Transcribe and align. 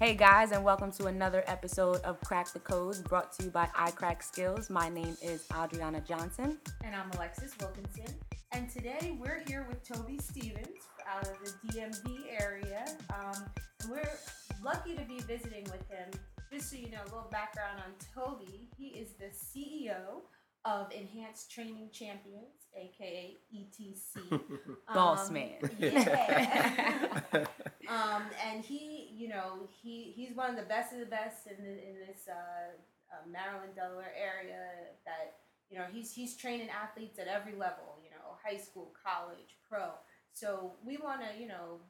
Hey 0.00 0.14
guys, 0.14 0.52
and 0.52 0.62
welcome 0.62 0.92
to 0.92 1.06
another 1.06 1.42
episode 1.48 1.96
of 2.02 2.20
Crack 2.20 2.52
the 2.52 2.60
Codes 2.60 3.02
brought 3.02 3.32
to 3.32 3.42
you 3.42 3.50
by 3.50 3.66
iCrack 3.74 4.22
Skills. 4.22 4.70
My 4.70 4.88
name 4.88 5.16
is 5.20 5.44
Adriana 5.60 6.00
Johnson. 6.02 6.56
And 6.84 6.94
I'm 6.94 7.10
Alexis 7.16 7.52
Wilkinson. 7.58 8.14
And 8.52 8.70
today 8.70 9.18
we're 9.20 9.42
here 9.48 9.66
with 9.68 9.82
Toby 9.82 10.20
Stevens 10.22 10.68
out 11.04 11.26
of 11.26 11.36
the 11.42 11.72
DMV 11.72 12.26
area. 12.38 12.84
Um, 13.10 13.42
and 13.82 13.90
we're 13.90 14.18
lucky 14.62 14.94
to 14.94 15.02
be 15.02 15.18
visiting 15.18 15.64
with 15.64 15.90
him. 15.90 16.08
Just 16.52 16.70
so 16.70 16.76
you 16.76 16.92
know, 16.92 17.02
a 17.02 17.10
little 17.10 17.28
background 17.32 17.82
on 17.84 17.92
Toby. 18.14 18.68
He 18.78 18.90
is 18.90 19.08
the 19.18 19.30
CEO 19.34 20.20
of 20.64 20.92
Enhanced 20.92 21.50
Training 21.50 21.90
Champions, 21.92 22.66
aka 22.76 23.36
ETC. 23.54 24.40
Boss 24.94 25.28
Um, 25.28 25.34
man. 25.34 25.70
Yeah. 25.78 27.20
um, 27.88 28.22
and 28.46 28.64
he, 28.64 29.10
you 29.14 29.28
know, 29.28 29.68
he 29.82 30.12
he's 30.14 30.36
one 30.36 30.50
of 30.50 30.56
the 30.56 30.62
best 30.62 30.92
of 30.92 31.00
the 31.00 31.06
best 31.06 31.46
in 31.46 31.64
the, 31.64 31.70
in 31.70 31.94
this 32.06 32.28
uh, 32.28 32.72
uh, 33.12 33.28
Maryland, 33.30 33.72
Delaware 33.76 34.12
area. 34.16 34.58
That 35.04 35.36
you 35.70 35.78
know, 35.78 35.84
he's 35.90 36.12
he's 36.12 36.36
training 36.36 36.68
athletes 36.70 37.18
at 37.18 37.28
every 37.28 37.52
level. 37.52 37.98
You 38.02 38.10
know, 38.10 38.36
high 38.44 38.58
school, 38.58 38.92
college, 39.04 39.56
pro. 39.68 39.90
So 40.32 40.74
we 40.84 40.98
want 40.98 41.20
to, 41.22 41.40
you 41.40 41.48
know, 41.48 41.80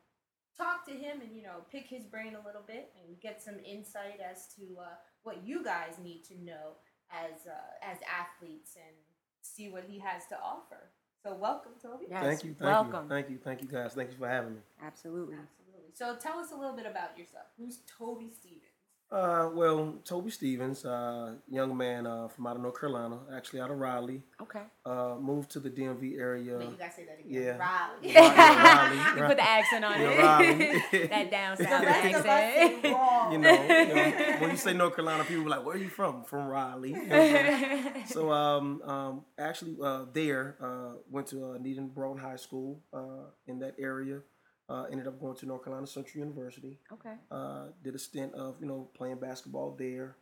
talk 0.57 0.85
to 0.87 0.93
him 0.93 1.21
and 1.21 1.35
you 1.35 1.43
know 1.43 1.65
pick 1.71 1.87
his 1.87 2.05
brain 2.05 2.35
a 2.35 2.47
little 2.47 2.65
bit 2.67 2.93
and 2.99 3.21
get 3.21 3.43
some 3.43 3.57
insight 3.65 4.21
as 4.21 4.49
to 4.57 4.63
uh, 4.81 4.95
what 5.23 5.47
you 5.47 5.65
guys 5.65 5.95
need 6.03 6.25
to 6.25 6.35
know 6.45 6.77
as 7.13 7.47
uh, 7.47 7.53
as 7.83 7.99
athletes 8.09 8.77
and 8.77 8.95
see 9.41 9.69
what 9.69 9.85
he 9.89 9.99
has 9.99 10.27
to 10.27 10.39
offer. 10.39 10.91
So 11.23 11.35
welcome, 11.35 11.73
Toby. 11.83 12.07
Yes, 12.09 12.23
Thank 12.23 12.45
you, 12.45 12.55
thank 12.55 12.61
welcome. 12.61 13.05
you, 13.05 13.09
thank 13.09 13.31
you, 13.31 13.39
thank 13.43 13.63
you, 13.63 13.69
guys. 13.69 13.95
Thank 13.95 14.11
you 14.11 14.17
for 14.19 14.29
having 14.29 14.55
me. 14.55 14.61
Absolutely. 14.83 15.35
Absolutely. 15.35 15.91
So 15.95 16.17
tell 16.17 16.39
us 16.39 16.53
a 16.53 16.57
little 16.57 16.77
bit 16.77 16.87
about 16.87 17.19
yourself. 17.19 17.47
Who's 17.59 17.81
Toby 17.99 18.31
Stevens? 18.31 18.63
Uh, 19.11 19.49
well, 19.55 19.95
Toby 20.05 20.31
Stevens, 20.31 20.85
uh, 20.85 21.33
young 21.49 21.75
man 21.75 22.07
uh, 22.07 22.29
from 22.29 22.47
out 22.47 22.57
of 22.57 22.63
North 22.63 22.79
Carolina, 22.79 23.19
actually 23.35 23.59
out 23.59 23.71
of 23.71 23.79
Raleigh. 23.79 24.23
Okay. 24.43 24.61
Uh, 24.85 25.15
moved 25.19 25.51
to 25.53 25.61
the 25.61 25.71
DMV 25.71 26.19
area. 26.21 26.59
Wait, 26.59 26.69
you 26.69 26.77
gotta 26.79 26.93
say 26.93 27.07
that 27.07 27.19
again. 27.19 27.43
yeah. 27.43 27.57
Raleigh. 27.57 28.13
Yeah, 28.13 29.15
you 29.17 29.23
put 29.23 29.37
the 29.39 29.49
accent 29.49 29.85
on 29.87 29.99
Yeah, 29.99 30.11
it. 30.11 30.93
Raleigh. 30.93 31.07
that 31.09 31.31
down 31.31 31.57
south 31.57 31.85
rest 31.85 32.05
of 32.07 32.15
us 32.17 32.27
accent. 32.27 32.85
wrong. 32.85 33.33
You 33.33 33.39
know, 33.39 33.53
you 33.53 33.95
know, 33.95 34.37
when 34.41 34.51
you 34.51 34.57
say 34.59 34.75
North 34.75 34.95
Carolina, 34.95 35.25
people 35.25 35.47
are 35.47 35.49
like, 35.57 35.65
"Where 35.65 35.77
are 35.77 35.79
you 35.79 35.89
from?" 35.89 36.25
From 36.25 36.47
Raleigh. 36.47 36.91
You 36.91 37.07
know 37.07 37.19
what 37.19 37.37
I'm 37.37 37.93
saying? 37.95 38.07
so, 38.09 38.31
um, 38.31 38.83
um, 38.83 39.25
actually, 39.39 39.77
uh, 39.83 40.05
there 40.13 40.57
uh, 40.61 40.99
went 41.11 41.29
to 41.29 41.53
uh, 41.53 41.59
Needham 41.59 41.89
Broughton 41.89 42.23
High 42.23 42.37
School 42.37 42.81
uh, 42.93 43.31
in 43.47 43.59
that 43.61 43.75
area. 43.79 44.21
Uh, 44.69 44.85
ended 44.93 45.07
up 45.07 45.19
going 45.19 45.35
to 45.35 45.47
North 45.47 45.65
Carolina 45.65 45.87
Central 45.87 46.21
University. 46.21 46.79
okay. 46.93 47.15
uh, 47.31 47.69
did 47.83 47.95
a 47.95 47.99
stint 47.99 48.35
of 48.35 48.57
you 48.61 48.67
know 48.67 48.89
playing 48.95 49.17
basketball 49.17 49.75
there. 49.79 50.17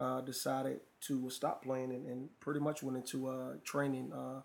Uh, 0.00 0.22
decided 0.22 0.80
to 0.98 1.28
stop 1.28 1.62
playing 1.62 1.92
and, 1.92 2.06
and 2.06 2.28
pretty 2.40 2.58
much 2.58 2.82
went 2.82 2.96
into 2.96 3.28
uh, 3.28 3.52
training. 3.64 4.10
Uh, 4.14 4.40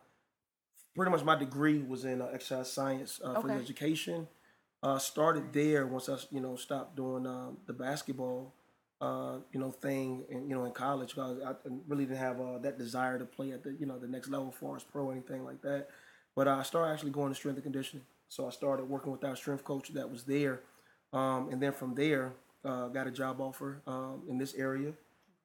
pretty 0.96 1.12
much 1.12 1.24
my 1.24 1.36
degree 1.38 1.82
was 1.82 2.04
in 2.04 2.22
uh, 2.22 2.26
exercise 2.34 2.72
science 2.72 3.22
uh, 3.24 3.40
for 3.40 3.50
education. 3.52 4.28
Uh, 4.84 4.98
started 5.00 5.54
there 5.54 5.88
once 5.88 6.10
I 6.10 6.18
you 6.32 6.42
know 6.42 6.56
stopped 6.58 6.96
doing 6.98 7.26
um, 7.26 7.58
the 7.66 7.74
basketball 7.74 8.54
uh, 9.02 9.38
you 9.52 9.60
know 9.60 9.72
thing 9.72 10.26
and 10.30 10.50
you 10.50 10.56
know 10.56 10.66
in 10.66 10.72
college 10.72 11.16
'cause 11.16 11.40
I 11.46 11.54
really 11.88 12.06
didn't 12.06 12.20
have 12.20 12.40
uh, 12.42 12.58
that 12.60 12.78
desire 12.78 13.18
to 13.20 13.26
play 13.26 13.52
at 13.52 13.64
the 13.64 13.74
you 13.74 13.86
know 13.86 13.98
the 13.98 14.08
next 14.08 14.30
level 14.30 14.52
for 14.52 14.76
as 14.76 14.84
pro 14.84 15.06
or 15.06 15.12
anything 15.14 15.44
like 15.44 15.62
that. 15.62 15.88
But 16.36 16.48
I 16.48 16.62
started 16.64 16.92
actually 16.94 17.12
going 17.12 17.30
to 17.30 17.36
strength 17.36 17.56
and 17.58 17.64
conditioning. 17.64 18.06
So 18.30 18.48
I 18.48 18.50
started 18.50 18.86
working 18.90 19.12
with 19.12 19.24
our 19.24 19.36
strength 19.36 19.64
coach 19.64 19.90
that 19.90 20.10
was 20.10 20.24
there, 20.24 20.62
um, 21.14 21.50
and 21.52 21.62
then 21.62 21.72
from 21.72 21.96
there 21.96 22.34
uh, 22.64 22.88
got 22.88 23.08
a 23.08 23.12
job 23.12 23.40
offer 23.40 23.82
um, 23.88 24.24
in 24.28 24.38
this 24.38 24.54
area 24.56 24.94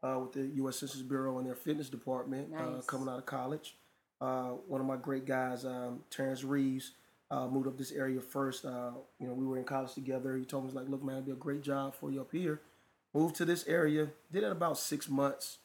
uh, 0.02 0.18
with 0.20 0.32
the 0.32 0.46
U.S. 0.56 0.78
Census 0.78 1.02
Bureau 1.02 1.38
and 1.38 1.46
their 1.46 1.54
fitness 1.54 1.88
department 1.88 2.48
uh, 2.56 2.80
coming 2.82 3.08
out 3.08 3.18
of 3.18 3.26
college. 3.26 3.76
Uh, 4.20 4.50
one 4.66 4.80
of 4.80 4.86
my 4.86 4.96
great 4.96 5.24
guys, 5.24 5.64
um, 5.64 6.00
Terrence 6.10 6.44
Reeves, 6.44 6.92
uh, 7.30 7.46
moved 7.46 7.66
up 7.66 7.78
this 7.78 7.92
area 7.92 8.20
first. 8.20 8.64
Uh, 8.64 8.90
you 9.18 9.26
know, 9.26 9.32
we 9.32 9.46
were 9.46 9.56
in 9.56 9.64
college 9.64 9.94
together. 9.94 10.36
He 10.36 10.44
told 10.44 10.66
me, 10.66 10.72
like, 10.72 10.88
look, 10.88 11.02
man, 11.02 11.16
it'd 11.16 11.26
be 11.26 11.32
a 11.32 11.36
great 11.36 11.62
job 11.62 11.94
for 11.94 12.10
you 12.10 12.20
up 12.20 12.32
here. 12.32 12.60
Moved 13.14 13.36
to 13.36 13.44
this 13.44 13.66
area, 13.66 14.10
did 14.32 14.42
it 14.44 14.52
about 14.52 14.78
six 14.78 15.08
months. 15.08 15.58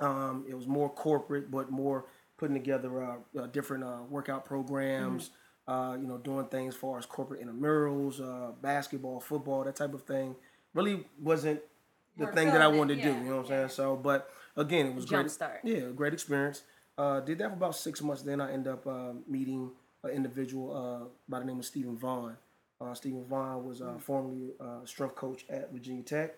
Um, 0.00 0.44
it 0.48 0.54
was 0.54 0.66
more 0.66 0.90
corporate, 0.90 1.50
but 1.50 1.70
more 1.70 2.06
putting 2.36 2.54
together 2.54 3.02
uh, 3.02 3.16
uh, 3.38 3.46
different 3.46 3.84
uh, 3.84 3.98
workout 4.08 4.44
programs, 4.44 5.30
uh, 5.66 5.96
you 6.00 6.06
know, 6.06 6.18
doing 6.18 6.46
things 6.46 6.74
as 6.74 6.80
far 6.80 6.98
as 6.98 7.06
corporate 7.06 7.44
intramurals, 7.44 8.20
uh, 8.20 8.52
basketball, 8.60 9.20
football, 9.20 9.64
that 9.64 9.76
type 9.76 9.94
of 9.94 10.02
thing. 10.02 10.36
Really 10.74 11.04
wasn't 11.20 11.60
the 12.16 12.24
More 12.24 12.34
thing 12.34 12.48
that 12.48 12.60
I 12.60 12.68
wanted 12.68 12.96
to 12.96 13.02
do. 13.02 13.08
You 13.08 13.14
know 13.24 13.36
what 13.38 13.46
I'm 13.46 13.50
yeah. 13.50 13.58
saying? 13.58 13.68
So, 13.70 13.96
but 13.96 14.30
again, 14.56 14.86
it 14.86 14.94
was 14.94 15.04
great. 15.06 15.26
Jumpstart. 15.26 15.58
Yeah, 15.64 15.80
great 15.94 16.12
experience. 16.12 16.62
Uh, 16.96 17.20
did 17.20 17.38
that 17.38 17.48
for 17.48 17.54
about 17.54 17.76
six 17.76 18.02
months. 18.02 18.22
Then 18.22 18.40
I 18.40 18.52
end 18.52 18.68
up 18.68 18.86
uh, 18.86 19.12
meeting 19.28 19.70
an 20.02 20.10
individual 20.10 20.76
uh, 20.76 21.08
by 21.28 21.40
the 21.40 21.44
name 21.44 21.58
of 21.58 21.64
Stephen 21.64 21.96
Vaughn. 21.96 22.36
Uh, 22.80 22.94
Stephen 22.94 23.24
Vaughn 23.24 23.64
was 23.64 23.80
uh, 23.80 23.94
formerly 23.98 24.50
a 24.60 24.86
strength 24.86 25.14
coach 25.14 25.44
at 25.48 25.72
Virginia 25.72 26.02
Tech. 26.02 26.34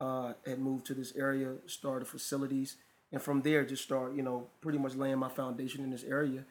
Uh, 0.00 0.32
had 0.44 0.58
moved 0.58 0.84
to 0.86 0.94
this 0.94 1.14
area, 1.14 1.54
started 1.66 2.08
facilities, 2.08 2.76
and 3.12 3.22
from 3.22 3.42
there 3.42 3.64
just 3.64 3.84
started, 3.84 4.16
you 4.16 4.22
know, 4.22 4.48
pretty 4.60 4.78
much 4.78 4.96
laying 4.96 5.18
my 5.18 5.28
foundation 5.28 5.84
in 5.84 5.90
this 5.90 6.02
area. 6.02 6.44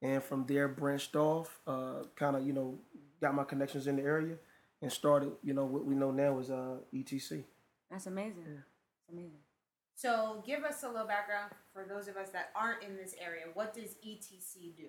And 0.00 0.22
from 0.22 0.46
there 0.46 0.68
branched 0.68 1.16
off, 1.16 1.58
uh, 1.66 2.04
kind 2.14 2.36
of, 2.36 2.46
you 2.46 2.52
know, 2.52 2.78
got 3.20 3.34
my 3.34 3.44
connections 3.44 3.86
in 3.86 3.96
the 3.96 4.02
area, 4.02 4.36
and 4.80 4.92
started, 4.92 5.32
you 5.42 5.54
know, 5.54 5.64
what 5.64 5.84
we 5.84 5.94
know 5.94 6.10
now 6.10 6.38
is 6.38 6.50
uh, 6.50 6.76
ETC. 6.94 7.42
That's 7.90 8.06
amazing. 8.06 8.44
That's 8.46 9.12
amazing. 9.12 9.40
So 9.96 10.42
give 10.46 10.62
us 10.62 10.84
a 10.84 10.88
little 10.88 11.08
background 11.08 11.50
for 11.72 11.84
those 11.84 12.06
of 12.06 12.16
us 12.16 12.30
that 12.30 12.50
aren't 12.54 12.84
in 12.84 12.96
this 12.96 13.16
area. 13.20 13.46
What 13.54 13.74
does 13.74 13.96
ETC 14.06 14.76
do? 14.76 14.86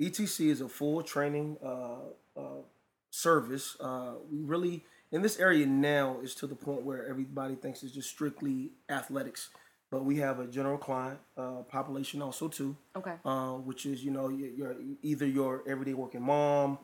ETC 0.00 0.48
is 0.48 0.60
a 0.60 0.68
full 0.68 1.02
training 1.02 1.56
uh, 1.64 2.40
uh, 2.40 2.62
service. 3.10 3.76
Uh, 3.80 4.12
we 4.30 4.38
really 4.38 4.84
in 5.10 5.22
this 5.22 5.38
area 5.38 5.66
now 5.66 6.18
is 6.22 6.34
to 6.36 6.46
the 6.46 6.54
point 6.54 6.82
where 6.82 7.06
everybody 7.06 7.54
thinks 7.54 7.82
it's 7.82 7.92
just 7.92 8.08
strictly 8.08 8.70
athletics, 8.88 9.50
but 9.92 10.06
we 10.06 10.16
have 10.16 10.40
a 10.40 10.46
general 10.46 10.78
client 10.78 11.20
uh, 11.36 11.60
population 11.68 12.22
also 12.22 12.48
too, 12.48 12.74
Okay. 12.96 13.12
uh, 13.26 13.52
which 13.68 13.84
is 13.84 14.02
you 14.02 14.10
know 14.10 14.30
your, 14.30 14.48
your 14.50 14.76
either 15.02 15.26
your 15.26 15.62
everyday 15.68 15.92
working 15.92 16.22
mom, 16.22 16.78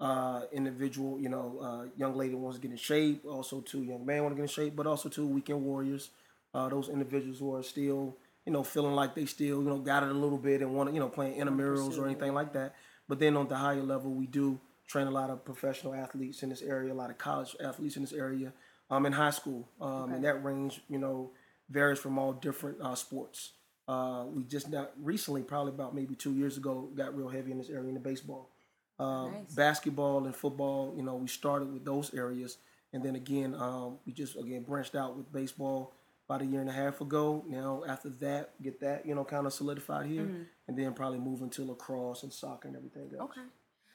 uh, 0.00 0.42
individual 0.52 1.20
you 1.20 1.28
know 1.28 1.58
uh, 1.60 1.84
young 1.96 2.16
lady 2.16 2.34
wants 2.36 2.56
to 2.56 2.62
get 2.62 2.70
in 2.70 2.76
shape, 2.76 3.24
also 3.26 3.60
too 3.60 3.82
young 3.82 4.06
man 4.06 4.22
want 4.22 4.32
to 4.32 4.36
get 4.36 4.42
in 4.42 4.48
shape, 4.48 4.76
but 4.76 4.86
also 4.86 5.08
too 5.08 5.26
weekend 5.26 5.62
warriors, 5.64 6.10
uh, 6.54 6.68
those 6.68 6.88
individuals 6.88 7.40
who 7.40 7.52
are 7.54 7.64
still 7.64 8.16
you 8.46 8.52
know 8.52 8.62
feeling 8.62 8.94
like 8.94 9.16
they 9.16 9.26
still 9.26 9.60
you 9.60 9.68
know 9.68 9.78
got 9.78 10.04
it 10.04 10.10
a 10.10 10.14
little 10.24 10.38
bit 10.38 10.62
and 10.62 10.72
want 10.72 10.88
to 10.88 10.94
you 10.94 11.00
know 11.00 11.08
playing 11.08 11.34
intramurals 11.38 11.98
or 11.98 12.06
anything 12.06 12.32
like 12.32 12.52
that. 12.52 12.76
But 13.08 13.18
then 13.18 13.36
on 13.36 13.48
the 13.48 13.56
higher 13.56 13.82
level, 13.82 14.12
we 14.12 14.26
do 14.28 14.60
train 14.86 15.08
a 15.08 15.10
lot 15.10 15.30
of 15.30 15.44
professional 15.44 15.94
athletes 15.94 16.44
in 16.44 16.48
this 16.50 16.62
area, 16.62 16.92
a 16.92 16.94
lot 16.94 17.10
of 17.10 17.18
college 17.18 17.56
athletes 17.60 17.96
in 17.96 18.02
this 18.02 18.12
area, 18.12 18.52
um, 18.88 19.04
in 19.04 19.12
high 19.12 19.30
school, 19.30 19.68
um, 19.80 20.12
and 20.12 20.22
that 20.24 20.44
range 20.44 20.80
you 20.88 20.98
know 20.98 21.32
varies 21.72 21.98
from 21.98 22.18
all 22.18 22.32
different 22.32 22.80
uh, 22.80 22.94
sports. 22.94 23.52
Uh, 23.88 24.24
we 24.32 24.44
just 24.44 24.70
not 24.70 24.92
recently, 25.00 25.42
probably 25.42 25.72
about 25.72 25.94
maybe 25.94 26.14
two 26.14 26.32
years 26.32 26.56
ago, 26.56 26.88
got 26.94 27.16
real 27.16 27.28
heavy 27.28 27.50
in 27.50 27.58
this 27.58 27.68
area 27.68 27.88
in 27.88 27.94
the 27.94 28.00
baseball. 28.00 28.50
Uh, 28.98 29.28
Nice. 29.28 29.54
Basketball 29.54 30.24
and 30.26 30.36
football, 30.36 30.94
you 30.96 31.02
know, 31.02 31.16
we 31.16 31.26
started 31.26 31.72
with 31.72 31.84
those 31.84 32.14
areas, 32.14 32.58
and 32.92 33.02
then 33.02 33.16
again, 33.16 33.54
um, 33.54 33.98
we 34.06 34.12
just 34.12 34.36
again 34.36 34.62
branched 34.62 34.94
out 34.94 35.16
with 35.16 35.32
baseball 35.32 35.94
about 36.28 36.42
a 36.42 36.44
year 36.46 36.60
and 36.60 36.70
a 36.70 36.72
half 36.72 37.00
ago. 37.00 37.44
Now, 37.48 37.82
after 37.88 38.10
that, 38.20 38.50
get 38.62 38.80
that 38.80 39.04
you 39.06 39.14
know 39.14 39.24
kind 39.24 39.46
of 39.46 39.52
solidified 39.52 40.06
here, 40.06 40.28
and 40.68 40.78
then 40.78 40.92
probably 40.92 41.18
move 41.18 41.42
into 41.42 41.64
lacrosse 41.64 42.22
and 42.22 42.32
soccer 42.32 42.68
and 42.68 42.76
everything 42.76 43.10
else. 43.18 43.30
Okay. 43.30 43.46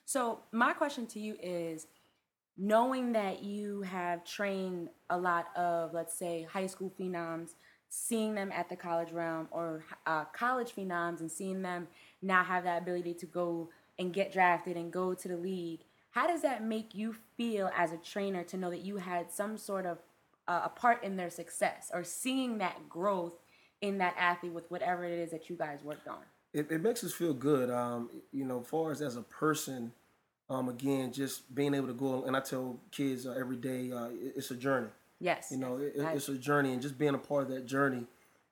So 0.06 0.39
my 0.51 0.73
question 0.73 1.06
to 1.07 1.19
you 1.19 1.38
is 1.41 1.88
knowing 2.57 3.13
that 3.13 3.44
you 3.44 3.83
have 3.83 4.25
trained 4.25 4.89
a 5.09 5.18
lot 5.18 5.56
of 5.56 5.94
let's 5.94 6.18
say 6.18 6.47
high 6.51 6.65
school 6.68 6.91
phenoms 7.00 7.51
seeing 7.89 8.35
them 8.35 8.51
at 8.51 8.69
the 8.69 8.75
college 8.75 9.11
realm 9.11 9.47
or 9.51 9.83
uh, 10.05 10.25
college 10.25 10.73
phenoms 10.75 11.19
and 11.19 11.31
seeing 11.31 11.61
them 11.61 11.87
now 12.21 12.43
have 12.43 12.63
that 12.63 12.81
ability 12.81 13.13
to 13.13 13.25
go 13.25 13.69
and 13.99 14.13
get 14.13 14.31
drafted 14.31 14.77
and 14.77 14.91
go 14.91 15.13
to 15.13 15.27
the 15.27 15.37
league 15.37 15.81
how 16.11 16.27
does 16.27 16.41
that 16.41 16.63
make 16.63 16.95
you 16.95 17.15
feel 17.35 17.69
as 17.75 17.91
a 17.91 17.97
trainer 17.97 18.43
to 18.43 18.57
know 18.57 18.69
that 18.69 18.81
you 18.81 18.97
had 18.97 19.31
some 19.31 19.57
sort 19.57 19.85
of 19.85 19.99
uh, 20.47 20.61
a 20.65 20.69
part 20.69 21.03
in 21.03 21.15
their 21.17 21.29
success 21.29 21.91
or 21.93 22.03
seeing 22.03 22.57
that 22.57 22.89
growth 22.89 23.33
in 23.81 23.97
that 23.97 24.15
athlete 24.17 24.53
with 24.53 24.69
whatever 24.71 25.03
it 25.05 25.19
is 25.19 25.31
that 25.31 25.49
you 25.49 25.55
guys 25.55 25.83
worked 25.83 26.07
on 26.07 26.19
it, 26.53 26.71
it 26.71 26.81
makes 26.81 27.03
us 27.03 27.13
feel 27.13 27.33
good. 27.33 27.69
Um, 27.69 28.09
you 28.31 28.45
know, 28.45 28.61
far 28.61 28.91
as 28.91 29.01
as 29.01 29.15
a 29.15 29.21
person, 29.21 29.91
um, 30.49 30.69
again, 30.69 31.11
just 31.11 31.53
being 31.53 31.73
able 31.73 31.87
to 31.87 31.93
go 31.93 32.23
and 32.23 32.35
I 32.35 32.39
tell 32.39 32.79
kids 32.91 33.25
uh, 33.25 33.35
every 33.37 33.57
day, 33.57 33.91
uh, 33.91 34.09
it's 34.35 34.51
a 34.51 34.55
journey. 34.55 34.89
Yes 35.19 35.49
You 35.51 35.57
know, 35.57 35.77
it, 35.77 35.93
it- 35.95 36.15
it's 36.15 36.29
a 36.29 36.37
journey, 36.37 36.73
and 36.73 36.81
just 36.81 36.97
being 36.97 37.15
a 37.15 37.17
part 37.19 37.43
of 37.43 37.49
that 37.49 37.65
journey, 37.65 38.05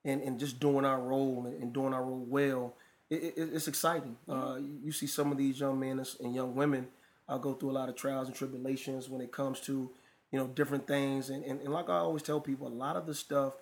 and, 0.04 0.20
and 0.22 0.38
just 0.38 0.60
doing 0.60 0.84
our 0.84 1.00
role 1.00 1.46
and, 1.46 1.72
doing 1.72 1.92
our 1.92 2.02
role 2.04 2.24
well, 2.28 2.74
it, 3.10 3.34
it, 3.36 3.50
it's 3.54 3.68
exciting. 3.68 4.16
Uh, 4.28 4.56
you, 4.60 4.78
you 4.84 4.92
see 4.92 5.06
some 5.06 5.32
of 5.32 5.38
these 5.38 5.58
young 5.60 5.78
men 5.80 6.04
and 6.22 6.34
young 6.34 6.54
women 6.54 6.86
uh, 7.28 7.38
go 7.38 7.54
through 7.54 7.70
a 7.70 7.72
lot 7.80 7.88
of 7.88 7.96
trials 7.96 8.28
and 8.28 8.36
tribulations 8.36 9.08
when 9.08 9.20
it 9.20 9.32
comes 9.32 9.60
to 9.60 9.90
you 10.32 10.38
know, 10.40 10.46
different 10.48 10.86
things. 10.88 11.30
And, 11.30 11.44
and, 11.44 11.60
and 11.60 11.72
like 11.72 11.88
I 11.88 11.98
always 11.98 12.22
tell 12.22 12.40
people, 12.40 12.66
a 12.66 12.68
lot 12.68 12.96
of 12.96 13.06
the 13.06 13.14
stuff 13.14 13.54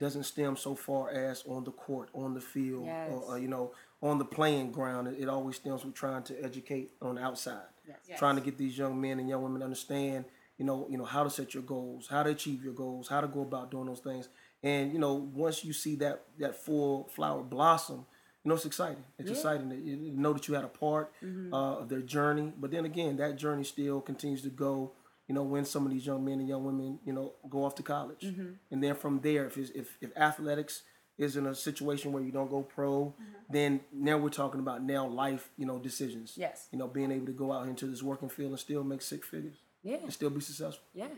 doesn't 0.00 0.24
stem 0.24 0.56
so 0.56 0.74
far 0.74 1.10
as 1.10 1.42
on 1.48 1.64
the 1.64 1.70
court, 1.72 2.08
on 2.14 2.34
the 2.34 2.40
field, 2.40 2.86
Yes. 2.86 3.10
or, 3.12 3.22
or, 3.34 3.38
you 3.38 3.48
know, 3.48 3.72
on 4.02 4.18
the 4.18 4.24
playing 4.24 4.70
ground. 4.72 5.08
It, 5.08 5.16
it 5.20 5.28
always 5.28 5.56
stems 5.56 5.84
with 5.84 5.94
trying 5.94 6.22
to 6.24 6.44
educate 6.44 6.90
on 7.02 7.16
the 7.16 7.22
outside, 7.22 7.62
Yes. 7.86 8.18
trying 8.18 8.36
to 8.36 8.40
get 8.42 8.56
these 8.58 8.76
young 8.78 9.00
men 9.00 9.18
and 9.20 9.28
young 9.28 9.42
women 9.42 9.60
to 9.60 9.64
understand, 9.64 10.24
you 10.58 10.64
know, 10.64 10.86
you 10.90 10.98
know 10.98 11.04
how 11.04 11.22
to 11.22 11.30
set 11.30 11.54
your 11.54 11.62
goals, 11.62 12.08
how 12.08 12.24
to 12.24 12.30
achieve 12.30 12.62
your 12.64 12.74
goals, 12.74 13.08
how 13.08 13.20
to 13.20 13.28
go 13.28 13.42
about 13.42 13.70
doing 13.70 13.86
those 13.86 14.00
things. 14.00 14.28
And 14.62 14.92
you 14.92 14.98
know, 14.98 15.14
once 15.14 15.64
you 15.64 15.72
see 15.72 15.94
that 15.96 16.24
that 16.38 16.56
full 16.56 17.08
flower 17.14 17.42
blossom, 17.42 18.04
you 18.44 18.48
know, 18.48 18.56
it's 18.56 18.66
exciting. 18.66 19.04
It's 19.18 19.30
exciting 19.30 19.70
to 19.70 19.76
you 19.76 20.12
know 20.16 20.32
that 20.32 20.48
you 20.48 20.54
had 20.54 20.64
a 20.64 20.68
part 20.68 21.12
mm-hmm. 21.22 21.54
uh, 21.54 21.76
of 21.76 21.88
their 21.88 22.02
journey. 22.02 22.52
But 22.58 22.72
then 22.72 22.84
again, 22.84 23.16
that 23.18 23.36
journey 23.36 23.64
still 23.64 24.00
continues 24.00 24.42
to 24.42 24.50
go. 24.50 24.92
You 25.28 25.34
know, 25.34 25.42
when 25.42 25.64
some 25.64 25.84
of 25.84 25.92
these 25.92 26.06
young 26.06 26.24
men 26.24 26.40
and 26.40 26.48
young 26.48 26.64
women, 26.64 26.98
you 27.04 27.12
know, 27.12 27.34
go 27.48 27.64
off 27.64 27.74
to 27.76 27.82
college, 27.82 28.22
mm-hmm. 28.22 28.52
and 28.70 28.82
then 28.82 28.94
from 28.94 29.20
there, 29.20 29.46
if 29.46 29.56
it's, 29.58 29.70
if 29.70 29.96
if 30.00 30.16
athletics 30.16 30.82
is 31.18 31.36
in 31.36 31.46
a 31.46 31.54
situation 31.54 32.12
where 32.12 32.22
you 32.22 32.32
don't 32.32 32.50
go 32.50 32.62
pro, 32.62 33.06
mm-hmm. 33.06 33.22
then 33.50 33.80
now 33.92 34.16
we're 34.16 34.28
talking 34.28 34.60
about 34.60 34.82
now 34.82 35.06
life, 35.06 35.50
you 35.56 35.66
know, 35.66 35.78
decisions. 35.78 36.34
Yes. 36.36 36.68
You 36.72 36.78
know, 36.78 36.86
being 36.86 37.10
able 37.10 37.26
to 37.26 37.32
go 37.32 37.52
out 37.52 37.66
into 37.66 37.86
this 37.86 38.02
working 38.04 38.28
field 38.28 38.50
and 38.50 38.58
still 38.58 38.84
make 38.84 39.02
six 39.02 39.26
figures 39.26 39.58
Yeah. 39.88 39.98
and 40.02 40.12
still 40.12 40.30
be 40.30 40.40
successful. 40.40 40.84
Yeah. 40.94 41.08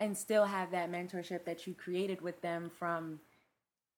And 0.00 0.16
still 0.16 0.44
have 0.44 0.70
that 0.72 0.90
mentorship 0.90 1.44
that 1.44 1.66
you 1.66 1.74
created 1.74 2.20
with 2.20 2.40
them 2.40 2.70
from 2.78 3.20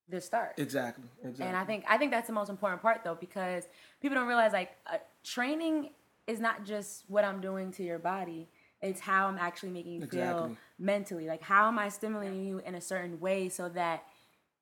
the 0.09 0.21
start. 0.21 0.55
Exactly. 0.59 1.05
Exactly. 1.23 1.47
And 1.47 1.57
I 1.57 1.65
think 1.65 1.85
I 1.89 1.97
think 1.97 2.11
that's 2.11 2.27
the 2.27 2.33
most 2.33 2.51
important 2.51 2.83
part 2.83 3.03
though 3.05 3.15
because 3.15 3.65
people 4.01 4.17
don't 4.17 4.27
realize 4.27 4.53
like 4.53 4.73
uh, 4.87 4.99
training 5.25 5.91
is 6.27 6.41
not 6.41 6.65
just 6.65 7.05
what 7.09 7.25
I'm 7.25 7.41
doing 7.41 7.71
to 7.73 7.83
your 7.83 7.99
body. 7.99 8.49
It's 8.83 9.01
how 9.01 9.27
I'm 9.27 9.39
actually 9.39 9.71
making 9.71 9.93
you 9.93 10.07
feel 10.07 10.57
mentally. 10.79 11.27
Like 11.27 11.43
how 11.43 11.69
am 11.69 11.79
I 11.79 11.89
stimulating 11.91 12.45
you 12.47 12.61
in 12.65 12.75
a 12.75 12.81
certain 12.81 13.21
way 13.21 13.49
so 13.49 13.69
that 13.71 14.05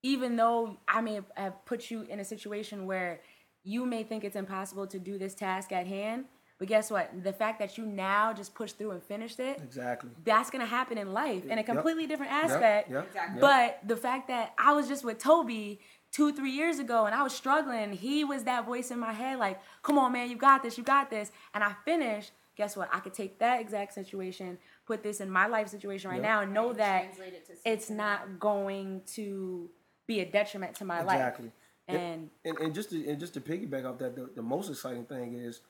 even 0.03 0.37
though 0.37 0.77
I 0.87 1.01
may 1.01 1.21
have 1.37 1.65
put 1.65 1.91
you 1.91 2.03
in 2.03 2.21
a 2.21 2.25
situation 2.25 2.87
where 2.87 3.21
you 3.65 3.85
may 3.85 4.03
think 4.03 4.25
it's 4.25 4.37
impossible 4.37 4.87
to 4.89 4.99
do 4.99 5.19
this 5.19 5.35
task 5.35 5.73
at 5.73 5.87
hand, 5.87 6.25
but 6.59 6.67
guess 6.69 6.91
what? 6.91 7.23
The 7.23 7.33
fact 7.33 7.61
that 7.61 7.79
you 7.79 7.87
now 7.87 8.33
just 8.33 8.55
pushed 8.55 8.79
through 8.79 8.91
and 8.91 9.03
finished 9.03 9.39
it, 9.39 9.59
exactly. 9.59 10.11
that's 10.25 10.51
gonna 10.51 10.67
happen 10.67 10.99
in 10.99 11.13
life 11.13 11.45
in 11.47 11.59
a 11.59 11.63
completely 11.63 12.07
different 12.07 12.33
aspect. 12.33 12.91
Yep. 12.91 13.07
Exactly. 13.07 13.41
But 13.41 13.79
the 13.87 13.97
fact 13.97 14.29
that 14.29 14.55
I 14.59 14.73
was 14.73 14.89
just 14.89 15.05
with 15.05 15.19
Toby 15.19 15.81
two, 16.11 16.33
three 16.33 16.51
years 16.51 16.79
ago 16.81 17.07
and 17.07 17.15
I 17.15 17.23
was 17.23 17.33
struggling, 17.33 17.93
he 17.93 18.25
was 18.25 18.45
that 18.45 18.67
voice 18.67 18.91
in 18.91 18.99
my 18.99 19.13
head, 19.13 19.39
like, 19.39 19.61
come 19.83 19.99
on, 19.99 20.13
man, 20.13 20.29
you 20.31 20.37
got 20.37 20.63
this, 20.63 20.77
you 20.77 20.83
got 20.85 21.11
this. 21.11 21.31
And 21.55 21.63
I 21.63 21.75
finished, 21.85 22.33
guess 22.57 22.77
what? 22.77 22.89
I 22.93 22.99
could 23.01 23.15
take 23.15 23.39
that 23.39 23.61
exact 23.61 23.95
situation, 23.95 24.59
put 24.85 25.03
this 25.05 25.21
in 25.21 25.31
my 25.31 25.47
life 25.47 25.69
situation 25.69 26.11
right 26.11 26.17
Yep. 26.17 26.25
now, 26.25 26.41
and 26.41 26.53
know 26.53 26.71
And 26.71 26.79
that 26.81 27.05
it 27.19 27.61
it's 27.65 27.89
not 27.91 28.41
going 28.41 29.03
to 29.15 29.71
be 30.09 30.21
a 30.21 30.25
detriment 30.25 30.75
to 30.77 30.85
my 30.85 31.03
Exactly. 31.03 31.45
life. 31.47 31.53
And 31.89 32.31
And, 32.45 32.59
and 32.59 32.75
just 32.75 32.91
to 32.91 33.09
and 33.09 33.21
just 33.21 33.35
to 33.35 33.41
piggyback 33.41 33.85
off 33.89 33.99
that, 33.99 34.17
the, 34.17 34.29
the 34.35 34.43
most 34.43 34.69
exciting 34.71 35.05
thing 35.05 35.35
is 35.35 35.61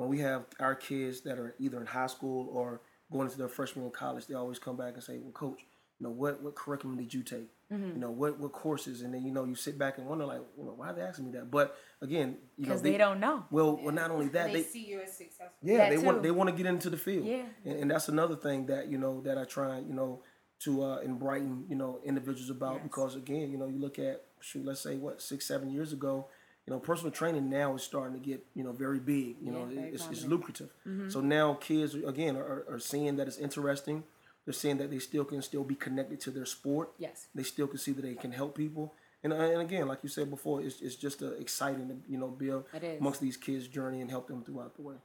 when 0.00 0.08
we 0.08 0.18
have 0.20 0.46
our 0.58 0.74
kids 0.74 1.20
that 1.22 1.38
are 1.38 1.54
either 1.58 1.78
in 1.80 1.86
high 1.86 2.06
school 2.06 2.48
or 2.52 2.80
going 3.12 3.26
into 3.26 3.38
their 3.38 3.48
freshman 3.48 3.84
in 3.84 3.90
college, 3.90 4.26
they 4.26 4.34
always 4.34 4.58
come 4.58 4.76
back 4.76 4.94
and 4.94 5.02
say, 5.02 5.18
"Well, 5.18 5.32
coach, 5.32 5.60
you 5.98 6.04
know 6.06 6.10
what 6.12 6.42
what 6.42 6.54
curriculum 6.54 6.96
did 6.96 7.12
you 7.12 7.22
take? 7.22 7.50
Mm-hmm. 7.72 7.92
You 7.94 7.98
know 7.98 8.10
what 8.10 8.38
what 8.40 8.52
courses?" 8.52 9.02
And 9.02 9.12
then 9.12 9.22
you 9.24 9.30
know 9.30 9.44
you 9.44 9.54
sit 9.54 9.78
back 9.78 9.98
and 9.98 10.06
wonder 10.06 10.24
like, 10.24 10.40
well, 10.56 10.74
"Why 10.76 10.88
are 10.90 10.94
they 10.94 11.02
asking 11.02 11.26
me 11.26 11.32
that?" 11.32 11.50
But 11.50 11.76
again, 12.00 12.38
you 12.56 12.64
know 12.66 12.68
because 12.70 12.82
they, 12.82 12.96
don't 12.96 13.20
know. 13.20 13.44
Well, 13.50 13.78
well, 13.82 13.94
not 13.94 14.10
only 14.10 14.28
that, 14.28 14.46
they, 14.48 14.62
they 14.62 14.62
see 14.62 14.86
you 14.86 15.00
as 15.00 15.16
successful. 15.16 15.52
yeah, 15.62 15.78
That 15.78 15.90
they 15.90 15.98
want 15.98 16.22
they 16.22 16.30
want 16.30 16.48
to 16.50 16.56
get 16.56 16.66
into 16.66 16.88
the 16.88 16.96
field. 16.96 17.26
Yeah. 17.26 17.42
and, 17.64 17.80
and 17.80 17.90
that's 17.90 18.08
another 18.08 18.36
thing 18.36 18.66
that 18.66 18.88
you 18.88 18.96
know 18.98 19.20
that 19.22 19.36
I 19.36 19.44
try 19.44 19.78
you 19.80 19.92
know 19.92 20.22
to 20.60 20.82
uh, 20.84 20.98
and 20.98 21.18
brighten 21.18 21.64
you 21.68 21.76
know 21.76 22.00
individuals 22.04 22.50
about 22.50 22.74
Yes. 22.76 22.82
because 22.84 23.16
again 23.16 23.50
you 23.50 23.58
know 23.58 23.66
you 23.66 23.78
look 23.78 23.98
at 23.98 24.24
shoot 24.40 24.64
let's 24.64 24.80
say 24.80 24.96
what 24.96 25.20
six 25.22 25.46
seven 25.46 25.70
years 25.70 25.92
ago 25.92 26.28
you 26.66 26.72
know 26.72 26.78
personal 26.78 27.10
training 27.10 27.48
now 27.50 27.74
is 27.74 27.82
starting 27.82 28.18
to 28.20 28.24
get 28.24 28.44
you 28.54 28.62
know 28.64 28.72
very 28.72 28.98
big 29.00 29.36
you 29.42 29.50
know 29.52 29.64
very 29.64 29.88
it's, 29.88 29.94
it's 30.06 30.20
prominent. 30.22 30.28
lucrative 30.30 30.70
so 31.08 31.20
now 31.20 31.54
kids 31.54 31.94
again 31.94 32.36
are, 32.36 32.64
are 32.68 32.78
seeing 32.78 33.16
that 33.16 33.26
it's 33.26 33.38
interesting 33.38 34.04
they're 34.44 34.52
seeing 34.54 34.78
that 34.78 34.90
they 34.90 34.98
still 34.98 35.24
can 35.24 35.42
still 35.42 35.64
be 35.64 35.74
connected 35.74 36.20
to 36.20 36.30
their 36.30 36.46
sport 36.46 36.90
Yes. 36.98 37.26
they 37.34 37.42
still 37.42 37.66
can 37.66 37.78
see 37.78 37.92
that 37.92 38.02
they 38.02 38.14
can 38.14 38.32
help 38.32 38.56
people 38.56 38.94
and, 39.22 39.32
uh, 39.32 39.36
and 39.36 39.60
again 39.62 39.86
like 39.88 40.00
you 40.02 40.08
said 40.08 40.28
before 40.30 40.60
it's, 40.62 40.80
it's 40.80 40.96
just 40.96 41.22
uh, 41.22 41.32
exciting 41.44 41.88
to 41.88 41.96
you 42.08 42.18
know 42.18 42.28
be 42.28 42.48
a- 42.50 42.58
It 42.74 42.84
is. 42.84 43.00
amongst 43.00 43.20
these 43.20 43.36
kids 43.36 43.66
journey 43.68 44.00
and 44.00 44.10
help 44.10 44.28
them 44.28 44.42
throughout 44.44 44.74
the 44.76 44.82
way 44.82 44.96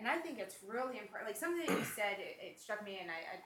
And 0.00 0.08
I 0.08 0.18
think 0.24 0.38
it's 0.38 0.56
really 0.74 0.98
important. 0.98 1.24
Like 1.30 1.36
something 1.44 1.64
that 1.66 1.78
you 1.78 1.86
said, 2.00 2.14
it, 2.18 2.34
it 2.46 2.54
struck 2.60 2.80
me, 2.84 2.98
and 3.02 3.08
I, 3.18 3.20
I, 3.32 3.36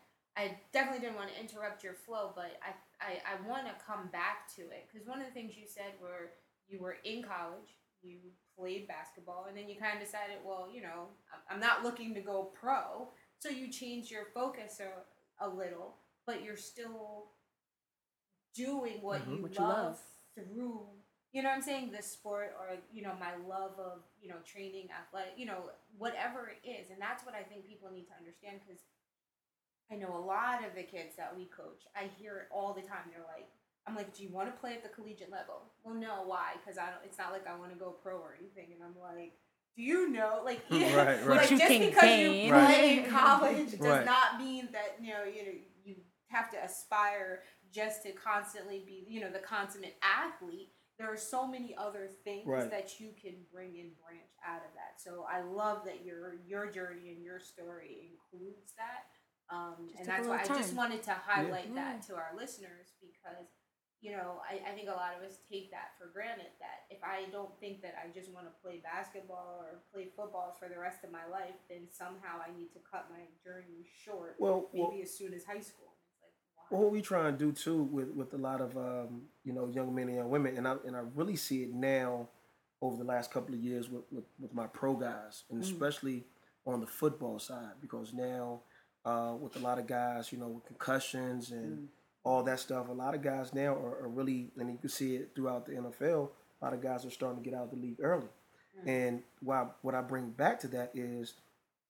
I 0.43 0.45
definitely 0.73 1.03
didn't 1.05 1.19
want 1.21 1.29
to 1.33 1.37
interrupt 1.45 1.85
your 1.87 1.93
flow, 2.07 2.33
but 2.35 2.51
I, 2.69 2.71
I, 3.09 3.11
I 3.33 3.35
want 3.51 3.65
to 3.71 3.75
come 3.85 4.09
back 4.11 4.49
to 4.57 4.63
it 4.77 4.89
because 4.89 5.07
one 5.07 5.21
of 5.21 5.27
the 5.29 5.35
things 5.39 5.51
you 5.61 5.67
said 5.69 5.93
were 6.01 6.25
you 6.69 6.81
were 6.81 6.97
in 7.05 7.23
college, 7.23 7.79
you 8.03 8.19
played 8.57 8.89
basketball, 8.89 9.47
and 9.49 9.57
then 9.57 9.69
you 9.69 9.77
kind 9.77 9.99
of 9.99 10.05
decided, 10.05 10.37
well, 10.45 10.69
you 10.73 10.83
know, 10.83 11.09
I'm- 11.51 11.61
not 11.61 11.83
looking 11.85 12.15
to 12.15 12.21
go 12.21 12.45
pro, 12.45 13.13
so 13.39 13.49
you 13.49 13.71
changed 13.71 14.11
your 14.11 14.27
focus 14.35 14.81
a, 14.81 15.45
a 15.45 15.49
little, 15.49 15.97
but 16.27 16.43
you're 16.43 16.57
still 16.57 17.33
doing 18.55 19.01
what 19.01 19.23
mm-hmm, 19.23 19.37
you, 19.37 19.43
What 19.43 19.55
you 19.55 19.65
love, 19.65 19.85
love. 19.87 20.01
through 20.35 20.87
you 21.33 21.43
know 21.43 21.51
what 21.51 21.57
I'm 21.57 21.63
saying? 21.63 21.93
The 21.93 22.03
sport 22.03 22.57
or 22.59 22.77
you 22.91 23.03
know 23.03 23.13
my 23.21 23.37
love 23.47 23.79
of 23.79 24.01
you 24.21 24.29
know 24.29 24.41
training 24.47 24.89
athletic 24.91 25.35
you 25.37 25.45
know 25.45 25.71
whatever 25.99 26.49
it 26.49 26.67
is. 26.67 26.91
And 26.91 27.01
that's 27.01 27.25
what 27.25 27.35
I 27.35 27.43
think 27.43 27.69
people 27.69 27.91
need 27.93 28.09
to 28.09 28.17
understand 28.17 28.61
because 28.65 28.81
I 29.93 29.97
know 29.97 30.17
a 30.17 30.25
lot 30.25 30.65
of 30.65 30.75
the 30.75 30.85
kids 30.85 31.17
that 31.17 31.37
we 31.37 31.45
coach 31.47 31.85
I 31.95 32.09
hear 32.17 32.39
it 32.39 32.49
all 32.51 32.73
the 32.73 32.81
time. 32.81 33.13
They're 33.13 33.29
like 33.29 33.49
I'm 33.89 33.97
like 33.97 34.15
do 34.15 34.23
you 34.23 34.31
want 34.31 34.53
to 34.55 34.61
play 34.61 34.73
at 34.75 34.83
the 34.83 34.89
collegiate 34.91 35.31
level 35.33 35.63
well 35.85 35.95
no 35.95 36.23
why 36.27 36.53
because 36.63 36.79
I 36.79 36.87
don't 36.87 37.01
it's 37.05 37.19
not 37.19 37.33
like 37.33 37.47
I 37.47 37.57
want 37.59 37.73
to 37.73 37.79
go 37.79 37.91
pro 38.03 38.17
or 38.19 38.35
anything 38.39 38.67
and 38.75 38.83
I'm 38.85 38.95
like 39.01 39.33
do 39.77 39.83
you 39.83 40.09
know 40.11 40.43
like 40.45 40.61
Right, 40.71 40.95
right. 40.95 41.27
like 41.27 41.51
you 41.51 41.59
just 41.59 41.69
because 41.69 42.03
gain. 42.03 42.47
you 42.47 42.53
play 42.53 42.99
in 42.99 43.11
college 43.11 43.71
does 43.73 43.81
Right. 43.81 44.05
not 44.05 44.39
mean 44.39 44.69
that 44.73 44.97
you 45.01 45.13
know 45.13 45.25
you 45.25 45.43
know 45.45 45.53
you 45.85 45.97
have 46.29 46.51
to 46.51 46.59
aspire 46.63 47.43
just 47.73 48.03
to 48.03 48.13
constantly 48.13 48.83
be 48.87 49.05
you 49.09 49.21
know 49.21 49.31
the 49.31 49.39
consummate 49.39 49.97
athlete 50.03 50.71
there 50.99 51.13
are 51.13 51.17
so 51.17 51.47
many 51.47 51.77
other 51.79 52.09
things 52.25 52.45
Right. 52.47 52.69
that 52.71 52.99
you 52.99 53.11
can 53.23 53.35
bring 53.53 53.79
and 53.79 53.93
branch 54.03 54.33
out 54.47 54.63
of 54.67 54.73
that 54.75 55.01
so 55.01 55.25
i 55.31 55.41
love 55.43 55.85
that 55.85 56.05
your 56.05 56.37
your 56.47 56.71
journey 56.71 57.11
and 57.15 57.23
your 57.23 57.39
story 57.41 58.11
includes 58.11 58.73
that 58.77 59.05
um, 59.55 59.89
and 59.99 60.07
that's 60.07 60.27
why 60.27 60.41
i 60.43 60.47
just 60.47 60.75
wanted 60.75 61.03
to 61.05 61.13
highlight 61.13 61.67
Yeah. 61.69 61.75
that 61.95 62.03
to 62.09 62.15
our 62.17 62.33
listeners 62.37 62.93
because 63.01 63.47
you 64.01 64.13
know 64.13 64.39
I, 64.47 64.71
I 64.71 64.75
think 64.75 64.89
a 64.89 64.93
lot 64.95 65.17
of 65.19 65.27
us 65.27 65.39
take 65.51 65.71
that 65.73 65.99
for 65.99 66.07
granted 66.13 66.55
that 66.61 66.87
if 66.91 67.03
i 67.03 67.29
don't 67.33 67.51
think 67.59 67.83
that 67.83 67.95
i 67.99 68.07
just 68.13 68.31
want 68.33 68.47
to 68.47 68.53
play 68.63 68.81
basketball 68.83 69.59
or 69.65 69.81
play 69.93 70.09
football 70.15 70.57
for 70.59 70.69
the 70.69 70.79
rest 70.79 71.03
of 71.05 71.11
my 71.11 71.27
life 71.31 71.59
then 71.69 71.89
somehow 71.91 72.39
i 72.47 72.57
need 72.57 72.71
to 72.73 72.79
cut 72.91 73.07
my 73.11 73.25
journey 73.43 73.83
short 74.05 74.37
Well, 74.39 74.69
well- 74.73 74.91
maybe 74.91 75.03
as 75.03 75.11
soon 75.17 75.35
as 75.35 75.45
high 75.45 75.61
school. 75.61 75.91
Like 76.23 76.33
wow. 76.57 76.65
Well, 76.71 76.83
what 76.83 76.93
we 76.93 77.03
try 77.03 77.29
and 77.29 77.39
do 77.39 77.51
too 77.53 77.83
with, 77.83 78.11
with 78.11 78.35
a 78.35 78.39
lot 78.39 78.61
of 78.61 78.77
um, 78.77 79.23
you 79.45 79.53
know 79.53 79.67
young 79.69 79.95
men 79.95 80.09
and 80.09 80.17
young 80.17 80.31
women, 80.31 80.57
and 80.57 80.69
I 80.69 80.77
and 80.87 80.95
I 80.97 81.03
really 81.15 81.37
see 81.37 81.63
it 81.65 81.73
now 81.75 82.29
over 82.81 82.97
the 82.97 83.05
last 83.05 83.33
couple 83.33 83.55
of 83.55 83.61
years 83.61 83.91
with, 83.91 84.03
with, 84.13 84.25
with 84.39 84.55
my 84.55 84.67
pro 84.69 84.95
guys, 84.95 85.43
and 85.51 85.61
especially 85.63 86.25
on 86.67 86.81
the 86.81 86.87
football 86.87 87.39
side, 87.41 87.73
because 87.81 88.13
now 88.13 88.61
uh, 89.05 89.35
with 89.41 89.57
a 89.57 89.59
lot 89.59 89.79
of 89.79 89.87
guys, 89.89 90.31
you 90.31 90.39
know, 90.39 90.47
with 90.49 90.65
concussions 90.67 91.51
and 91.51 91.89
all 92.29 92.43
that 92.43 92.61
stuff, 92.61 92.89
a 92.91 92.93
lot 92.93 93.15
of 93.15 93.23
guys 93.23 93.55
now 93.55 93.73
are, 93.75 94.03
are 94.03 94.09
really, 94.09 94.51
and 94.59 94.71
you 94.71 94.77
can 94.77 94.91
see 94.91 95.17
it 95.17 95.31
throughout 95.35 95.65
the 95.65 95.73
NFL. 95.73 96.29
A 96.61 96.65
lot 96.65 96.75
of 96.75 96.83
guys 96.83 97.07
are 97.07 97.11
starting 97.11 97.43
to 97.43 97.51
get 97.51 97.59
out 97.59 97.65
of 97.65 97.71
the 97.71 97.77
league 97.77 97.97
early, 98.03 98.27
mm. 98.79 98.87
and 98.87 99.23
why 99.41 99.67
what 99.81 99.95
I 99.95 100.03
bring 100.03 100.31
back 100.31 100.61
to 100.61 100.69
that 100.69 100.91
is 100.93 101.35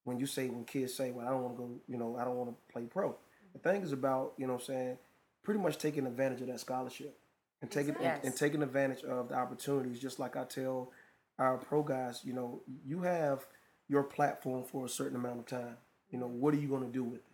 when 0.05 0.17
you 0.17 0.25
say 0.25 0.47
when 0.47 0.63
kids 0.63 0.93
say, 0.93 1.11
"Well, 1.11 1.27
I 1.27 1.31
don't 1.31 1.43
want 1.43 1.57
to 1.57 1.61
go," 1.61 1.69
you 1.89 1.97
know, 1.97 2.15
I 2.17 2.23
don't 2.23 2.37
want 2.37 2.51
to 2.51 2.73
play 2.73 2.83
pro. 2.83 3.17
The 3.51 3.59
thing 3.59 3.81
is 3.81 3.91
about 3.91 4.33
you 4.37 4.47
know 4.47 4.53
what 4.53 4.61
I'm 4.61 4.65
saying 4.65 4.97
pretty 5.43 5.59
much 5.59 5.77
taking 5.77 6.05
advantage 6.05 6.39
of 6.41 6.47
that 6.47 6.59
scholarship 6.59 7.17
and 7.61 7.69
taking 7.69 7.95
and, 7.97 8.23
and 8.23 8.35
taking 8.35 8.63
advantage 8.63 9.03
of 9.03 9.27
the 9.29 9.35
opportunities. 9.35 9.99
Just 9.99 10.19
like 10.19 10.37
I 10.37 10.45
tell 10.45 10.91
our 11.37 11.57
pro 11.57 11.83
guys, 11.83 12.21
you 12.23 12.31
know, 12.31 12.61
you 12.85 13.01
have 13.01 13.45
your 13.89 14.03
platform 14.03 14.63
for 14.63 14.85
a 14.85 14.89
certain 14.89 15.17
amount 15.17 15.39
of 15.39 15.45
time. 15.47 15.75
You 16.11 16.19
know, 16.19 16.27
what 16.27 16.53
are 16.53 16.57
you 16.57 16.69
going 16.69 16.85
to 16.85 16.91
do 16.91 17.03
with 17.03 17.19
it? 17.19 17.25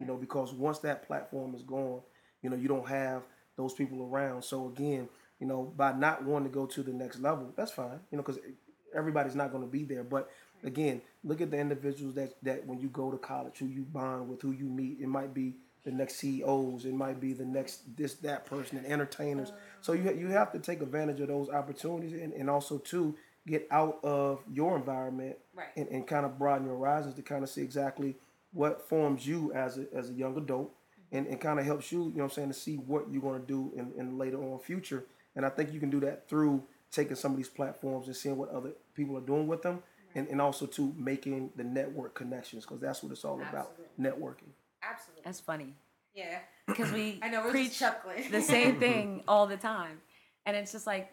You 0.00 0.06
know, 0.06 0.16
because 0.16 0.54
once 0.54 0.78
that 0.78 1.06
platform 1.06 1.54
is 1.54 1.62
gone, 1.62 2.00
you 2.44 2.50
know, 2.50 2.56
you 2.56 2.68
don't 2.68 2.86
have 2.86 3.22
those 3.56 3.72
people 3.72 4.04
around. 4.04 4.44
So 4.44 4.68
again, 4.68 5.08
you 5.40 5.46
know, 5.48 5.72
by 5.76 5.92
not 5.92 6.22
wanting 6.24 6.50
to 6.50 6.54
go 6.54 6.66
to 6.66 6.82
the 6.82 6.92
next 6.92 7.18
level, 7.20 7.52
that's 7.56 7.72
fine. 7.72 7.98
You 8.12 8.18
know, 8.18 8.22
because 8.22 8.38
everybody's 8.94 9.34
not 9.34 9.50
going 9.50 9.64
to 9.64 9.70
be 9.70 9.82
there. 9.84 10.04
But 10.04 10.30
again, 10.62 11.00
look 11.24 11.40
at 11.40 11.50
the 11.50 11.58
individuals 11.58 12.14
that 12.14 12.34
that 12.42 12.66
when 12.66 12.78
you 12.78 12.88
go 12.88 13.10
to 13.10 13.18
college, 13.18 13.58
who 13.58 13.66
you 13.66 13.82
bond 13.82 14.28
with, 14.28 14.42
who 14.42 14.52
you 14.52 14.66
meet. 14.66 14.98
It 15.00 15.08
might 15.08 15.34
be 15.34 15.54
the 15.84 15.90
next 15.90 16.16
CEOs. 16.16 16.84
It 16.84 16.94
might 16.94 17.20
be 17.20 17.32
the 17.32 17.44
next 17.44 17.96
this 17.96 18.14
that 18.16 18.46
person 18.46 18.78
and 18.78 18.86
entertainers. 18.86 19.52
So 19.80 19.94
you 19.94 20.12
you 20.12 20.28
have 20.28 20.52
to 20.52 20.58
take 20.58 20.82
advantage 20.82 21.20
of 21.20 21.28
those 21.28 21.48
opportunities 21.48 22.12
and, 22.12 22.32
and 22.34 22.48
also 22.50 22.78
to 22.78 23.14
get 23.46 23.66
out 23.70 23.98
of 24.02 24.40
your 24.50 24.76
environment 24.76 25.36
Right. 25.54 25.66
and, 25.76 25.86
and 25.88 26.06
kind 26.06 26.24
of 26.24 26.38
broaden 26.38 26.66
your 26.66 26.76
horizons 26.76 27.14
to 27.14 27.22
kind 27.22 27.42
of 27.44 27.50
see 27.50 27.62
exactly 27.62 28.16
what 28.52 28.88
forms 28.88 29.26
you 29.26 29.52
as 29.52 29.76
a, 29.78 29.86
as 29.94 30.08
a 30.10 30.12
young 30.14 30.36
adult 30.38 30.72
and, 31.14 31.26
and 31.28 31.40
kind 31.40 31.58
of 31.58 31.64
helps 31.64 31.90
you, 31.92 32.00
you 32.00 32.04
know 32.16 32.24
what 32.24 32.24
I'm 32.24 32.30
saying, 32.30 32.48
to 32.48 32.54
see 32.54 32.74
what 32.76 33.06
you're 33.10 33.22
going 33.22 33.40
to 33.40 33.46
do 33.46 33.72
in, 33.76 33.92
in 33.98 34.18
later 34.18 34.36
on 34.42 34.58
future. 34.58 35.04
And 35.36 35.46
I 35.46 35.48
think 35.48 35.72
you 35.72 35.80
can 35.80 35.88
do 35.90 36.00
that 36.00 36.28
through 36.28 36.62
taking 36.90 37.16
some 37.16 37.30
of 37.32 37.36
these 37.38 37.48
platforms 37.48 38.06
and 38.06 38.14
seeing 38.16 38.36
what 38.36 38.50
other 38.50 38.70
people 38.94 39.16
are 39.16 39.20
doing 39.22 39.46
with 39.46 39.62
them, 39.62 39.82
and, 40.14 40.28
and 40.28 40.40
also 40.40 40.66
to 40.66 40.92
making 40.96 41.50
the 41.56 41.64
network 41.64 42.14
connections 42.14 42.64
because 42.64 42.80
that's 42.80 43.02
what 43.02 43.10
it's 43.12 43.24
all 43.24 43.40
about, 43.40 43.72
networking. 43.98 44.52
Absolutely. 44.82 45.22
That's 45.24 45.40
funny 45.40 45.74
Yeah. 46.14 46.38
because 46.66 46.92
we 46.92 47.18
I 47.22 47.28
know 47.30 47.42
we're 47.42 47.50
preach 47.50 47.78
chuckling. 47.78 48.30
the 48.30 48.42
same 48.42 48.78
thing 48.84 49.22
all 49.26 49.46
the 49.46 49.56
time, 49.56 50.00
and 50.46 50.56
it's 50.56 50.70
just 50.72 50.86
like 50.86 51.10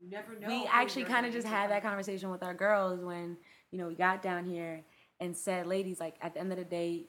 You 0.00 0.10
never 0.10 0.38
know. 0.38 0.48
we 0.48 0.66
actually 0.70 1.04
kind 1.04 1.24
of 1.24 1.32
just 1.32 1.46
had 1.46 1.70
that 1.70 1.82
conversation 1.82 2.30
with 2.30 2.42
our 2.42 2.52
girls 2.52 3.00
when 3.00 3.36
you 3.70 3.78
know 3.78 3.86
we 3.88 3.94
got 3.94 4.22
down 4.22 4.44
here 4.44 4.82
and 5.20 5.34
said 5.34 5.66
ladies 5.66 5.98
like 6.00 6.16
at 6.20 6.34
the 6.34 6.40
end 6.40 6.52
of 6.52 6.58
the 6.58 6.64
day 6.64 7.06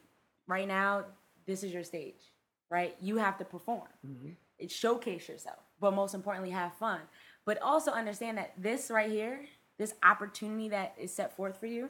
right 0.48 0.67
now 0.67 1.03
this 1.47 1.63
is 1.63 1.73
your 1.73 1.83
stage 1.83 2.33
right 2.69 2.95
you 3.01 3.17
have 3.17 3.37
to 3.37 3.45
perform 3.45 3.87
mm-hmm. 4.05 4.29
it 4.59 4.69
showcase 4.69 5.27
yourself 5.27 5.59
but 5.79 5.93
most 5.93 6.13
importantly 6.13 6.51
have 6.51 6.73
fun 6.73 6.99
but 7.45 7.61
also 7.61 7.91
understand 7.91 8.37
that 8.37 8.53
this 8.57 8.91
right 8.91 9.09
here 9.09 9.45
this 9.77 9.93
opportunity 10.03 10.69
that 10.69 10.93
is 10.99 11.13
set 11.13 11.35
forth 11.35 11.59
for 11.59 11.67
you 11.67 11.89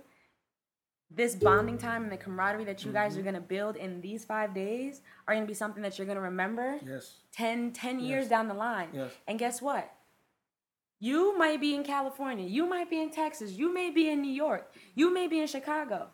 this 1.10 1.36
bonding 1.36 1.78
time 1.78 2.04
and 2.04 2.12
the 2.12 2.18
camaraderie 2.18 2.66
that 2.66 2.84
you 2.84 2.92
guys 2.92 3.14
are 3.14 3.20
mm-hmm. 3.20 3.30
going 3.30 3.36
to 3.36 3.42
build 3.42 3.78
in 3.78 4.02
these 4.02 4.26
five 4.26 4.54
days 4.54 5.02
are 5.28 5.34
going 5.34 5.46
to 5.46 5.50
be 5.50 5.54
something 5.54 5.82
that 5.82 5.98
you're 5.98 6.06
going 6.06 6.18
to 6.18 6.22
remember 6.22 6.80
Yes. 6.86 7.16
10, 7.32 7.72
10 7.72 8.00
years 8.02 8.24
Yes. 8.24 8.30
down 8.30 8.48
the 8.48 8.54
line. 8.54 8.90
Yes. 8.94 9.12
And 9.26 9.40
guess 9.40 9.62
what? 9.62 9.90
You 11.00 11.38
might 11.38 11.62
be 11.62 11.76
in 11.76 11.84
California. 11.84 12.46
You 12.46 12.66
might 12.66 12.90
be 12.90 13.02
in 13.02 13.12
Texas. 13.12 13.52
You 13.54 13.74
may 13.74 13.90
be 13.90 14.10
in 14.10 14.22
New 14.22 14.32
York. 14.32 14.74
You 14.96 15.14
may 15.14 15.28
be 15.28 15.40
in 15.40 15.48
Chicago. 15.48 16.10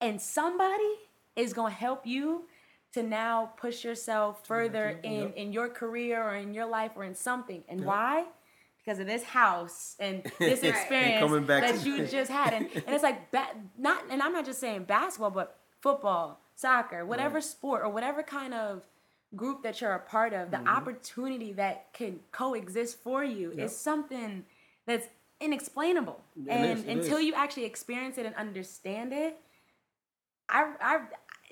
And 0.00 0.20
somebody 0.20 0.98
is 1.36 1.54
going 1.54 1.72
to 1.72 1.78
help 1.78 2.06
you 2.06 2.44
to 2.92 3.02
now 3.02 3.52
push 3.56 3.84
yourself 3.84 4.46
further 4.46 4.98
you. 5.04 5.10
in, 5.10 5.32
in 5.34 5.52
your 5.52 5.68
career 5.68 6.22
or 6.22 6.34
in 6.34 6.52
your 6.54 6.66
life 6.66 6.92
or 6.96 7.04
in 7.04 7.14
something. 7.14 7.62
And 7.68 7.84
why? 7.84 8.24
Because 8.84 8.98
of 8.98 9.06
this 9.06 9.22
house 9.22 9.96
and 10.00 10.22
this 10.38 10.62
experience 10.62 11.46
back 11.46 11.62
that 11.72 11.86
you 11.86 12.06
just 12.06 12.30
had. 12.30 12.52
And, 12.52 12.66
and 12.74 12.84
it's 12.88 13.02
like, 13.04 13.30
ba- 13.30 13.48
not, 13.78 14.02
and 14.10 14.22
I'm 14.22 14.32
not 14.32 14.44
just 14.44 14.58
saying 14.60 14.84
basketball, 14.84 15.30
but 15.30 15.58
football, 15.80 16.40
soccer, 16.56 17.04
whatever 17.06 17.40
sport 17.40 17.82
or 17.82 17.88
whatever 17.90 18.22
kind 18.22 18.54
of 18.54 18.86
group 19.36 19.62
that 19.62 19.80
you're 19.80 19.92
a 19.92 20.00
part 20.00 20.32
of, 20.32 20.50
the 20.50 20.56
Mm-hmm. 20.56 20.68
opportunity 20.68 21.52
that 21.52 21.92
can 21.92 22.18
coexist 22.32 22.98
for 23.02 23.22
you 23.22 23.50
Yep. 23.56 23.66
is 23.66 23.76
something 23.76 24.44
that's 24.86 25.06
inexplainable. 25.40 26.20
It 26.46 26.50
and 26.50 26.78
is, 26.78 26.84
until 26.84 27.18
is. 27.18 27.24
you 27.26 27.34
actually 27.34 27.64
experience 27.66 28.18
it 28.18 28.26
and 28.26 28.34
understand 28.34 29.12
it, 29.12 29.36
I, 30.48 30.72
I, 30.80 31.00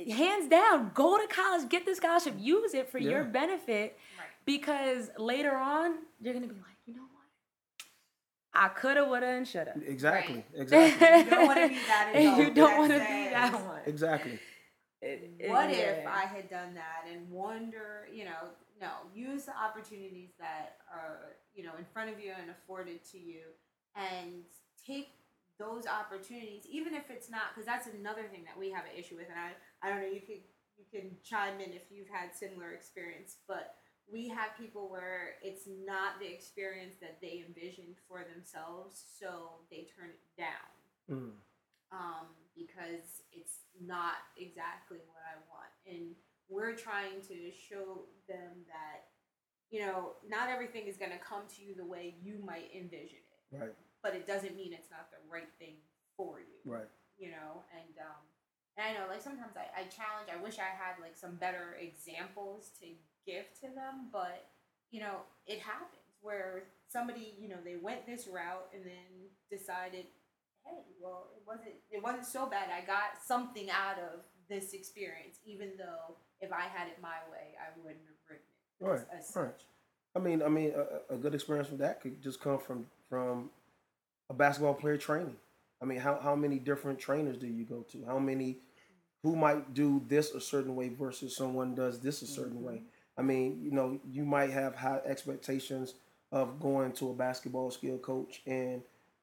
hands 0.07 0.49
down, 0.49 0.91
go 0.95 1.19
to 1.19 1.27
college, 1.27 1.69
get 1.69 1.85
the 1.87 1.95
scholarship, 1.95 2.35
use 2.39 2.75
it 2.75 2.91
for 2.91 2.99
your 2.99 3.25
benefit, 3.25 3.99
Right. 4.19 4.27
because 4.45 5.11
later 5.19 5.57
on 5.57 5.97
you're 6.21 6.35
gonna 6.35 6.47
be 6.47 6.55
like, 6.55 6.77
you 6.87 6.95
know 6.95 7.03
what, 7.03 7.25
I 8.55 8.69
coulda, 8.69 9.05
woulda, 9.05 9.27
and 9.27 9.47
shoulda. 9.47 9.75
Exactly. 9.87 10.37
Right. 10.37 10.45
Exactly. 10.63 11.09
You 11.25 11.31
don't 11.31 11.47
want 11.47 11.59
to 11.61 11.69
be 11.69 11.75
that 11.87 12.13
And 12.15 12.37
you 12.39 12.55
don't 12.55 12.79
want 12.79 12.93
to 12.93 12.99
be 12.99 13.05
that 13.31 13.53
one. 13.53 13.81
exactly. 13.87 14.39
It- 15.01 15.31
it- 15.39 15.51
What 15.51 15.71
if. 15.71 16.07
I 16.07 16.23
had 16.27 16.49
done 16.51 16.75
that 16.75 17.05
and 17.11 17.31
wonder, 17.31 18.09
you 18.13 18.25
know, 18.25 18.49
no, 18.81 18.91
use 19.15 19.45
the 19.45 19.57
opportunities 19.57 20.31
that 20.39 20.79
are, 20.93 21.37
you 21.55 21.65
know, 21.65 21.73
in 21.79 21.85
front 21.93 22.11
of 22.11 22.21
you 22.21 22.33
and 22.41 22.51
afforded 22.51 23.05
to 23.13 23.19
you 23.19 23.43
and 23.97 24.45
take 24.85 25.09
those 25.59 25.87
opportunities, 25.87 26.65
even 26.71 26.95
if 26.95 27.11
it's 27.11 27.29
not, 27.29 27.51
because 27.53 27.67
that's 27.67 27.89
another 27.89 28.23
thing 28.31 28.45
that 28.45 28.57
we 28.57 28.71
have 28.71 28.85
an 28.85 28.93
issue 28.97 29.17
with. 29.17 29.27
And 29.29 29.39
I, 29.39 29.51
I 29.83 29.91
don't 29.91 30.01
know, 30.01 30.09
you 30.09 30.21
could, 30.21 30.43
you 30.77 30.85
can 30.91 31.17
chime 31.23 31.61
in 31.61 31.73
if 31.73 31.91
you've 31.91 32.09
had 32.09 32.35
similar 32.35 32.73
experience, 32.73 33.37
but 33.47 33.75
we 34.11 34.29
have 34.29 34.57
people 34.59 34.89
where 34.89 35.35
it's 35.43 35.69
not 35.85 36.19
the 36.21 36.27
experience 36.27 36.95
that 37.01 37.19
they 37.21 37.45
envisioned 37.47 37.97
for 38.09 38.25
themselves, 38.25 39.03
so 39.21 39.61
they 39.71 39.87
turn 39.97 40.11
it 40.11 40.41
down 40.41 40.73
Mm. 41.11 41.33
um, 41.91 42.27
because 42.55 43.23
it's 43.33 43.61
not 43.81 44.17
exactly 44.37 44.99
what 45.09 45.23
I 45.25 45.37
want. 45.49 45.73
And 45.89 46.15
we're 46.51 46.75
trying 46.75 47.23
to 47.29 47.51
show 47.53 48.05
them 48.29 48.65
that, 48.69 49.09
you 49.71 49.81
know, 49.81 50.13
not 50.29 50.51
everything 50.51 50.87
is 50.87 50.97
going 50.99 51.13
to 51.13 51.19
come 51.19 51.43
to 51.57 51.63
you 51.63 51.75
the 51.75 51.85
way 51.87 52.15
you 52.23 52.39
might 52.45 52.71
envision 52.75 53.21
it, 53.25 53.57
Right. 53.57 53.75
but 54.03 54.15
it 54.15 54.27
doesn't 54.27 54.55
mean 54.57 54.73
it's 54.75 54.91
not 54.91 55.11
the 55.11 55.17
right 55.31 55.49
thing 55.59 55.77
for 56.17 56.41
you, 56.41 56.61
Right. 56.65 56.89
you 57.17 57.31
know? 57.31 57.65
And, 57.73 57.97
um, 57.99 58.21
and 58.79 58.87
I 58.87 58.93
know, 58.95 59.11
like, 59.11 59.23
sometimes 59.23 59.57
I, 59.57 59.67
I 59.75 59.83
challenge, 59.91 60.31
I 60.31 60.41
wish 60.41 60.59
I 60.59 60.71
had, 60.71 61.03
like, 61.03 61.17
some 61.17 61.35
better 61.35 61.75
examples 61.83 62.71
to 62.81 62.87
give 63.27 63.51
to 63.61 63.75
them, 63.75 64.09
but, 64.13 64.47
you 64.93 65.01
know, 65.01 65.27
it 65.47 65.59
happens 65.59 65.99
where 66.23 66.65
somebody, 66.89 67.35
you 67.41 67.49
know, 67.49 67.59
they 67.65 67.77
went 67.77 68.07
this 68.07 68.29
route 68.29 68.71
and 68.73 68.85
then 68.85 69.29
decided, 69.51 70.07
hey, 70.65 70.83
well, 71.01 71.29
it 71.37 71.43
wasn't 71.47 71.75
it 71.91 72.03
wasn't 72.03 72.27
so 72.27 72.47
bad. 72.47 72.69
I 72.71 72.85
got 72.87 73.23
something 73.27 73.71
out 73.71 73.99
of 73.99 74.21
this 74.49 74.73
experience, 74.73 75.39
even 75.45 75.73
though 75.79 76.17
if 76.41 76.53
I 76.53 76.63
had 76.63 76.89
it 76.89 76.99
my 77.03 77.19
way, 77.31 77.55
I 77.59 77.77
wouldn't 77.79 78.05
have 78.07 78.17
written 78.29 78.45
it. 78.81 78.85
Right. 78.85 79.19
As, 79.19 79.31
as 79.31 79.37
Right. 79.37 79.63
I 80.17 80.19
mean, 80.21 80.43
I 80.43 80.49
mean, 80.49 80.73
a, 81.11 81.15
a 81.15 81.17
good 81.19 81.35
experience 81.35 81.69
from 81.69 81.79
that 81.79 82.01
could 82.01 82.23
just 82.23 82.41
come 82.41 82.59
from 82.59 82.87
from 83.09 83.51
a 84.31 84.35
basketball 84.35 84.75
player 84.75 84.97
training. 84.97 85.37
I 85.81 85.85
mean, 85.85 85.99
how 85.99 86.19
how 86.21 86.35
many 86.35 86.59
different 86.59 86.99
trainers 86.99 87.37
do 87.37 87.47
you 87.47 87.65
go 87.65 87.83
to? 87.93 88.05
How 88.05 88.19
many 88.19 88.59
who 89.23 89.37
might 89.37 89.75
do 89.75 90.03
this 90.09 90.31
a 90.33 90.41
certain 90.41 90.77
way 90.77 90.89
versus 90.89 91.37
someone 91.37 91.75
does 91.75 92.01
this 92.01 92.23
a 92.23 92.27
certain 92.27 92.59
mm-hmm. 92.59 92.67
way? 92.67 92.83
I 93.17 93.23
mean, 93.23 93.61
you 93.63 93.73
know, 93.73 93.99
you 94.11 94.25
might 94.25 94.51
have 94.51 94.77
high 94.77 95.01
expectations 95.05 95.95
of 96.31 96.61
going 96.61 96.93
to 96.93 97.11
a 97.11 97.15
basketball 97.15 97.71
skill 97.71 97.99
coach, 97.99 98.43
and 98.47 98.83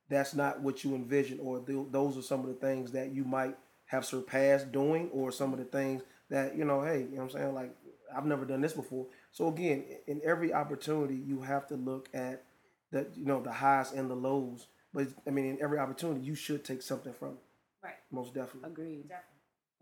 that's 0.09 0.33
not 0.33 0.61
what 0.61 0.83
you 0.83 0.95
envision, 0.95 1.39
or 1.39 1.59
th- 1.59 1.87
those 1.91 2.17
are 2.17 2.21
some 2.21 2.41
of 2.41 2.47
the 2.47 2.53
things 2.55 2.91
that 2.91 3.13
you 3.13 3.23
might 3.23 3.55
have 3.85 4.05
surpassed 4.05 4.71
doing, 4.71 5.09
or 5.13 5.31
some 5.31 5.53
of 5.53 5.59
the 5.59 5.65
things 5.65 6.01
that 6.29 6.57
you 6.57 6.65
know, 6.65 6.81
hey, 6.81 7.01
you 7.01 7.15
know 7.15 7.23
what 7.23 7.35
I'm 7.35 7.41
saying? 7.41 7.53
Like, 7.53 7.75
I've 8.15 8.25
never 8.25 8.45
done 8.45 8.61
this 8.61 8.73
before. 8.73 9.05
So 9.31 9.47
again, 9.47 9.85
in 10.07 10.21
every 10.23 10.53
opportunity, 10.53 11.15
you 11.15 11.41
have 11.41 11.67
to 11.67 11.75
look 11.75 12.09
at 12.13 12.43
the 12.91 13.07
you 13.15 13.25
know 13.25 13.41
the 13.41 13.51
highs 13.51 13.91
and 13.91 14.09
the 14.09 14.15
lows. 14.15 14.67
But 14.93 15.07
I 15.27 15.29
mean, 15.29 15.45
in 15.45 15.57
every 15.61 15.77
opportunity, 15.77 16.21
you 16.21 16.35
should 16.35 16.63
take 16.63 16.81
something 16.81 17.13
from 17.13 17.29
it. 17.29 17.43
Right. 17.83 17.93
Most 18.11 18.33
definitely. 18.33 18.69
Agreed. 18.69 19.09
Definitely. 19.09 19.35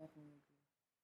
Definitely. 0.04 0.42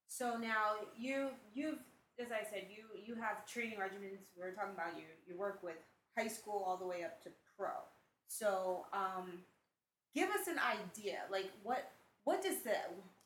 So 0.08 0.36
now 0.36 0.76
you 0.98 1.30
you've 1.54 1.78
as 2.20 2.26
I 2.30 2.44
said, 2.50 2.66
you 2.68 2.84
you 3.02 3.14
have 3.14 3.46
training 3.46 3.78
regimens. 3.78 4.20
We 4.36 4.42
are 4.42 4.52
talking 4.52 4.74
about 4.74 4.96
you. 4.96 5.04
You 5.26 5.38
work 5.38 5.62
with 5.62 5.76
high 6.18 6.28
school 6.28 6.62
all 6.66 6.76
the 6.76 6.86
way 6.86 7.02
up 7.02 7.22
to 7.22 7.30
pro. 7.56 7.70
So 8.28 8.86
um, 8.92 9.44
give 10.14 10.28
us 10.28 10.46
an 10.46 10.58
idea. 10.58 11.20
Like 11.30 11.50
what 11.62 11.90
what 12.24 12.42
does 12.42 12.62
the 12.62 12.74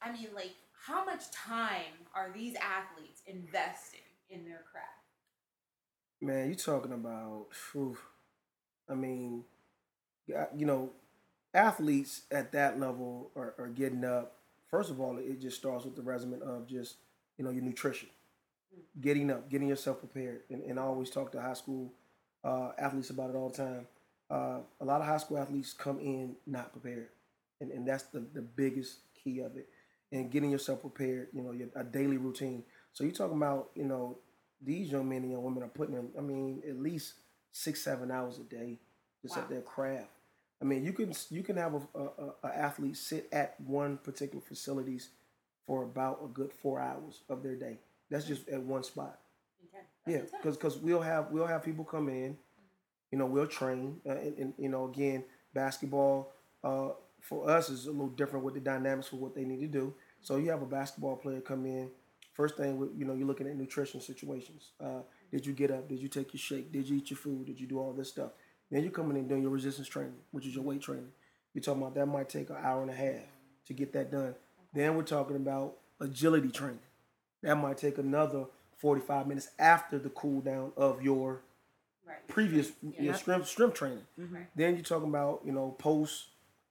I 0.01 0.13
mean 0.13 0.29
like 0.35 0.55
how 0.87 1.05
much 1.05 1.31
time 1.31 2.07
are 2.15 2.31
these 2.33 2.55
athletes 2.57 3.23
investing 3.27 4.01
in 4.31 4.45
their 4.45 4.63
craft? 4.71 4.89
Man, 6.21 6.49
you 6.49 6.55
talking 6.55 6.93
about? 6.93 7.47
Whew, 7.73 7.99
I 8.89 8.95
mean, 8.95 9.45
you 10.27 10.67
know, 10.67 10.91
athletes 11.53 12.23
at 12.31 12.53
that 12.53 12.79
level 12.79 13.31
are, 13.37 13.55
are 13.59 13.69
getting 13.69 14.05
up. 14.05 14.37
First 14.75 14.91
of 14.91 15.01
all, 15.01 15.19
it 15.19 15.41
just 15.41 15.57
starts 15.57 15.85
with 15.85 15.95
the 15.95 16.03
regimen 16.03 16.43
of 16.43 16.67
just 16.67 16.97
you 17.39 17.45
know 17.45 17.53
your 17.53 17.63
nutrition, 17.63 18.09
getting 19.01 19.31
up, 19.31 19.49
getting 19.49 19.69
yourself 19.69 20.01
prepared, 20.01 20.41
and, 20.51 20.65
and 20.65 20.81
I 20.81 20.83
always 20.83 21.11
talk 21.11 21.31
to 21.31 21.41
high 21.41 21.53
school 21.55 21.93
uh, 22.43 22.73
athletes 22.77 23.11
about 23.11 23.31
it 23.31 23.37
all 23.37 23.51
the 23.51 23.57
time. 23.57 23.87
Uh, 24.29 24.59
a 24.81 24.85
lot 24.85 25.01
of 25.01 25.07
high 25.07 25.19
school 25.19 25.39
athletes 25.39 25.73
come 25.75 26.01
in 26.01 26.35
not 26.45 26.73
prepared, 26.73 27.11
and, 27.61 27.71
and 27.71 27.87
that's 27.87 28.03
the, 28.15 28.19
the 28.35 28.43
biggest 28.43 28.97
key 29.15 29.39
of 29.39 29.57
it. 29.57 29.69
And 30.11 30.29
getting 30.29 30.51
yourself 30.51 30.81
prepared, 30.81 31.29
you 31.33 31.43
know, 31.43 31.53
your, 31.53 31.69
a 31.77 31.85
daily 31.85 32.17
routine. 32.17 32.65
So 32.95 33.05
you're 33.05 33.13
talking 33.13 33.37
about, 33.37 33.71
you 33.77 33.85
know, 33.85 34.19
these 34.61 34.91
young 34.91 35.09
men 35.09 35.23
and 35.23 35.31
young 35.31 35.45
women 35.45 35.63
are 35.63 35.69
putting 35.69 35.95
in, 35.95 36.09
I 36.19 36.21
mean, 36.21 36.65
at 36.69 36.81
least 36.81 37.15
six, 37.53 37.81
seven 37.81 38.11
hours 38.11 38.41
a 38.41 38.43
day 38.43 38.81
just 39.23 39.37
Wow. 39.37 39.45
at 39.45 39.49
their 39.51 39.61
craft. 39.61 40.11
I 40.63 40.65
mean, 40.65 40.85
you 40.85 40.93
can 40.93 41.13
you 41.31 41.43
can 41.43 41.57
have 41.57 41.75
a, 41.75 41.99
a, 41.99 42.09
a- 42.45 42.57
athlete 42.57 42.97
sit 42.97 43.29
at 43.33 43.61
one 43.61 43.99
particular 43.99 44.43
facilities 44.43 45.11
for 45.67 45.83
about 45.85 46.21
a 46.25 46.29
good 46.29 46.53
four 46.53 46.81
hours 46.81 47.23
of 47.29 47.43
their 47.43 47.57
day. 47.57 47.79
That's 48.11 48.27
just 48.27 48.49
at 48.49 48.63
one 48.63 48.83
spot. 48.85 49.19
That's 49.73 49.87
Yeah, 50.07 50.23
intense. 50.23 50.57
because 50.57 50.79
we'll 50.79 51.01
have 51.03 51.31
we'll 51.31 51.47
have 51.47 51.63
people 51.65 51.85
come 51.85 52.09
in, 52.09 52.37
you 53.11 53.19
know, 53.19 53.27
we'll 53.27 53.47
train, 53.47 54.01
uh, 54.07 54.13
and, 54.13 54.39
and 54.39 54.55
you 54.59 54.69
know, 54.69 54.87
again, 54.87 55.25
basketball 55.55 56.33
uh, 56.65 56.91
for 57.21 57.49
us 57.51 57.69
is 57.71 57.87
a 57.87 57.91
little 57.91 58.09
different 58.09 58.45
with 58.45 58.55
the 58.55 58.61
dynamics 58.61 59.09
for 59.09 59.17
what 59.17 59.35
they 59.35 59.45
need 59.45 59.61
to 59.61 59.67
do. 59.69 59.95
So 60.23 60.37
you 60.37 60.51
have 60.51 60.63
a 60.63 60.67
basketball 60.67 61.17
player 61.17 61.41
come 61.41 61.67
in. 61.67 61.91
First 62.35 62.57
thing, 62.57 62.79
you 62.97 63.05
know, 63.05 63.15
you're 63.15 63.27
looking 63.27 63.47
at 63.47 63.57
nutrition 63.57 64.01
situations. 64.01 64.71
Uh, 64.81 65.03
did 65.31 65.47
you 65.47 65.53
get 65.53 65.71
up? 65.71 65.89
Did 65.89 66.01
you 66.01 66.09
take 66.09 66.33
your 66.35 66.41
shake? 66.41 66.73
Did 66.73 66.89
you 66.89 66.97
eat 66.97 67.11
your 67.11 67.19
food? 67.19 67.47
Did 67.47 67.61
you 67.61 67.67
do 67.67 67.79
all 67.79 67.93
this 67.93 68.09
stuff? 68.11 68.33
Then 68.71 68.83
you're 68.83 68.93
coming 68.93 69.17
in 69.17 69.29
doing 69.29 69.43
your 69.43 69.51
resistance 69.51 69.89
training, 69.89 70.15
which 70.33 70.47
is 70.47 70.55
your 70.55 70.65
weight 70.65 70.81
training. 70.83 71.13
You're 71.53 71.63
talking 71.63 71.83
about 71.83 71.95
that 71.95 72.07
might 72.07 72.29
take 72.29 72.51
an 72.51 72.57
hour 72.63 72.83
and 72.83 72.91
a 72.91 72.95
half 72.95 73.23
to 73.67 73.73
get 73.73 73.93
that 73.93 74.11
done. 74.11 74.35
Then 74.73 74.97
we're 74.97 75.03
talking 75.03 75.37
about 75.37 75.75
agility 76.01 76.51
training. 76.51 76.81
that 77.43 77.57
might 77.57 77.77
take 77.79 77.99
another 77.99 78.47
45 78.79 79.27
minutes 79.29 79.51
after 79.59 79.99
the 79.99 80.11
cool 80.11 80.41
down 80.41 80.73
of 80.77 81.03
your 81.03 81.43
Right. 82.07 82.27
previous 82.29 82.71
your 82.83 83.15
strength 83.15 83.47
strength 83.49 83.75
training. 83.75 84.05
Right. 84.19 84.47
Then 84.55 84.75
you're 84.75 84.85
talking 84.85 85.09
about 85.09 85.41
you 85.45 85.53
know 85.53 85.71
post 85.79 86.27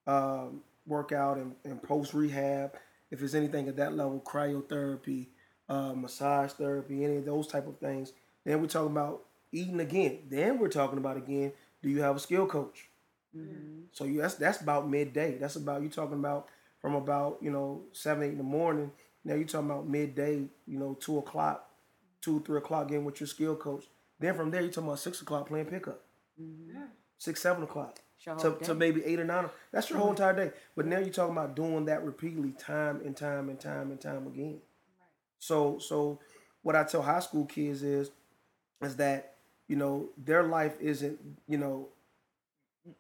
um, 0.05 0.61
workout 0.85 1.37
and, 1.37 1.55
and 1.63 1.81
post 1.81 2.13
rehab. 2.13 2.73
If 3.09 3.21
it's 3.23 3.33
anything 3.33 3.67
at 3.67 3.75
that 3.77 3.95
level, 3.95 4.19
cryotherapy, 4.23 5.27
uh, 5.69 5.93
massage 5.93 6.51
therapy, 6.51 7.03
any 7.03 7.17
of 7.17 7.25
those 7.25 7.47
type 7.47 7.67
of 7.67 7.77
things. 7.79 8.13
Then 8.45 8.61
we're 8.61 8.67
talking 8.67 8.91
about 8.91 9.23
eating 9.51 9.79
again. 9.79 10.19
Then 10.29 10.59
we're 10.59 10.67
talking 10.67 10.97
about 10.99 11.17
again. 11.17 11.53
Do 11.83 11.89
you 11.89 12.01
have 12.01 12.15
a 12.15 12.19
skill 12.19 12.47
coach? 12.47 12.89
So 13.91 14.05
you 14.05 14.21
that's 14.21 14.35
that's 14.35 14.61
about 14.61 14.89
midday. 14.89 15.37
That's 15.37 15.55
about 15.55 15.83
you 15.83 15.89
talking 15.89 16.19
about 16.19 16.47
from 16.81 16.95
about 16.95 17.39
you 17.41 17.51
know 17.51 17.83
seven 17.93 18.23
eight 18.23 18.31
in 18.31 18.37
the 18.37 18.43
morning. 18.43 18.91
Now 19.25 19.35
you're 19.35 19.45
talking 19.47 19.69
about 19.69 19.87
midday. 19.87 20.45
You 20.67 20.79
know 20.79 20.95
two 20.99 21.19
o'clock, 21.19 21.69
two 22.21 22.41
three 22.45 22.57
o'clock 22.59 22.87
getting 22.89 23.05
with 23.05 23.19
your 23.21 23.27
skill 23.27 23.55
coach. 23.55 23.85
Then 24.19 24.35
from 24.35 24.51
there 24.51 24.61
you're 24.61 24.71
talking 24.71 24.87
about 24.89 24.99
six 24.99 25.21
o'clock 25.21 25.47
playing 25.47 25.65
pickup. 25.67 26.01
Six 27.17 27.41
seven 27.41 27.63
o'clock 27.63 27.99
Your 28.25 28.35
to, 28.37 28.51
to 28.65 28.73
maybe 28.73 29.03
eight 29.05 29.19
or 29.19 29.25
nine. 29.25 29.49
That's 29.71 29.89
your 29.89 29.99
whole 29.99 30.09
entire 30.11 30.35
day. 30.35 30.51
But 30.75 30.85
now 30.87 30.99
you're 30.99 31.09
talking 31.09 31.35
about 31.37 31.55
doing 31.55 31.85
that 31.85 32.03
repeatedly, 32.03 32.51
time 32.53 33.01
and 33.05 33.15
time 33.15 33.49
and 33.49 33.59
time 33.59 33.91
and 33.91 33.99
time 34.01 34.27
again. 34.27 34.59
So 35.39 35.79
so 35.79 36.19
what 36.61 36.75
I 36.75 36.83
tell 36.83 37.01
high 37.01 37.19
school 37.19 37.45
kids 37.45 37.83
is 37.83 38.11
is 38.81 38.95
that 38.97 39.32
you 39.67 39.75
know 39.75 40.09
their 40.17 40.43
life 40.43 40.75
isn't 40.81 41.19
you 41.47 41.57
know 41.57 41.87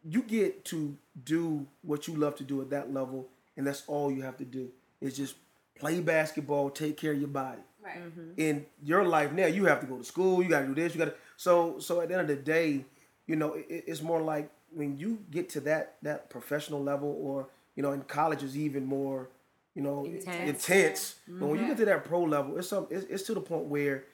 you 0.03 0.21
get 0.21 0.63
to 0.65 0.97
do 1.25 1.65
what 1.81 2.07
you 2.07 2.15
love 2.15 2.35
to 2.35 2.43
do 2.43 2.61
at 2.61 2.69
that 2.69 2.93
level 2.93 3.27
and 3.57 3.67
that's 3.67 3.83
all 3.87 4.11
you 4.11 4.21
have 4.21 4.37
to 4.37 4.45
do 4.45 4.69
is 5.01 5.17
just 5.17 5.35
play 5.77 5.99
basketball 5.99 6.69
take 6.69 6.97
care 6.97 7.11
of 7.13 7.19
your 7.19 7.27
body 7.27 7.61
Right. 7.83 7.97
Mm-hmm. 7.97 8.29
in 8.37 8.65
your 8.81 9.03
life 9.03 9.33
now 9.33 9.47
you 9.47 9.65
have 9.65 9.81
to 9.81 9.85
go 9.85 9.97
to 9.97 10.05
school 10.05 10.41
you 10.41 10.47
got 10.47 10.61
to 10.61 10.67
do 10.67 10.73
this 10.75 10.93
you 10.93 10.99
got 10.99 11.05
to 11.11 11.15
so 11.35 11.79
so 11.79 11.99
at 11.99 12.07
the 12.07 12.13
end 12.13 12.21
of 12.21 12.27
the 12.29 12.41
day 12.41 12.85
you 13.27 13.35
know 13.35 13.55
it, 13.55 13.65
it's 13.69 14.01
more 14.01 14.21
like 14.21 14.49
when 14.73 14.97
you 14.97 15.19
get 15.29 15.49
to 15.49 15.59
that 15.61 15.95
that 16.01 16.29
professional 16.29 16.81
level 16.81 17.13
or 17.19 17.49
you 17.75 17.83
know 17.83 17.91
in 17.91 18.01
college 18.03 18.41
is 18.41 18.57
even 18.57 18.85
more 18.85 19.27
you 19.75 19.81
know 19.81 20.05
Intense. 20.05 20.49
intense 20.49 21.15
but 21.27 21.47
when 21.47 21.59
you 21.59 21.65
get 21.65 21.71
mm-hmm. 21.73 21.79
to 21.79 21.85
that 21.87 22.05
pro 22.05 22.23
level 22.23 22.57
it's 22.57 22.69
some 22.69 22.87
it's, 22.89 23.05
it's 23.09 23.23
to 23.23 23.33
the 23.33 23.41
point 23.41 23.65
where 23.65 24.05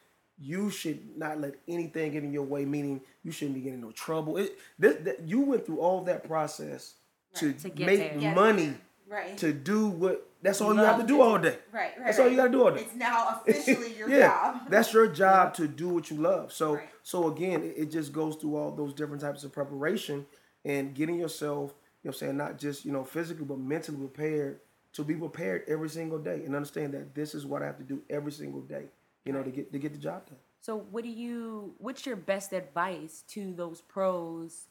you 0.41 0.69
should 0.69 1.17
not 1.17 1.39
let 1.39 1.55
anything 1.67 2.11
get 2.13 2.23
in 2.23 2.31
your 2.31 2.43
way 2.43 2.65
meaning 2.65 3.01
you 3.23 3.31
shouldn't 3.31 3.55
be 3.55 3.61
getting 3.61 3.81
no 3.81 3.91
trouble 3.91 4.37
it 4.37 4.57
this, 4.77 4.95
that 5.03 5.21
you 5.27 5.41
went 5.41 5.65
through 5.65 5.79
all 5.79 6.03
that 6.03 6.23
process 6.27 6.95
to, 7.35 7.53
To 7.53 7.69
get 7.69 7.85
make 7.85 8.19
there. 8.19 8.33
Money 8.33 8.73
Right. 9.07 9.35
to 9.37 9.51
do 9.53 9.87
what 9.87 10.25
that's 10.41 10.61
all 10.61 10.73
you 10.73 10.79
have 10.81 10.99
to 11.01 11.05
do 11.07 11.17
to 11.17 11.21
all 11.23 11.37
day 11.39 11.57
Right. 11.71 11.91
Right. 11.97 12.05
that's 12.05 12.19
all 12.19 12.29
you 12.29 12.35
got 12.37 12.45
to 12.45 12.51
do 12.51 12.63
all 12.63 12.71
day 12.71 12.81
It's 12.81 12.95
now 12.95 13.41
officially 13.47 13.93
your 13.97 14.07
yeah, 14.09 14.27
job. 14.27 14.69
that's 14.69 14.93
your 14.93 15.07
job 15.07 15.53
to 15.55 15.67
do 15.67 15.89
what 15.89 16.09
you 16.11 16.17
love. 16.17 16.53
So, 16.53 16.75
Right. 16.75 16.89
so 17.03 17.27
again, 17.27 17.63
it, 17.63 17.73
it 17.75 17.91
just 17.91 18.13
goes 18.13 18.35
through 18.35 18.55
all 18.55 18.71
those 18.71 18.93
different 18.93 19.21
types 19.21 19.43
of 19.43 19.51
preparation 19.51 20.25
and 20.63 20.93
getting 20.93 21.15
yourself, 21.19 21.73
you 22.03 22.09
know, 22.09 22.11
saying 22.13 22.37
not 22.37 22.59
just 22.59 22.85
you 22.85 22.91
know 22.91 23.03
physically 23.03 23.45
but 23.45 23.57
mentally 23.59 23.97
prepared 23.97 24.59
to 24.93 25.03
be 25.03 25.15
prepared 25.15 25.63
every 25.67 25.89
single 25.89 26.19
day 26.19 26.43
and 26.45 26.55
understand 26.55 26.93
that 26.93 27.13
this 27.15 27.33
is 27.35 27.45
what 27.47 27.61
I 27.63 27.65
have 27.65 27.77
to 27.79 27.83
do 27.83 28.01
every 28.11 28.31
single 28.31 28.61
day, 28.61 28.85
you 29.25 29.33
know, 29.33 29.43
to 29.43 29.51
get 29.51 29.71
to 29.71 29.79
get 29.79 29.93
the 29.93 29.99
job 29.99 30.27
done. 30.27 30.37
So 30.61 30.75
what 30.77 31.03
do 31.03 31.09
you 31.09 31.73
what's 31.77 32.05
your 32.05 32.15
best 32.15 32.53
advice 32.53 33.23
to 33.29 33.53
those 33.53 33.81
pros 33.81 34.67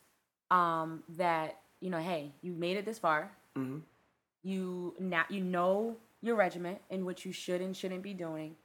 um 0.50 1.02
that, 1.10 1.60
you 1.80 1.90
know, 1.90 1.98
hey, 1.98 2.32
you 2.42 2.52
made 2.52 2.76
it 2.76 2.84
this 2.84 2.98
far. 2.98 3.32
Mhm. 3.56 3.82
You 4.42 4.94
now 4.98 5.24
you 5.28 5.40
know 5.42 5.96
your 6.22 6.36
regiment 6.36 6.80
and 6.90 7.04
what 7.04 7.24
you 7.24 7.32
should 7.32 7.60
and 7.60 7.76
shouldn't 7.76 8.02
be 8.02 8.14
doing. 8.14 8.56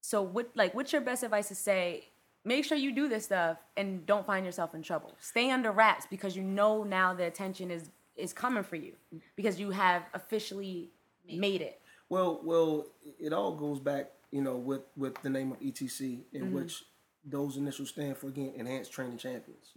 So 0.00 0.22
what 0.22 0.50
like 0.54 0.74
what's 0.74 0.92
your 0.92 1.02
best 1.02 1.22
advice 1.22 1.48
to 1.48 1.54
say 1.54 2.08
make 2.44 2.64
sure 2.64 2.78
you 2.78 2.92
do 2.92 3.08
this 3.08 3.26
stuff 3.26 3.58
and 3.76 4.06
don't 4.06 4.26
find 4.26 4.46
yourself 4.46 4.74
in 4.74 4.82
trouble. 4.82 5.14
Stay 5.20 5.50
under 5.50 5.70
wraps 5.70 6.06
because 6.08 6.36
you 6.36 6.42
know 6.42 6.82
now 6.84 7.12
the 7.14 7.24
attention 7.24 7.70
is 7.70 7.90
is 8.16 8.32
coming 8.32 8.62
for 8.64 8.76
you 8.76 8.94
because 9.36 9.60
you 9.60 9.70
have 9.70 10.02
officially 10.14 10.90
made 11.30 11.60
it. 11.60 11.80
Well, 12.08 12.40
well, 12.42 12.86
it 13.18 13.32
all 13.32 13.54
goes 13.54 13.80
back, 13.80 14.10
you 14.30 14.42
know, 14.42 14.56
with 14.56 14.82
with 14.96 15.20
the 15.22 15.30
name 15.30 15.52
of 15.52 15.60
ETC, 15.60 16.20
in 16.32 16.52
which 16.52 16.84
those 17.24 17.56
initials 17.56 17.88
stand 17.90 18.16
for 18.16 18.28
again, 18.28 18.52
Enhanced 18.56 18.92
Training 18.92 19.18
Champions. 19.18 19.72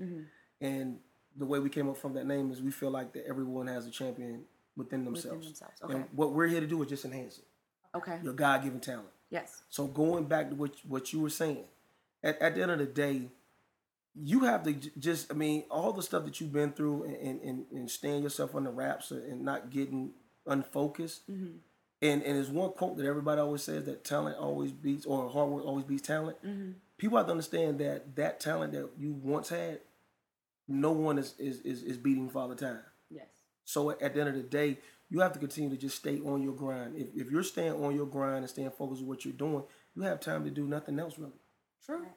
And 0.62 1.00
the 1.36 1.46
way 1.46 1.60
we 1.60 1.70
came 1.70 1.90
up 1.90 1.98
from 1.98 2.14
that 2.14 2.26
name 2.26 2.52
is 2.52 2.62
we 2.62 2.72
feel 2.72 2.92
like 2.92 3.14
that 3.14 3.26
everyone 3.26 3.68
has 3.68 3.88
a 3.88 3.92
champion 3.92 4.44
within 4.76 5.04
themselves. 5.06 5.48
themselves, 5.48 5.82
And 5.90 6.06
what 6.14 6.34
we're 6.34 6.48
here 6.48 6.60
to 6.62 6.68
do 6.68 6.82
is 6.84 6.90
just 6.90 7.06
enhance 7.06 7.40
it, 7.40 7.46
Okay. 7.96 8.20
your 8.24 8.34
God 8.34 8.64
given 8.64 8.80
talent. 8.80 9.08
Yes. 9.30 9.62
So 9.70 9.88
going 9.88 10.26
back 10.26 10.50
to 10.50 10.56
what 10.56 10.76
what 10.88 11.14
you 11.14 11.22
were 11.22 11.30
saying, 11.30 11.66
at, 12.24 12.42
at 12.42 12.56
the 12.56 12.62
end 12.62 12.72
of 12.72 12.80
the 12.80 12.86
day, 12.86 13.30
you 14.14 14.42
have 14.42 14.64
to 14.64 14.74
just 14.74 15.32
I 15.32 15.36
mean 15.36 15.64
all 15.72 15.94
the 15.94 16.04
stuff 16.04 16.26
that 16.26 16.40
you've 16.42 16.52
been 16.54 16.74
through 16.74 17.04
and 17.06 17.16
and, 17.16 17.42
and, 17.42 17.66
and 17.72 17.90
staying 17.92 18.24
yourself 18.24 18.54
under 18.56 18.70
wraps 18.72 19.12
and 19.12 19.44
not 19.44 19.70
getting 19.70 20.12
unfocused. 20.46 21.30
Mm-hmm. 21.32 21.58
And 22.02 22.24
and 22.24 22.36
there's 22.36 22.50
one 22.50 22.72
quote 22.72 22.98
that 22.98 23.06
everybody 23.06 23.40
always 23.40 23.62
says 23.62 23.86
that 23.86 24.04
talent 24.04 24.38
always 24.38 24.72
beats 24.72 25.06
or 25.06 25.30
hard 25.30 25.50
work 25.50 25.66
always 25.66 25.86
beats 25.86 26.02
talent. 26.02 26.38
Mm-hmm. 26.44 26.72
People 26.98 27.18
have 27.18 27.28
to 27.28 27.32
understand 27.32 27.80
that 27.80 28.16
that 28.16 28.40
talent 28.40 28.74
that 28.74 28.90
you 28.98 29.14
once 29.14 29.50
had, 29.50 29.82
no 30.68 30.92
one 30.92 31.20
is 31.20 31.36
is 31.38 31.62
is, 31.62 31.84
is 31.84 31.98
beating 31.98 32.28
the 32.28 32.56
time. 32.56 32.80
Yes. 33.10 33.28
So 33.66 33.92
at 33.92 34.14
the 34.14 34.20
end 34.20 34.30
of 34.30 34.36
the 34.36 34.42
day, 34.42 34.80
you 35.10 35.20
have 35.20 35.34
to 35.34 35.40
continue 35.40 35.70
to 35.70 35.78
just 35.78 35.98
stay 35.98 36.20
on 36.22 36.42
your 36.42 36.54
grind. 36.54 36.96
If, 36.96 37.10
if 37.14 37.32
you're 37.32 37.44
staying 37.44 37.74
on 37.74 37.96
your 37.96 38.08
grind 38.08 38.38
and 38.38 38.50
staying 38.50 38.72
focused 38.72 39.02
on 39.02 39.08
what 39.08 39.24
you're 39.24 39.34
doing, 39.34 39.64
you 39.96 40.02
have 40.02 40.20
time 40.20 40.44
to 40.46 40.50
do 40.50 40.66
nothing 40.66 40.98
else 41.00 41.20
really. 41.20 41.34
True. 41.86 42.08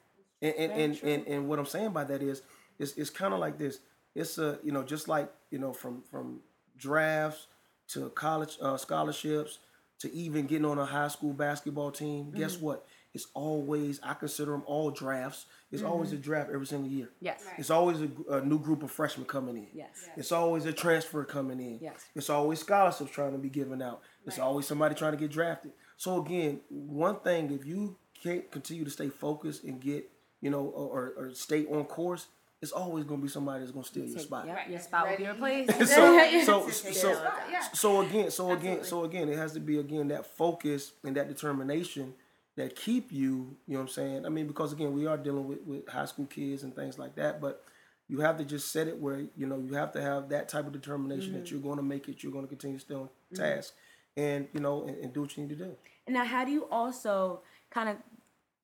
And 0.41 0.55
and, 0.55 0.71
and, 0.71 0.97
true. 0.97 1.09
and, 1.09 1.27
and 1.27 1.47
what 1.47 1.59
I'm 1.59 1.65
saying 1.67 1.91
by 1.91 2.05
that 2.05 2.23
is, 2.23 2.41
it's, 2.79 2.93
it's 2.93 3.11
kind 3.11 3.35
of 3.35 3.39
like 3.39 3.59
this. 3.59 3.81
It's 4.15 4.39
a 4.39 4.57
you 4.63 4.71
know 4.71 4.81
just 4.81 5.07
like 5.07 5.31
you 5.51 5.59
know 5.59 5.73
from 5.73 6.01
from 6.09 6.39
drafts 6.75 7.45
to 7.89 8.09
college 8.09 8.57
uh, 8.59 8.77
scholarships 8.77 9.59
to 9.99 10.13
even 10.13 10.45
getting 10.45 10.65
on 10.65 10.77
a 10.77 10.85
high 10.85 11.07
school 11.07 11.33
basketball 11.33 11.91
team. 11.91 12.25
Mm-hmm. 12.25 12.37
Guess 12.37 12.57
what? 12.57 12.85
It's 13.13 13.27
always 13.33 13.99
I 14.03 14.13
consider 14.13 14.51
them 14.51 14.63
all 14.65 14.91
drafts. 14.91 15.45
It's 15.71 15.83
always 15.83 16.09
Mm-hmm. 16.09 16.17
a 16.17 16.21
draft 16.21 16.49
every 16.53 16.65
single 16.67 16.89
year. 16.89 17.09
Yes. 17.21 17.43
Right. 17.45 17.55
It's 17.59 17.69
always 17.69 18.01
a, 18.01 18.09
a 18.33 18.41
new 18.45 18.59
group 18.59 18.83
of 18.83 18.91
freshmen 18.91 19.25
coming 19.25 19.55
in. 19.57 19.67
Yes. 19.73 19.89
It's 20.17 20.31
always 20.33 20.65
a 20.65 20.73
transfer 20.73 21.23
coming 21.23 21.59
in. 21.59 21.79
Yes. 21.81 22.03
It's 22.13 22.29
always 22.29 22.59
scholarships 22.59 23.11
trying 23.11 23.31
to 23.31 23.37
be 23.37 23.49
given 23.49 23.81
out. 23.81 24.01
It's 24.25 24.37
always 24.39 24.67
somebody 24.67 24.95
trying 24.95 25.13
to 25.13 25.17
get 25.17 25.31
drafted. 25.31 25.71
So 25.97 26.21
again, 26.21 26.59
one 26.69 27.19
thing 27.21 27.51
if 27.51 27.65
you 27.65 27.95
can't 28.21 28.51
continue 28.51 28.83
to 28.83 28.91
stay 28.91 29.07
focused 29.09 29.63
and 29.63 29.79
get, 29.79 30.09
you 30.41 30.49
know, 30.49 30.65
or, 30.65 31.13
or 31.17 31.31
stay 31.33 31.65
on 31.67 31.85
course, 31.85 32.27
it's 32.61 32.71
always 32.71 33.03
going 33.03 33.19
to 33.19 33.23
be 33.23 33.29
somebody 33.29 33.59
that's 33.59 33.71
going 33.71 33.83
to 33.83 33.89
steal 33.89 34.05
your 34.05 34.19
spot. 34.19 34.47
Yep, 34.47 34.55
Right. 34.55 34.69
your 34.69 34.79
spot 34.79 35.09
will 35.09 35.17
be 35.17 35.27
replaced. 35.27 35.71
so 35.71 35.85
so 35.85 36.65
To 36.65 36.71
so 36.71 36.71
so, 36.71 37.09
your 37.09 37.61
so 37.73 38.01
again 38.01 38.31
so 38.31 38.51
again 38.51 38.83
so 38.83 39.03
again 39.03 39.29
it 39.29 39.37
has 39.37 39.53
to 39.53 39.59
be 39.59 39.79
again 39.79 40.07
that 40.09 40.25
focus 40.25 40.93
and 41.03 41.15
that 41.15 41.27
determination 41.27 42.13
that 42.55 42.75
keep 42.75 43.11
you 43.11 43.55
you 43.67 43.73
know 43.73 43.79
what 43.79 43.81
i'm 43.81 43.87
saying 43.89 44.25
i 44.25 44.29
mean 44.29 44.47
because 44.47 44.71
again 44.71 44.93
we 44.93 45.05
are 45.05 45.17
dealing 45.17 45.45
with, 45.45 45.61
with 45.65 45.87
high 45.89 46.05
school 46.05 46.25
kids 46.25 46.63
and 46.63 46.73
things 46.73 46.97
like 46.97 47.13
that 47.15 47.41
but 47.41 47.65
you 48.07 48.21
have 48.21 48.37
to 48.37 48.45
just 48.45 48.71
set 48.71 48.87
it 48.87 48.97
where 48.97 49.25
you 49.35 49.45
know 49.45 49.57
you 49.57 49.73
have 49.73 49.91
to 49.91 50.01
have 50.01 50.29
that 50.29 50.47
type 50.47 50.65
of 50.65 50.71
determination 50.71 51.33
that 51.33 51.43
mm-hmm. 51.43 51.55
you're 51.55 51.63
going 51.63 51.75
to 51.75 51.83
make 51.83 52.07
it 52.07 52.23
you're 52.23 52.31
going 52.31 52.45
to 52.45 52.49
continue 52.49 52.77
to 52.77 52.85
stay 52.85 52.95
on 52.95 53.01
mm-hmm. 53.01 53.35
task 53.35 53.73
and 54.15 54.47
you 54.53 54.61
know 54.61 54.83
and, 54.83 54.97
and 54.99 55.13
do 55.13 55.21
what 55.21 55.35
you 55.35 55.43
need 55.43 55.49
to 55.49 55.65
do 55.65 55.75
Now, 56.07 56.25
how 56.25 56.45
do 56.45 56.51
you 56.51 56.67
also 56.69 57.41
kind 57.71 57.89
of 57.89 57.97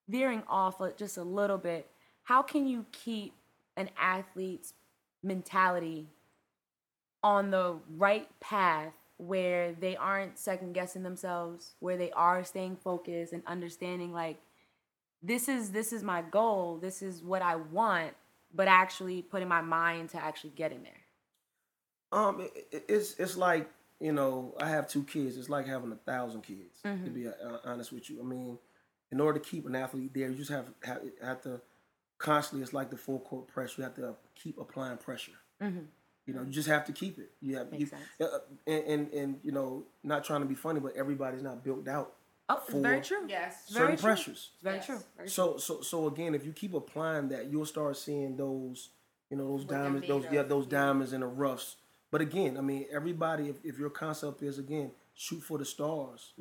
veering 0.08 0.44
off 0.48 0.82
just 0.98 1.18
a 1.18 1.24
little 1.24 1.58
bit? 1.58 1.90
How 2.24 2.42
can 2.42 2.68
you 2.68 2.86
keep 2.92 3.34
an 3.78 3.90
athlete's 3.98 4.74
mentality 5.24 6.08
on 7.24 7.52
the 7.52 7.76
right 7.98 8.28
path 8.40 8.94
where 9.18 9.74
they 9.74 9.96
aren't 9.96 10.40
second 10.40 10.74
guessing 10.74 11.04
themselves, 11.04 11.76
where 11.80 11.96
they 11.98 12.12
are 12.12 12.44
staying 12.44 12.76
focused 12.76 13.34
and 13.34 13.44
understanding 13.46 14.12
like 14.12 14.40
this 15.22 15.48
is 15.48 15.72
this 15.72 15.94
is 15.94 16.02
my 16.04 16.22
goal, 16.24 16.78
this 16.82 17.02
is 17.04 17.22
what 17.22 17.44
I 17.44 17.56
want, 17.56 18.14
but 18.54 18.68
actually 18.68 19.22
putting 19.22 19.48
my 19.48 19.62
mind 19.62 20.10
to 20.10 20.18
actually 20.18 20.50
getting 20.56 20.82
there. 20.82 20.94
Um, 22.12 22.42
it, 22.42 22.68
it- 22.72 22.86
it's 22.90 23.14
it's 23.20 23.38
like 23.38 23.70
you 24.00 24.12
know 24.12 24.56
I 24.60 24.68
have 24.70 24.88
two 24.90 25.04
kids. 25.04 25.38
It's 25.38 25.50
like 25.50 25.68
having 25.68 25.92
a 25.92 25.96
thousand 25.96 26.42
kids. 26.42 26.80
To 27.06 27.10
be 27.12 27.28
honest 27.64 27.92
with 27.92 28.10
you, 28.10 28.20
I 28.20 28.24
mean, 28.24 28.58
in 29.12 29.22
order 29.22 29.38
to 29.40 29.46
keep 29.48 29.68
an 29.68 29.76
athlete 29.76 30.12
there, 30.16 30.30
you 30.30 30.36
just 30.36 30.50
have 30.50 30.66
have, 30.84 31.02
have 31.24 31.42
to 31.44 31.62
constantly. 32.22 32.64
It's 32.64 32.74
like 32.74 32.90
the 32.90 32.98
full 32.98 33.20
court 33.20 33.48
press. 33.48 33.78
You 33.78 33.84
have 33.84 33.96
to 33.96 34.16
keep 34.36 34.58
applying 34.60 34.98
pressure. 34.98 35.34
You 36.28 36.36
know, 36.36 36.44
you 36.44 36.52
just 36.52 36.70
have 36.70 36.86
to 36.86 36.94
keep 36.94 37.18
it. 37.20 37.32
You 37.42 37.58
have 37.58 37.72
Makes 37.72 37.82
you, 37.82 37.88
sense. 37.88 38.02
uh, 38.22 38.40
and, 38.68 38.84
and 38.86 39.14
and 39.14 39.40
you 39.44 39.52
know, 39.52 39.84
not 40.04 40.24
trying 40.24 40.42
to 40.42 40.48
be 40.48 40.56
funny, 40.56 40.80
but 40.80 40.96
everybody's 40.96 41.44
not 41.44 41.64
built 41.64 41.88
out 41.88 42.14
Oh, 42.50 42.62
it's 42.68 42.74
very 42.76 43.02
true. 43.02 43.26
Yes. 43.30 43.70
Very 43.70 43.84
certain 43.84 43.98
true. 43.98 44.04
pressures. 44.04 44.50
It's 44.56 44.64
very 44.64 44.76
Yes. 44.78 44.86
true. 44.86 45.00
Very 45.18 45.30
So 45.30 45.58
so 45.58 45.82
so 45.82 46.08
again, 46.08 46.36
if 46.36 46.46
you 46.46 46.52
keep 46.54 46.74
applying 46.74 47.30
that, 47.30 47.50
you'll 47.52 47.66
start 47.66 47.98
seeing 47.98 48.36
those, 48.38 48.90
you 49.30 49.38
know, 49.38 49.48
those 49.58 49.66
What 49.66 49.76
diamonds, 49.76 50.08
those 50.08 50.26
of, 50.26 50.34
yeah, 50.34 50.44
those 50.44 50.66
yeah. 50.66 50.80
diamonds 50.80 51.14
in 51.14 51.22
the 51.22 51.28
roughs 51.28 51.78
but 52.12 52.20
again, 52.20 52.58
I 52.58 52.62
mean, 52.62 52.88
everybody, 52.92 53.48
if, 53.48 53.56
if 53.64 53.80
your 53.80 53.90
concept 53.90 54.44
is 54.44 54.60
again 54.60 54.92
shoot 55.26 55.42
for 55.42 55.58
the 55.60 55.66
stars, 55.66 56.34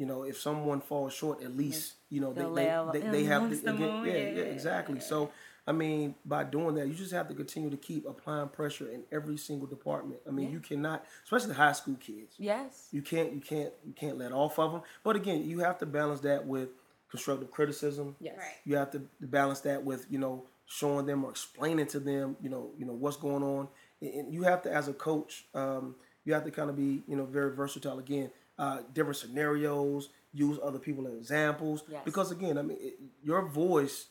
you 0.00 0.06
know, 0.06 0.22
if 0.22 0.36
someone 0.40 0.80
falls 0.80 1.12
short, 1.12 1.42
at 1.42 1.54
least 1.54 1.94
you 2.08 2.20
know 2.22 2.32
They'll 2.32 2.54
they 2.54 3.00
they, 3.00 3.06
they, 3.10 3.24
have 3.24 3.50
to, 3.50 3.56
the 3.56 3.74
again, 3.74 3.80
moon, 3.80 4.06
yeah, 4.06 4.12
yeah, 4.12 4.18
yeah, 4.18 4.36
yeah, 4.36 4.42
exactly. 4.56 5.00
So. 5.00 5.30
I 5.64 5.70
mean, 5.70 6.16
by 6.24 6.42
doing 6.42 6.74
that, 6.74 6.88
you 6.88 6.94
just 6.94 7.12
have 7.12 7.28
to 7.28 7.34
continue 7.34 7.70
to 7.70 7.76
keep 7.76 8.04
applying 8.04 8.48
pressure 8.48 8.88
in 8.90 9.04
every 9.12 9.36
single 9.36 9.68
department. 9.68 10.18
I 10.26 10.32
mean, 10.32 10.50
you 10.50 10.58
cannot, 10.58 11.04
especially 11.22 11.50
the 11.50 11.54
high 11.54 11.70
school 11.80 11.94
kids. 12.00 12.34
Yes. 12.36 12.88
You 12.90 13.00
can't, 13.00 13.32
you 13.32 13.40
can't, 13.40 13.72
you 13.86 13.92
can't 13.92 14.18
let 14.18 14.32
off 14.32 14.58
of 14.58 14.72
them. 14.72 14.82
But 15.04 15.14
again, 15.14 15.48
you 15.48 15.60
have 15.60 15.78
to 15.78 15.86
balance 15.86 16.18
that 16.22 16.44
with 16.48 16.70
constructive 17.08 17.52
criticism. 17.52 18.16
Yes. 18.18 18.34
Right. 18.38 18.56
You 18.64 18.74
have 18.74 18.90
to 18.90 19.02
balance 19.20 19.60
that 19.60 19.84
with 19.84 20.04
you 20.10 20.18
know 20.18 20.46
showing 20.66 21.06
them 21.06 21.24
or 21.24 21.30
explaining 21.30 21.86
to 21.94 22.00
them 22.00 22.36
you 22.42 22.48
know 22.50 22.70
you 22.76 22.84
know 22.84 22.94
what's 22.94 23.16
going 23.16 23.44
on. 23.44 23.68
And- 24.00 24.14
And 24.14 24.34
you 24.34 24.42
have 24.42 24.62
to, 24.62 24.72
as 24.72 24.88
a 24.88 24.92
coach, 24.92 25.44
um, 25.54 25.94
you 26.24 26.32
have 26.34 26.44
to 26.44 26.50
kind 26.50 26.70
of 26.70 26.76
be 26.76 27.02
you 27.08 27.16
know 27.16 27.24
very 27.24 27.54
versatile. 27.54 27.98
Again, 27.98 28.30
uh, 28.58 28.80
different 28.94 29.16
scenarios, 29.16 30.08
use 30.32 30.58
other 30.62 30.78
people 30.78 31.06
as 31.06 31.14
examples. 31.14 31.82
Yes. 31.90 32.02
Because 32.04 32.30
again, 32.30 32.58
I 32.58 32.62
mean, 32.62 32.78
it, 32.80 32.98
your 33.22 33.42
voice, 33.42 34.06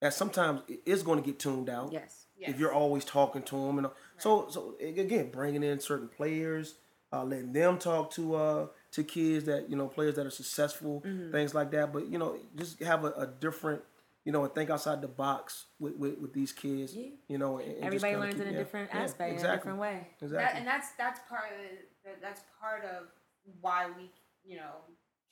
at 0.00 0.14
sometimes 0.14 0.62
it 0.68 0.80
is 0.86 1.02
going 1.02 1.20
to 1.22 1.24
get 1.26 1.38
tuned 1.38 1.68
out 1.68 1.92
Yes. 1.92 2.26
if 2.38 2.58
you're 2.58 2.72
always 2.72 3.04
talking 3.04 3.42
to 3.42 3.54
them 3.66 3.78
and 3.78 3.86
so 4.18 4.46
so 4.50 4.74
again 4.80 5.30
bringing 5.30 5.62
in 5.62 5.78
certain 5.78 6.08
players 6.08 6.74
uh, 7.12 7.22
letting 7.22 7.52
them 7.52 7.78
talk 7.78 8.10
to 8.12 8.34
uh 8.34 8.66
to 8.90 9.04
kids 9.04 9.44
that 9.44 9.70
you 9.70 9.76
know 9.76 9.86
players 9.86 10.16
that 10.16 10.26
are 10.26 10.30
successful 10.30 11.02
Mm-hmm. 11.06 11.30
things 11.30 11.54
like 11.54 11.70
that 11.70 11.92
but 11.92 12.06
you 12.08 12.18
know 12.18 12.36
just 12.56 12.80
have 12.82 13.04
a, 13.04 13.12
a 13.12 13.26
different 13.28 13.82
you 14.24 14.32
know 14.32 14.44
and 14.44 14.54
think 14.54 14.70
outside 14.70 15.00
the 15.02 15.08
box 15.08 15.66
with 15.78 15.96
with, 15.96 16.18
with 16.18 16.32
these 16.32 16.52
kids 16.52 16.94
Yeah. 16.94 17.08
you 17.28 17.38
know 17.38 17.58
and, 17.58 17.66
and 17.68 17.74
just 17.92 18.04
Everybody 18.04 18.16
learns 18.16 18.34
keep- 18.34 18.42
in 18.42 18.48
a 18.48 18.52
yeah, 18.52 18.58
different 18.58 18.90
yeah, 18.94 19.00
aspect, 19.02 19.40
in 19.40 19.46
a 19.46 19.52
different 19.56 19.78
way. 19.78 20.06
exactly 20.20 20.36
That, 20.38 20.56
and 20.56 20.66
that's 20.66 20.88
that's 20.98 21.20
part 21.28 21.50
of 21.52 21.58
the, 22.04 22.10
that's 22.20 22.42
part 22.60 22.84
of 22.84 23.06
why 23.60 23.86
we 23.96 24.10
you 24.44 24.56
know 24.56 24.72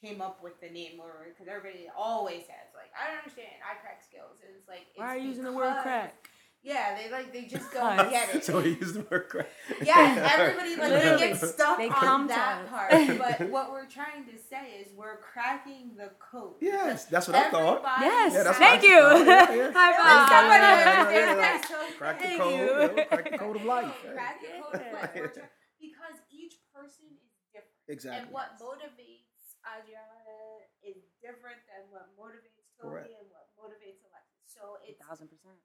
came 0.02 0.20
up 0.22 0.42
with 0.42 0.58
the 0.60 0.68
name 0.70 0.98
or 0.98 1.26
because 1.28 1.46
everybody 1.46 1.86
always 1.96 2.40
says 2.48 2.72
like 2.74 2.90
I 2.98 3.08
don't 3.10 3.18
understand 3.18 3.48
I 3.62 3.78
crack 3.82 4.02
skills 4.02 4.40
and 4.44 4.56
it's 4.58 4.66
like 4.66 4.86
it's 4.90 4.98
Why 4.98 5.14
are 5.14 5.18
you 5.18 5.28
using 5.28 5.44
the 5.44 5.52
word 5.52 5.76
crack? 5.82 6.19
Yeah, 6.62 6.94
they 6.94 7.10
like 7.10 7.32
they 7.32 7.44
just 7.48 7.72
don't 7.72 7.98
Us. 7.98 8.10
get 8.10 8.34
it. 8.34 8.44
so 8.44 8.60
he 8.60 8.76
used 8.76 8.92
the 8.94 9.00
word 9.10 9.28
crack 9.30 9.48
Yes, 9.80 10.12
everybody 10.36 10.76
like 10.76 10.92
they 10.92 11.16
get 11.28 11.36
stuck 11.40 11.78
They 11.78 11.88
on 11.88 12.26
that 12.28 12.64
us. 12.64 12.68
part. 12.68 12.90
But 13.18 13.48
what 13.48 13.72
we're 13.72 13.88
trying 13.88 14.26
to 14.26 14.36
say 14.36 14.76
is 14.84 14.92
we're 14.94 15.16
cracking 15.24 15.96
the 15.96 16.10
code. 16.20 16.56
yes 16.60 17.06
that's 17.06 17.28
what 17.28 17.36
i 17.36 17.48
thought 17.48 17.80
Everybody 17.80 18.04
Yes. 18.04 18.32
Yeah, 18.34 18.42
that's 18.44 18.58
Thank 18.58 18.82
what 18.82 18.90
I 18.90 18.92
you. 18.92 19.00
thought. 19.00 19.26
Yeah, 19.26 19.54
yeah. 19.56 19.72
High 19.80 19.92
five. 19.96 20.44
Yeah, 20.52 20.60
yeah, 20.60 21.00
understands 21.00 21.32
yeah. 21.32 21.34
that. 21.40 21.58
So 21.64 21.76
crack 21.96 22.16
the 22.20 22.24
Thank 22.28 22.40
code 22.40 22.52
you. 22.52 22.60
you 22.60 22.76
know, 22.76 23.04
crack 23.08 23.24
the 23.32 23.38
code 23.40 23.56
of 23.56 23.64
life 23.64 23.94
crack 24.12 24.36
the 24.44 24.50
code 24.60 24.74
of 24.84 24.92
life. 25.00 25.32
Because 25.80 26.16
each 26.28 26.54
person 26.76 27.08
is 27.16 27.32
different. 27.56 27.88
exactly 27.88 28.20
And 28.20 28.36
what 28.36 28.60
motivates 28.60 29.56
Adriana 29.64 30.64
is 30.84 31.08
different 31.24 31.60
than 31.72 31.88
what 31.88 32.12
motivates 32.20 32.68
Toby 32.76 33.16
and 33.16 33.28
what 33.32 33.48
motivates 33.56 34.04
Alexis. 34.04 34.44
So 34.52 34.76
it's 34.84 35.00
thousand 35.00 35.32
percent. 35.32 35.56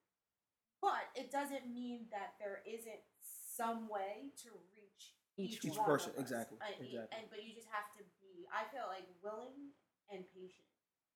But 0.86 1.10
it 1.18 1.34
doesn't 1.34 1.66
mean 1.66 2.06
that 2.14 2.38
there 2.38 2.62
isn't 2.70 3.02
some 3.26 3.90
way 3.90 4.30
to 4.46 4.54
reach 4.70 5.18
Each 5.34 5.58
each, 5.66 5.82
person, 5.82 6.14
exactly, 6.22 6.62
And, 6.62 6.78
exactly. 6.78 7.10
and 7.18 7.26
but 7.34 7.42
you 7.42 7.58
just 7.58 7.68
have 7.74 7.90
to 7.98 8.06
be 8.22 8.46
I 8.54 8.70
feel 8.70 8.86
like 8.86 9.10
willing 9.26 9.74
and 10.14 10.22
patient 10.30 10.70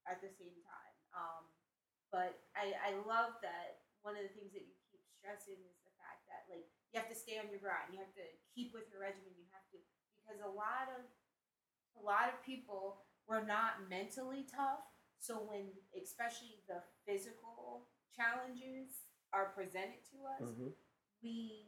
at 0.10 0.18
the 0.26 0.34
same 0.34 0.58
time. 0.66 0.96
Um 1.14 1.44
but 2.10 2.42
I, 2.58 2.74
I 2.82 2.92
love 3.06 3.38
that 3.46 3.86
one 4.02 4.18
of 4.18 4.26
the 4.26 4.34
things 4.34 4.50
that 4.58 4.66
you 4.66 4.74
keep 4.90 5.06
stressing 5.14 5.62
is 5.62 5.78
the 5.86 5.94
fact 6.02 6.26
that 6.26 6.50
like 6.50 6.66
you 6.90 6.98
have 6.98 7.12
to 7.14 7.14
stay 7.14 7.38
on 7.38 7.54
your 7.54 7.62
grind. 7.62 7.94
You 7.94 8.02
have 8.02 8.16
to 8.18 8.26
keep 8.50 8.74
with 8.74 8.90
your 8.90 9.06
regimen. 9.06 9.38
You 9.38 9.46
have 9.54 9.70
to 9.70 9.78
because 10.18 10.42
a 10.42 10.50
lot 10.50 10.90
of 10.90 11.06
a 11.94 12.02
lot 12.02 12.34
of 12.34 12.42
people 12.42 13.06
were 13.30 13.46
not 13.46 13.86
mentally 13.86 14.50
tough. 14.50 14.82
So 15.22 15.46
when 15.46 15.70
especially 15.94 16.66
the 16.66 16.82
physical 17.06 17.86
challenges 18.18 19.09
are 19.34 19.46
presented 19.56 20.04
to 20.12 20.18
us, 20.26 20.50
Mhm. 20.50 20.74
we 21.22 21.66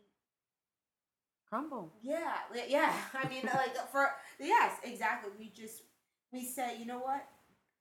Crumble. 1.50 1.92
yeah, 2.02 2.38
yeah. 2.68 2.94
I 3.14 3.28
mean, 3.28 3.44
like 3.44 3.76
for 3.92 4.10
yes, 4.40 4.80
exactly. 4.84 5.32
We 5.38 5.50
just 5.50 5.84
we 6.32 6.46
say, 6.46 6.78
you 6.78 6.86
know 6.86 7.00
what? 7.00 7.28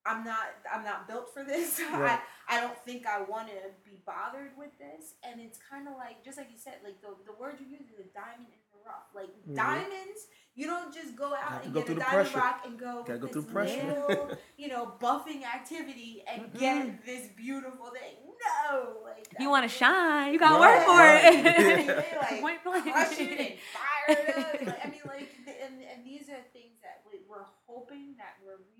I'm 0.06 0.24
not. 0.24 0.38
I'm 0.72 0.84
not 0.84 1.06
built 1.08 1.32
for 1.34 1.44
this. 1.44 1.80
Right. 1.92 2.18
I, 2.48 2.58
I 2.58 2.60
don't 2.60 2.76
think 2.84 3.06
I 3.06 3.22
want 3.22 3.48
to 3.48 3.54
be 3.84 4.00
bothered 4.06 4.52
with 4.56 4.70
this. 4.78 5.14
And 5.22 5.40
it's 5.40 5.58
kind 5.70 5.86
of 5.88 5.94
like, 5.96 6.24
just 6.24 6.36
like 6.38 6.48
you 6.50 6.58
said, 6.58 6.74
like 6.84 7.00
the 7.00 7.08
the 7.26 7.32
word 7.38 7.56
you 7.60 7.66
use 7.66 7.86
is 7.92 8.00
a 8.00 8.08
diamond 8.14 8.48
in 8.50 8.60
the 8.72 8.80
rough. 8.86 9.08
Like 9.14 9.28
Mhm. 9.46 9.54
diamonds, 9.56 10.20
you 10.54 10.66
don't 10.66 10.92
just 10.94 11.14
go 11.16 11.34
out 11.34 11.64
and 11.64 11.72
go 11.74 11.80
get 11.80 11.90
a 11.90 11.94
diamond 11.94 12.10
pressure. 12.30 12.38
rock 12.38 12.62
and 12.66 12.78
go 12.78 13.04
Gotta 13.06 13.18
go 13.18 13.26
this 13.26 13.32
through 13.34 13.52
pressure. 13.52 13.86
little, 14.08 14.30
you 14.56 14.68
know, 14.68 14.94
buffing 15.00 15.44
activity 15.44 16.24
and 16.26 16.52
get 16.54 17.04
this 17.04 17.28
beautiful 17.36 17.90
thing. 17.92 18.16
No, 18.40 18.96
like 19.04 19.28
If 19.30 19.38
you 19.38 19.50
want 19.50 19.64
to 19.70 19.72
shine, 19.76 20.32
you 20.32 20.38
gotta 20.38 20.58
Right, 20.58 20.78
work 20.78 20.86
for 20.86 20.96
right. 20.96 21.24
I 21.26 21.76
mean, 21.76 21.78
it. 21.78 21.86
they, 21.86 22.18
like, 22.18 22.40
Point 22.40 22.64
blank. 22.64 22.84
crush 22.84 23.18
it 23.20 23.38
and 23.38 23.54
fire 23.76 24.08
it 24.08 24.38
up. 24.38 24.66
Like, 24.66 24.86
I 24.86 24.88
mean, 24.90 25.00
like, 25.06 25.30
the, 25.44 25.52
and, 25.64 25.74
and 25.82 26.04
these 26.06 26.28
are 26.30 26.40
things 26.56 26.80
that 26.82 27.02
we, 27.06 27.20
we're 27.28 27.44
hoping 27.68 28.14
that 28.16 28.40
we're 28.44 28.56
reaching 28.56 28.79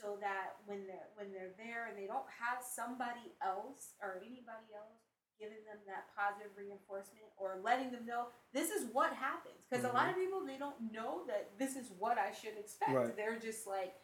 so 0.00 0.18
that 0.20 0.56
when 0.66 0.86
they're 0.86 1.08
when 1.16 1.32
they're 1.32 1.54
there 1.56 1.86
and 1.88 1.96
they 1.96 2.06
don't 2.06 2.28
have 2.28 2.60
somebody 2.60 3.32
else 3.40 3.96
or 4.02 4.20
anybody 4.20 4.68
else 4.76 5.00
giving 5.40 5.60
them 5.68 5.76
that 5.86 6.08
positive 6.16 6.52
reinforcement 6.56 7.24
or 7.36 7.60
letting 7.62 7.90
them 7.92 8.04
know 8.06 8.28
this 8.52 8.70
is 8.70 8.88
what 8.92 9.12
happens 9.12 9.60
because 9.68 9.84
a 9.84 9.92
lot 9.92 10.08
of 10.08 10.16
people 10.16 10.44
they 10.44 10.56
don't 10.58 10.92
know 10.92 11.24
that 11.26 11.50
this 11.58 11.76
is 11.76 11.92
what 11.98 12.16
I 12.18 12.32
should 12.32 12.56
expect. 12.58 12.92
Right. 12.92 13.16
They're 13.16 13.38
just 13.38 13.66
like. 13.66 13.94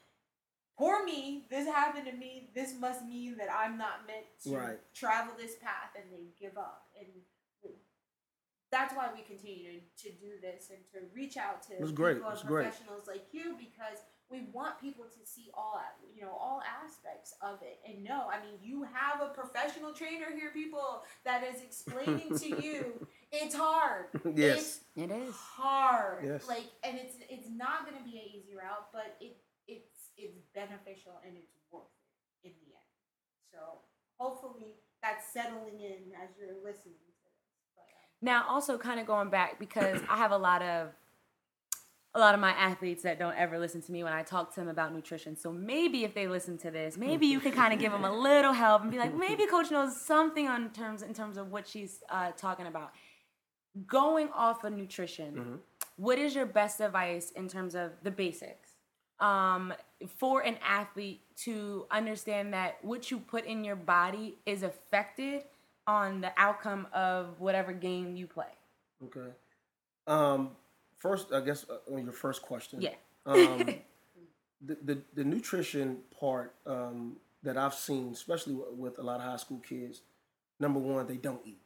Poor 0.79 1.05
me, 1.05 1.45
this 1.51 1.67
happened 1.69 2.07
to 2.07 2.17
me. 2.17 2.49
This 2.55 2.73
must 2.81 3.05
mean 3.05 3.37
that 3.37 3.53
I'm 3.53 3.77
not 3.77 4.07
meant 4.07 4.25
to 4.45 4.57
Right. 4.57 4.79
travel 4.95 5.35
this 5.37 5.55
path, 5.57 5.93
and 5.95 6.11
they 6.11 6.33
give 6.41 6.57
up. 6.57 6.89
And 6.99 7.07
that's 8.73 8.95
why 8.97 9.11
we 9.15 9.21
continue 9.23 9.69
to, 9.69 10.09
to 10.09 10.17
do 10.17 10.41
this 10.41 10.71
and 10.71 10.81
to 10.97 11.07
reach 11.15 11.37
out 11.37 11.63
to 11.65 11.77
people 11.77 11.85
and 11.85 12.33
It's 12.33 12.43
great. 12.43 12.65
professionals 12.65 13.07
like 13.07 13.27
you 13.33 13.55
because 13.61 14.01
we 14.33 14.41
want 14.53 14.81
people 14.81 15.05
to 15.05 15.21
see 15.25 15.51
all 15.55 15.79
you 16.15 16.23
know 16.23 16.31
all 16.33 16.63
aspects 16.83 17.35
of 17.43 17.61
it 17.63 17.79
and 17.87 18.03
no 18.03 18.29
I 18.33 18.41
mean, 18.41 18.59
you 18.63 18.83
have 18.85 19.21
a 19.21 19.33
professional 19.35 19.93
trainer 19.93 20.27
here, 20.35 20.51
people 20.55 21.05
that 21.25 21.45
is 21.45 21.61
explaining 21.63 22.37
to 22.39 22.49
you 22.67 23.07
it's 23.33 23.55
hard. 23.55 24.07
Yes. 24.35 24.59
It's 24.59 24.81
It 24.97 25.11
is. 25.11 25.35
hard. 25.35 26.25
Yes. 26.25 26.47
Like, 26.47 26.67
and 26.85 26.99
it's 26.99 27.15
it's 27.31 27.49
not 27.49 27.87
going 27.87 27.97
to 27.97 28.05
be 28.05 28.19
an 28.19 28.25
easy 28.29 28.55
route, 28.55 28.89
but 28.93 29.17
it 29.21 29.37
it's 29.67 30.11
it's 30.19 30.39
beneficial 30.55 31.13
and 31.27 31.37
it's 31.37 31.53
worth 31.71 31.85
it 32.45 32.49
in 32.49 32.53
the 32.61 32.73
end. 32.77 32.93
So 33.53 33.59
hopefully 34.19 34.75
that's 35.03 35.33
settling 35.33 35.81
in 35.81 36.13
as 36.23 36.29
you're 36.39 36.57
listening 36.63 36.95
to 36.95 37.11
this. 37.25 37.33
But, 37.75 37.83
um, 37.89 38.09
Now, 38.21 38.45
also 38.49 38.77
kind 38.79 39.01
of 39.01 39.07
going 39.07 39.31
back 39.31 39.59
because 39.59 40.01
I 40.09 40.17
have 40.19 40.31
a 40.33 40.39
lot 40.39 40.63
of 40.63 40.91
a 42.15 42.19
lot 42.19 42.35
of 42.35 42.41
my 42.41 42.51
athletes 42.51 43.03
that 43.05 43.19
don't 43.19 43.37
ever 43.37 43.59
listen 43.59 43.81
to 43.81 43.91
me 43.91 44.05
when 44.05 44.13
I 44.13 44.23
talk 44.23 44.53
to 44.55 44.61
them 44.61 44.69
about 44.69 44.95
nutrition. 44.95 45.35
So 45.37 45.51
maybe 45.51 46.05
if 46.05 46.15
they 46.15 46.29
listen 46.29 46.59
to 46.59 46.71
this, 46.71 46.99
maybe 46.99 47.27
you 47.27 47.41
could 47.41 47.55
kind 47.55 47.73
of 47.73 47.79
give 47.79 47.91
them 47.91 48.05
a 48.05 48.13
little 48.21 48.53
help 48.53 48.83
and 48.83 48.91
be 48.91 48.99
like, 48.99 49.17
maybe 49.17 49.47
coach 49.47 49.71
knows 49.71 49.99
something 49.99 50.47
on 50.47 50.71
terms 50.71 51.03
in 51.03 51.15
terms 51.15 51.39
of 51.39 51.51
what 51.51 51.67
she's 51.67 52.03
uh, 52.11 52.33
talking 52.33 52.67
about. 52.67 52.93
Going 53.87 54.29
off 54.35 54.65
of 54.65 54.75
nutrition, 54.75 55.61
what 55.97 56.19
is 56.19 56.35
your 56.35 56.45
best 56.45 56.81
advice 56.81 57.31
in 57.31 57.49
terms 57.49 57.75
of 57.75 57.93
the 58.03 58.11
basics 58.11 58.69
um, 59.19 59.73
for 60.19 60.43
an 60.43 60.59
athlete 60.63 61.23
to 61.45 61.87
understand 61.91 62.53
that 62.53 62.77
what 62.83 63.11
you 63.11 63.19
put 63.19 63.47
in 63.47 63.65
your 63.65 63.77
body 63.77 64.37
is 64.45 64.63
affected 64.63 65.45
on 65.87 66.21
the 66.21 66.33
outcome 66.37 66.87
of 66.93 67.41
whatever 67.41 67.73
game 67.73 68.17
you 68.17 68.27
play? 68.27 68.53
Okay. 69.03 69.31
Um, 70.07 70.51
first, 71.03 71.33
I 71.33 71.41
guess 71.41 71.67
uh, 71.69 71.95
on 71.95 72.05
your 72.05 72.13
first 72.13 72.41
question. 72.43 72.81
Yeah. 72.81 72.95
Um, 73.27 73.59
the, 74.69 74.77
the 74.89 74.99
the 75.15 75.25
nutrition 75.25 75.99
part 76.19 76.55
um, 76.67 77.17
that 77.43 77.57
I've 77.57 77.75
seen, 77.75 78.11
especially 78.13 78.55
with, 78.55 78.69
with 78.85 78.99
a 78.99 79.03
lot 79.03 79.17
of 79.21 79.27
high 79.27 79.37
school 79.37 79.61
kids, 79.69 80.03
number 80.61 80.79
one, 80.81 81.07
they 81.07 81.17
don't 81.17 81.41
eat. 81.45 81.61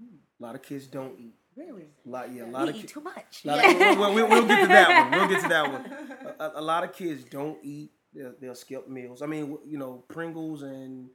A 0.00 0.42
lot 0.42 0.54
of 0.54 0.62
kids 0.62 0.86
don't 0.86 1.18
eat. 1.18 1.34
Really? 1.56 1.86
A 2.06 2.08
lot, 2.08 2.32
yeah, 2.32 2.42
a 2.42 2.46
We 2.46 2.52
lot 2.52 2.68
of 2.68 2.76
eat 2.76 2.80
kids. 2.82 2.92
too 2.92 3.00
much. 3.00 3.40
lot 3.44 3.64
of- 3.64 3.98
we'll, 3.98 4.14
we'll, 4.14 4.28
we'll 4.28 4.46
get 4.46 4.60
to 4.62 4.68
that 4.68 5.10
one. 5.10 5.18
We'll 5.18 5.28
get 5.28 5.42
to 5.42 5.48
that 5.48 5.72
one. 5.72 6.34
A, 6.38 6.44
a- 6.44 6.52
a 6.60 6.62
lot 6.62 6.84
of 6.84 6.92
kids 6.92 7.24
don't 7.24 7.58
eat. 7.64 7.90
They'll, 8.14 8.34
they'll 8.40 8.54
skip 8.54 8.88
meals. 8.88 9.22
I 9.22 9.26
mean, 9.26 9.58
you 9.66 9.76
know, 9.78 10.04
Pringles 10.08 10.62
and 10.62 11.08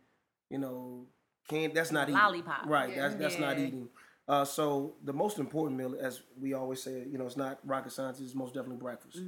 you 0.49 0.57
know, 0.59 1.05
can 1.47 1.73
that's 1.73 1.91
not 1.91 2.09
eating. 2.09 2.15
Lollipop. 2.21 2.65
Right. 2.67 2.89
Yeah. 2.89 3.01
That's 3.03 3.15
that's 3.15 3.39
not 3.39 3.57
eating. 3.57 3.87
Uh, 4.27 4.45
so 4.45 4.93
the 5.03 5.13
most 5.13 5.37
important 5.37 5.77
meal, 5.77 5.95
as 5.99 6.21
we 6.39 6.53
always 6.53 6.81
say, 6.81 7.03
you 7.11 7.17
know, 7.17 7.25
it's 7.25 7.37
not 7.37 7.59
rocket 7.65 7.91
science. 7.91 8.19
It's 8.19 8.35
most 8.35 8.53
definitely 8.53 8.77
breakfast. 8.77 9.19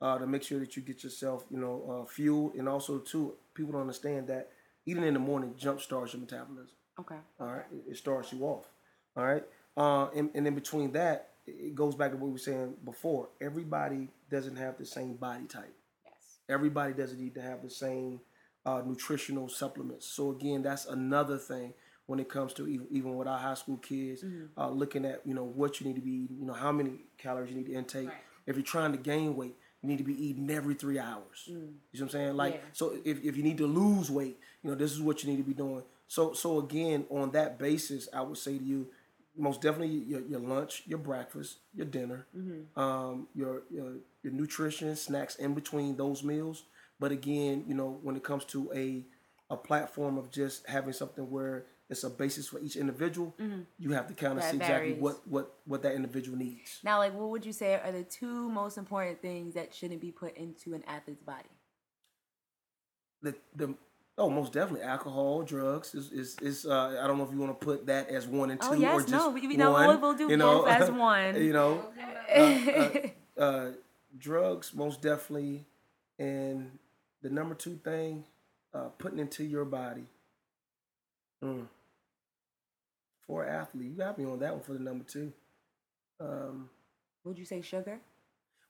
Uh, 0.00 0.18
to 0.18 0.26
make 0.26 0.42
sure 0.42 0.58
that 0.58 0.76
you 0.76 0.82
get 0.82 1.04
yourself, 1.04 1.44
you 1.50 1.58
know, 1.58 2.02
uh, 2.02 2.06
fueled, 2.06 2.54
and 2.56 2.68
also 2.68 2.98
too, 2.98 3.34
people 3.54 3.72
don't 3.72 3.82
understand 3.82 4.26
that 4.26 4.50
eating 4.84 5.04
in 5.04 5.14
the 5.14 5.20
morning 5.20 5.54
jump 5.56 5.80
starts 5.80 6.12
your 6.12 6.20
metabolism. 6.20 6.74
Okay. 6.98 7.14
All 7.40 7.46
right, 7.46 7.64
it, 7.72 7.92
it 7.92 7.96
starts 7.96 8.32
you 8.32 8.44
off. 8.44 8.66
All 9.16 9.24
right, 9.24 9.44
uh, 9.76 10.08
and, 10.16 10.28
and 10.34 10.46
in 10.46 10.54
between 10.54 10.92
that, 10.92 11.30
it 11.46 11.74
goes 11.74 11.94
back 11.94 12.10
to 12.10 12.16
what 12.16 12.26
we 12.26 12.32
were 12.32 12.38
saying 12.38 12.74
before. 12.84 13.28
Everybody 13.40 14.08
doesn't 14.30 14.56
have 14.56 14.76
the 14.76 14.84
same 14.84 15.14
body 15.14 15.46
type. 15.46 15.72
Yes. 16.04 16.38
Everybody 16.48 16.94
doesn't 16.94 17.20
need 17.20 17.34
to 17.36 17.42
have 17.42 17.62
the 17.62 17.70
same 17.70 18.20
uh, 18.66 18.82
nutritional 18.84 19.48
supplements. 19.48 20.06
So 20.06 20.30
again, 20.30 20.62
that's 20.62 20.86
another 20.86 21.38
thing 21.38 21.74
when 22.12 22.20
it 22.20 22.28
comes 22.28 22.52
to 22.52 22.68
even, 22.68 22.86
even 22.90 23.16
with 23.16 23.26
our 23.26 23.38
high 23.38 23.54
school 23.54 23.78
kids, 23.78 24.22
uh, 24.58 24.68
looking 24.68 25.06
at 25.06 25.22
you 25.24 25.32
know 25.32 25.44
what 25.44 25.80
you 25.80 25.86
need 25.86 25.96
to 25.96 26.02
be 26.02 26.10
eating, 26.24 26.36
you 26.40 26.44
know 26.44 26.52
how 26.52 26.70
many 26.70 26.92
calories 27.16 27.50
you 27.50 27.56
need 27.56 27.64
to 27.68 27.72
intake. 27.72 28.08
Right. 28.08 28.16
If 28.46 28.56
you're 28.56 28.64
trying 28.76 28.92
to 28.92 28.98
gain 28.98 29.34
weight, 29.34 29.54
you 29.80 29.88
need 29.88 29.96
to 29.96 30.04
be 30.04 30.12
eating 30.26 30.50
every 30.50 30.74
three 30.74 30.98
hours. 30.98 31.44
You 31.46 31.54
know 31.54 31.68
what 31.92 32.00
I'm 32.02 32.08
saying? 32.10 32.36
Like 32.36 32.54
Yeah. 32.54 32.60
so, 32.74 32.84
if, 33.02 33.24
if 33.24 33.34
you 33.34 33.42
need 33.42 33.56
to 33.58 33.66
lose 33.66 34.10
weight, 34.10 34.38
you 34.62 34.68
know 34.68 34.76
this 34.76 34.92
is 34.92 35.00
what 35.00 35.24
you 35.24 35.30
need 35.30 35.38
to 35.38 35.42
be 35.42 35.54
doing. 35.54 35.82
So 36.06 36.34
so 36.34 36.58
again, 36.58 37.06
on 37.08 37.30
that 37.30 37.58
basis, 37.58 38.10
I 38.12 38.20
would 38.20 38.36
say 38.36 38.58
to 38.58 38.64
you, 38.64 38.88
most 39.34 39.62
definitely 39.62 39.96
your, 40.12 40.20
your 40.20 40.40
lunch, 40.40 40.82
your 40.84 40.98
breakfast, 40.98 41.60
your 41.74 41.86
dinner, 41.86 42.26
um, 42.76 43.26
your, 43.34 43.62
your 43.70 43.92
your 44.22 44.32
nutrition, 44.34 44.94
snacks 44.96 45.36
in 45.36 45.54
between 45.54 45.96
those 45.96 46.22
meals. 46.22 46.64
But 47.00 47.10
again, 47.12 47.64
you 47.66 47.74
know, 47.74 47.98
when 48.02 48.16
it 48.16 48.22
comes 48.22 48.44
to 48.46 48.70
a 48.74 49.04
a 49.50 49.56
platform 49.56 50.16
of 50.18 50.30
just 50.30 50.66
having 50.66 50.92
something 50.94 51.30
where 51.30 51.64
it's 51.90 52.04
a 52.04 52.10
basis 52.10 52.48
for 52.48 52.58
each 52.60 52.76
individual, 52.76 53.34
you 53.78 53.90
have 53.90 54.08
to 54.08 54.14
kind 54.14 54.34
of 54.34 54.40
That 54.40 54.50
see 54.52 54.56
exactly 54.58 54.94
what 54.94 55.26
what 55.28 55.54
what 55.66 55.82
that 55.82 55.94
individual 55.94 56.38
needs. 56.38 56.80
Now, 56.82 56.98
like, 56.98 57.14
what 57.14 57.28
would 57.30 57.44
you 57.44 57.52
say 57.52 57.74
are 57.74 57.92
the 57.92 58.04
two 58.04 58.48
most 58.50 58.78
important 58.78 59.20
things 59.20 59.54
that 59.54 59.74
shouldn't 59.74 60.00
be 60.00 60.10
put 60.10 60.36
into 60.36 60.74
an 60.74 60.82
athlete's 60.86 61.22
body? 61.22 61.50
The 63.22 63.34
the 63.54 63.74
oh, 64.18 64.30
most 64.30 64.52
definitely 64.52 64.82
alcohol, 64.86 65.42
drugs 65.42 65.94
is 65.94 66.10
is, 66.12 66.36
is 66.40 66.66
uh, 66.66 66.98
I 67.02 67.06
don't 67.06 67.18
know 67.18 67.24
if 67.24 67.30
you 67.32 67.38
want 67.38 67.58
to 67.58 67.64
put 67.64 67.86
that 67.86 68.08
as 68.08 68.26
one 68.26 68.50
and 68.50 68.60
two 68.60 68.68
Oh, 68.70 68.72
yes, 68.74 68.94
or 68.94 69.00
just 69.00 69.12
no, 69.12 69.30
we- 69.30 69.46
we 69.46 69.56
know 69.56 69.72
one, 69.72 69.86
we'll- 69.88 70.00
we'll 70.00 70.14
do 70.14 70.28
you 70.28 70.36
know, 70.36 70.62
both 70.62 70.68
as 70.68 70.90
one. 71.10 71.36
you 71.42 71.52
know, 71.52 71.84
uh, 72.34 73.40
uh, 73.40 73.70
drugs 74.18 74.74
most 74.74 75.02
definitely, 75.02 75.66
and 76.18 76.78
the 77.22 77.30
number 77.30 77.54
two 77.54 77.76
thing, 77.84 78.24
uh, 78.74 78.88
putting 78.98 79.18
into 79.18 79.44
your 79.44 79.64
body. 79.64 80.06
Mm. 81.42 81.66
For 83.26 83.44
athlete, 83.46 83.90
you 83.90 83.96
got 83.96 84.18
me 84.18 84.24
on 84.24 84.38
that 84.40 84.52
one 84.52 84.62
for 84.62 84.72
the 84.72 84.78
number 84.80 85.04
two. 85.04 85.32
Um, 86.20 86.68
would 87.24 87.38
you 87.38 87.44
say 87.44 87.60
sugar? 87.60 87.98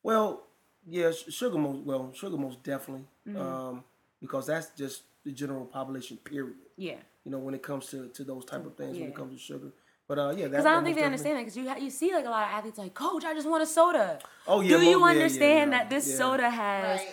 well, 0.02 0.44
yeah, 0.87 1.11
sugar 1.12 1.58
most 1.58 1.85
well, 1.85 2.11
sugar 2.12 2.37
most 2.37 2.62
definitely, 2.62 3.04
Mm-hmm. 3.28 3.40
um, 3.40 3.85
because 4.20 4.46
that's 4.46 4.70
just 4.76 5.02
the 5.24 5.30
general 5.32 5.64
population. 5.64 6.16
Period. 6.18 6.54
Yeah. 6.76 6.96
You 7.24 7.30
know, 7.30 7.38
when 7.38 7.54
it 7.54 7.62
comes 7.62 7.87
to, 7.90 8.08
to 8.08 8.24
those 8.24 8.44
type 8.44 8.66
of 8.66 8.76
things, 8.76 8.98
when 8.98 9.08
it 9.08 9.14
comes 9.14 9.32
to 9.35 9.38
sugar. 9.38 9.68
But 10.08 10.18
uh, 10.18 10.35
yeah, 10.37 10.48
Because 10.48 10.66
I 10.66 10.72
don't 10.72 10.82
think 10.85 10.96
they 10.96 11.04
understand 11.04 11.37
that. 11.37 11.42
Because 11.42 11.56
you 11.56 11.68
ha- 11.68 11.76
you 11.76 11.88
see 11.88 12.12
like 12.12 12.24
a 12.26 12.30
lot 12.30 12.42
of 12.48 12.50
athletes 12.54 12.78
like, 12.78 12.94
Coach, 12.94 13.24
I 13.24 13.32
just 13.32 13.48
want 13.48 13.62
a 13.62 13.66
soda. 13.66 14.18
Oh 14.46 14.61
yeah, 14.61 14.76
Do 14.76 14.82
you 14.85 14.98
mo- 14.98 15.06
yeah, 15.06 15.12
yeah, 15.12 15.18
understand 15.22 15.70
no, 15.70 15.76
that 15.78 15.88
this 15.90 16.08
yeah. 16.11 16.16
soda 16.16 16.50
has 16.50 16.98
Right. 17.00 17.08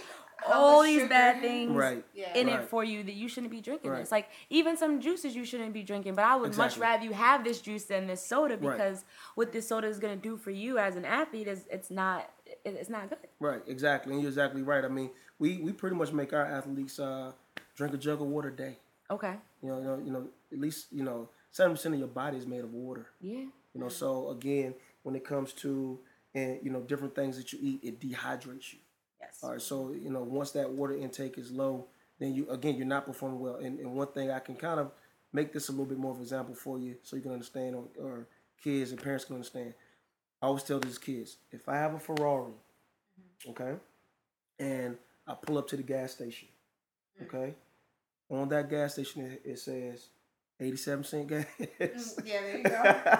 How 0.45 0.54
all 0.54 0.84
these 0.84 0.97
sugar? 0.99 1.10
bad 1.10 1.41
things 1.41 1.71
Right. 1.75 2.04
Yeah. 2.13 2.34
in 2.38 2.47
Right. 2.47 2.60
it 2.62 2.69
for 2.69 2.84
you 2.84 3.04
that 3.04 3.13
you 3.13 3.28
shouldn't 3.28 3.52
be 3.52 3.62
drinking 3.62 3.91
Right. 3.91 3.99
this? 3.99 4.12
Like 4.12 4.30
even 4.49 4.78
some 4.78 4.99
juices 5.02 5.36
you 5.36 5.45
shouldn't 5.45 5.73
be 5.73 5.84
drinking. 5.84 6.15
But 6.15 6.25
I 6.25 6.36
would 6.36 6.56
much 6.58 6.78
rather 6.78 7.04
you 7.04 7.13
have 7.13 7.43
this 7.43 7.62
juice 7.62 7.86
than 7.86 8.08
this 8.08 8.25
soda 8.25 8.58
Right. 8.58 8.78
because 8.78 9.06
what 9.36 9.52
this 9.52 9.67
soda 9.67 9.88
is 9.88 9.99
gonna 9.99 10.15
do 10.15 10.38
for 10.38 10.52
you 10.52 10.78
as 10.78 10.95
an 10.95 11.06
athlete 11.06 11.47
is 11.47 11.65
it's 11.69 11.89
not 11.91 12.30
it's 12.65 12.89
not 12.89 13.10
good. 13.10 13.19
Right, 13.39 13.62
exactly, 13.67 14.13
and 14.13 14.21
you're 14.21 14.30
exactly 14.30 14.62
right. 14.63 14.84
I 14.84 14.88
mean, 14.88 15.12
we 15.38 15.58
we 15.58 15.71
pretty 15.71 15.95
much 15.95 16.12
make 16.12 16.34
our 16.34 16.45
athletes 16.45 16.99
uh, 16.99 17.32
drink 17.75 17.93
a 17.93 17.97
jug 17.97 18.21
of 18.21 18.28
water 18.28 18.49
a 18.49 18.56
day. 18.56 18.78
Okay. 19.12 19.36
You 19.62 19.69
know, 19.69 19.78
you 19.80 19.84
know, 19.86 19.97
you 20.06 20.12
know, 20.12 20.28
at 20.52 20.60
least 20.60 20.88
you 20.91 21.04
know 21.04 21.30
seven 21.52 21.73
percent 21.75 21.93
of 21.95 21.99
your 21.99 22.08
body 22.08 22.38
is 22.38 22.47
made 22.47 22.63
of 22.63 22.73
water. 22.73 23.08
Yeah. 23.21 23.39
You 23.73 23.80
know, 23.82 23.89
so 23.89 24.30
again, 24.30 24.73
when 25.04 25.15
it 25.15 25.23
comes 25.23 25.54
to 25.54 25.99
and 26.34 26.60
you 26.63 26.71
know 26.71 26.82
different 26.82 27.13
things 27.15 27.38
that 27.38 27.54
you 27.54 27.60
eat, 27.62 27.80
it 27.84 27.99
dehydrates 27.99 28.73
you. 28.73 28.80
Yes. 29.21 29.39
All 29.43 29.51
right, 29.51 29.62
so 29.62 29.91
you 29.91 30.10
know 30.10 30.23
once 30.23 30.51
that 30.51 30.69
water 30.71 30.95
intake 30.95 31.38
is 31.38 31.51
low, 31.51 31.88
then 32.19 32.34
you 32.34 32.49
again 32.49 32.75
you're 32.75 32.86
not 32.88 33.05
performing 33.05 33.39
well. 33.39 33.55
And, 33.55 33.79
and 33.79 33.93
one 33.93 34.08
thing 34.08 34.32
I 34.32 34.39
can 34.39 34.55
kind 34.55 34.79
of 34.79 34.91
make 35.34 35.53
this 35.53 35.69
a 35.69 35.71
little 35.71 35.86
bit 35.86 35.97
more 35.97 36.12
of 36.12 36.17
an 36.17 36.23
example 36.23 36.55
for 36.55 36.79
you, 36.79 36.95
so 37.03 37.15
you 37.15 37.21
can 37.21 37.32
understand, 37.34 37.75
or, 37.75 37.84
or 38.01 38.27
kids 38.63 38.91
and 38.91 39.01
parents 39.01 39.25
can 39.25 39.36
understand. 39.36 39.73
I 40.41 40.45
always 40.47 40.63
tell 40.63 40.79
these 40.79 40.97
kids, 40.97 41.38
if 41.51 41.67
I 41.67 41.75
have 41.75 41.93
a 41.93 41.99
Ferrari, 41.99 42.53
okay, 43.49 43.73
and 44.60 44.97
I 45.27 45.36
pull 45.41 45.58
up 45.58 45.67
to 45.69 45.77
the 45.77 45.84
gas 45.84 46.13
station, 46.13 46.47
okay, 47.21 47.53
on 48.29 48.47
that 48.49 48.69
gas 48.69 48.93
station 48.93 49.23
it, 49.25 49.41
it 49.43 49.60
says 49.60 50.08
87 50.62 51.03
cent 51.03 51.27
gas. 51.27 51.45
Mm, 51.60 52.25
Yeah, 52.27 52.41
there 52.41 52.58
you 52.58 52.63
go. 52.63 53.19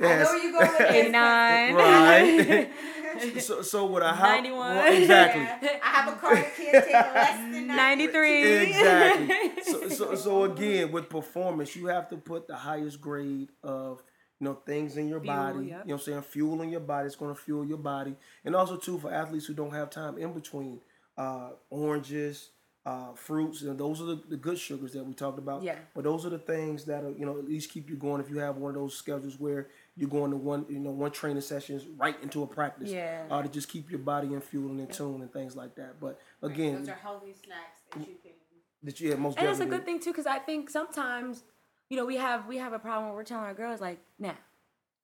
It 0.00 0.04
I 0.04 0.04
know 0.04 0.08
has- 0.08 0.28
where 0.28 0.42
you 0.44 0.52
going 0.52 0.70
with 0.70 0.80
89. 0.90 1.74
Right. 1.74 2.70
so, 3.40 3.62
so 3.62 3.84
what 3.86 4.02
I 4.02 4.14
have 4.14 4.28
91. 4.28 4.76
well, 4.76 4.92
exactly. 4.92 5.42
Yeah. 5.42 5.78
I 5.82 5.86
have 5.88 6.12
a 6.12 6.16
car 6.16 6.34
that 6.34 6.56
can't 6.56 6.84
take 6.84 6.92
less 6.92 7.52
than 7.52 7.66
93. 7.66 8.42
exactly. 8.68 9.62
So, 9.62 9.88
so, 9.88 10.14
so 10.14 10.44
again, 10.44 10.90
with 10.92 11.08
performance, 11.08 11.74
you 11.76 11.86
have 11.86 12.08
to 12.10 12.16
put 12.16 12.46
the 12.48 12.56
highest 12.56 13.00
grade 13.00 13.48
of 13.62 14.02
you 14.40 14.44
know 14.46 14.54
things 14.54 14.96
in 14.96 15.08
your 15.08 15.20
Fuel, 15.20 15.34
body. 15.34 15.58
yep. 15.58 15.64
You 15.64 15.70
know 15.70 15.78
what 15.84 15.92
I'm 15.94 15.98
saying? 16.00 16.22
Fuel 16.22 16.62
in 16.62 16.70
your 16.70 16.80
body. 16.80 17.06
It's 17.06 17.16
going 17.16 17.34
to 17.34 17.40
fuel 17.40 17.64
your 17.64 17.78
body, 17.78 18.14
and 18.44 18.54
also 18.54 18.76
too 18.76 18.98
for 18.98 19.12
athletes 19.12 19.46
who 19.46 19.54
don't 19.54 19.72
have 19.74 19.90
time 19.90 20.16
in 20.18 20.32
between, 20.32 20.80
uh, 21.16 21.50
oranges. 21.70 22.50
Uh, 22.86 23.12
fruits 23.12 23.60
and 23.62 23.78
those 23.78 24.00
are 24.00 24.06
the, 24.06 24.22
the 24.30 24.36
good 24.36 24.58
sugars 24.58 24.92
that 24.94 25.04
we 25.04 25.12
talked 25.12 25.38
about. 25.38 25.62
Yeah. 25.62 25.74
But 25.94 26.04
those 26.04 26.24
are 26.24 26.30
the 26.30 26.38
things 26.38 26.84
that 26.84 27.04
are, 27.04 27.10
you 27.10 27.26
know 27.26 27.36
at 27.36 27.46
least 27.46 27.70
keep 27.70 27.90
you 27.90 27.96
going 27.96 28.22
if 28.22 28.30
you 28.30 28.38
have 28.38 28.56
one 28.56 28.70
of 28.70 28.80
those 28.80 28.96
schedules 28.96 29.38
where 29.38 29.68
you're 29.98 30.08
going 30.08 30.30
to 30.30 30.36
one 30.36 30.64
you 30.68 30.78
know 30.78 30.90
one 30.90 31.10
training 31.10 31.40
sessions 31.42 31.84
right 31.96 32.16
into 32.22 32.42
a 32.42 32.46
practice. 32.46 32.88
Yeah. 32.90 33.24
Uh, 33.30 33.42
to 33.42 33.48
just 33.48 33.68
keep 33.68 33.90
your 33.90 33.98
body 33.98 34.28
in 34.32 34.40
fuel 34.40 34.70
and 34.70 34.80
in 34.80 34.86
tune 34.86 35.20
and 35.22 35.32
things 35.32 35.56
like 35.56 35.74
that. 35.74 36.00
But 36.00 36.20
again, 36.42 36.76
Those 36.80 36.88
are 36.90 36.94
healthy 36.94 37.34
snacks 37.34 37.80
that 37.92 38.00
you 38.08 38.14
can. 38.22 38.32
that 38.84 39.00
yeah, 39.00 39.16
most 39.16 39.38
and 39.38 39.48
it's 39.48 39.60
a 39.60 39.66
good 39.66 39.84
thing 39.84 39.98
too 39.98 40.10
because 40.10 40.26
i 40.26 40.38
think 40.38 40.70
sometimes 40.70 41.42
you 41.90 41.96
know 41.96 42.06
we 42.06 42.16
have 42.16 42.46
we 42.46 42.58
have 42.58 42.72
a 42.72 42.78
problem 42.78 43.06
where 43.06 43.16
we're 43.16 43.24
telling 43.24 43.44
our 43.44 43.54
girls 43.54 43.80
like 43.80 43.98
nah 44.20 44.32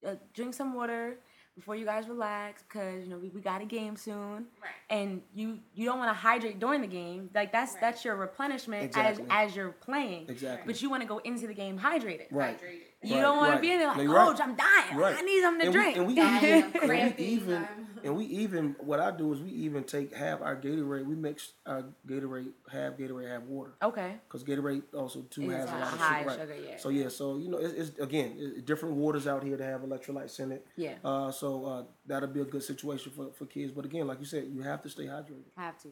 uh, 0.07 0.15
drink 0.33 0.53
some 0.53 0.73
water 0.73 1.17
before 1.55 1.75
you 1.75 1.85
guys 1.85 2.07
relax 2.07 2.63
because 2.63 3.03
you 3.03 3.09
know 3.09 3.17
we, 3.17 3.29
we 3.29 3.41
got 3.41 3.61
a 3.61 3.65
game 3.65 3.95
soon 3.97 4.45
Right. 4.61 4.79
and 4.89 5.21
you 5.33 5.59
you 5.73 5.85
don't 5.85 5.99
want 5.99 6.09
to 6.09 6.13
hydrate 6.13 6.59
during 6.59 6.79
the 6.81 6.87
game 6.87 7.29
like 7.35 7.51
that's 7.51 7.73
Right. 7.73 7.81
that's 7.81 8.05
your 8.05 8.15
replenishment 8.15 8.83
Exactly. 8.85 9.25
as 9.29 9.49
as 9.49 9.55
you're 9.57 9.71
playing 9.71 10.29
Exactly. 10.29 10.71
but 10.71 10.81
you 10.81 10.89
want 10.89 11.01
to 11.01 11.07
go 11.07 11.17
into 11.19 11.45
the 11.47 11.53
game 11.53 11.77
hydrated 11.79 12.27
Right. 12.31 12.57
Hydrated. 12.61 12.81
You 13.05 13.15
Right, 13.15 13.21
don't 13.21 13.37
want 13.37 13.49
right. 13.51 13.55
to 13.55 13.61
be 13.61 13.71
in 13.71 13.79
there 13.79 13.87
like 13.89 13.97
No, 13.97 14.03
you're 14.03 14.13
right. 14.13 14.27
coach 14.27 14.39
i'm 14.41 14.55
dying 14.55 14.97
Right. 14.97 15.15
i 15.17 15.21
need 15.21 15.41
something 15.41 15.59
to 15.61 15.65
and 15.67 15.73
drink 15.73 15.95
We, 15.95 15.99
and 16.01 16.07
we 16.07 16.15
Dying, 16.15 16.43
even, 16.45 16.63
and 16.63 16.73
we 16.73 16.79
cramping, 16.87 17.25
even, 17.25 17.67
and 18.03 18.15
we 18.15 18.25
even, 18.25 18.75
what 18.81 18.99
I 18.99 19.09
do 19.09 19.33
is 19.33 19.39
we 19.41 19.49
even 19.49 19.83
take 19.83 20.13
half 20.13 20.39
our 20.41 20.55
Gatorade. 20.55 21.05
We 21.07 21.15
mix 21.15 21.53
our 21.65 21.85
Gatorade 22.07 22.51
half 22.71 22.93
Gatorade, 22.97 23.29
half 23.31 23.41
water, 23.43 23.73
okay 23.81 24.17
because 24.27 24.43
Gatorade 24.43 24.83
also 24.93 25.21
too 25.23 25.49
It's 25.49 25.53
has 25.53 25.69
a 25.71 25.75
a 25.75 25.79
lot 25.79 25.93
of 25.93 25.99
high 25.99 26.19
sugar. 26.19 26.29
Right. 26.29 26.39
sugar, 26.39 26.55
yeah. 26.69 26.77
So 26.77 26.89
yeah, 26.89 27.09
so 27.09 27.37
you 27.37 27.49
know, 27.49 27.57
it's, 27.57 27.73
it's 27.73 27.99
again 27.99 28.35
it's 28.37 28.61
different 28.61 28.95
waters 28.95 29.25
out 29.25 29.43
here 29.43 29.57
that 29.57 29.65
have 29.65 29.81
electrolytes 29.81 30.39
in 30.39 30.51
it. 30.51 30.67
Yeah. 30.75 30.95
Uh, 31.03 31.31
so 31.31 31.65
uh, 31.65 31.83
that'll 32.05 32.29
be 32.29 32.41
a 32.41 32.45
good 32.45 32.63
situation 32.63 33.11
for, 33.15 33.31
for 33.33 33.45
kids. 33.47 33.71
But 33.71 33.85
again, 33.85 34.05
like 34.05 34.19
you 34.19 34.25
said, 34.25 34.45
you 34.53 34.61
have 34.61 34.83
to 34.83 34.89
stay 34.89 35.05
hydrated. 35.05 35.49
have 35.57 35.79
to 35.81 35.89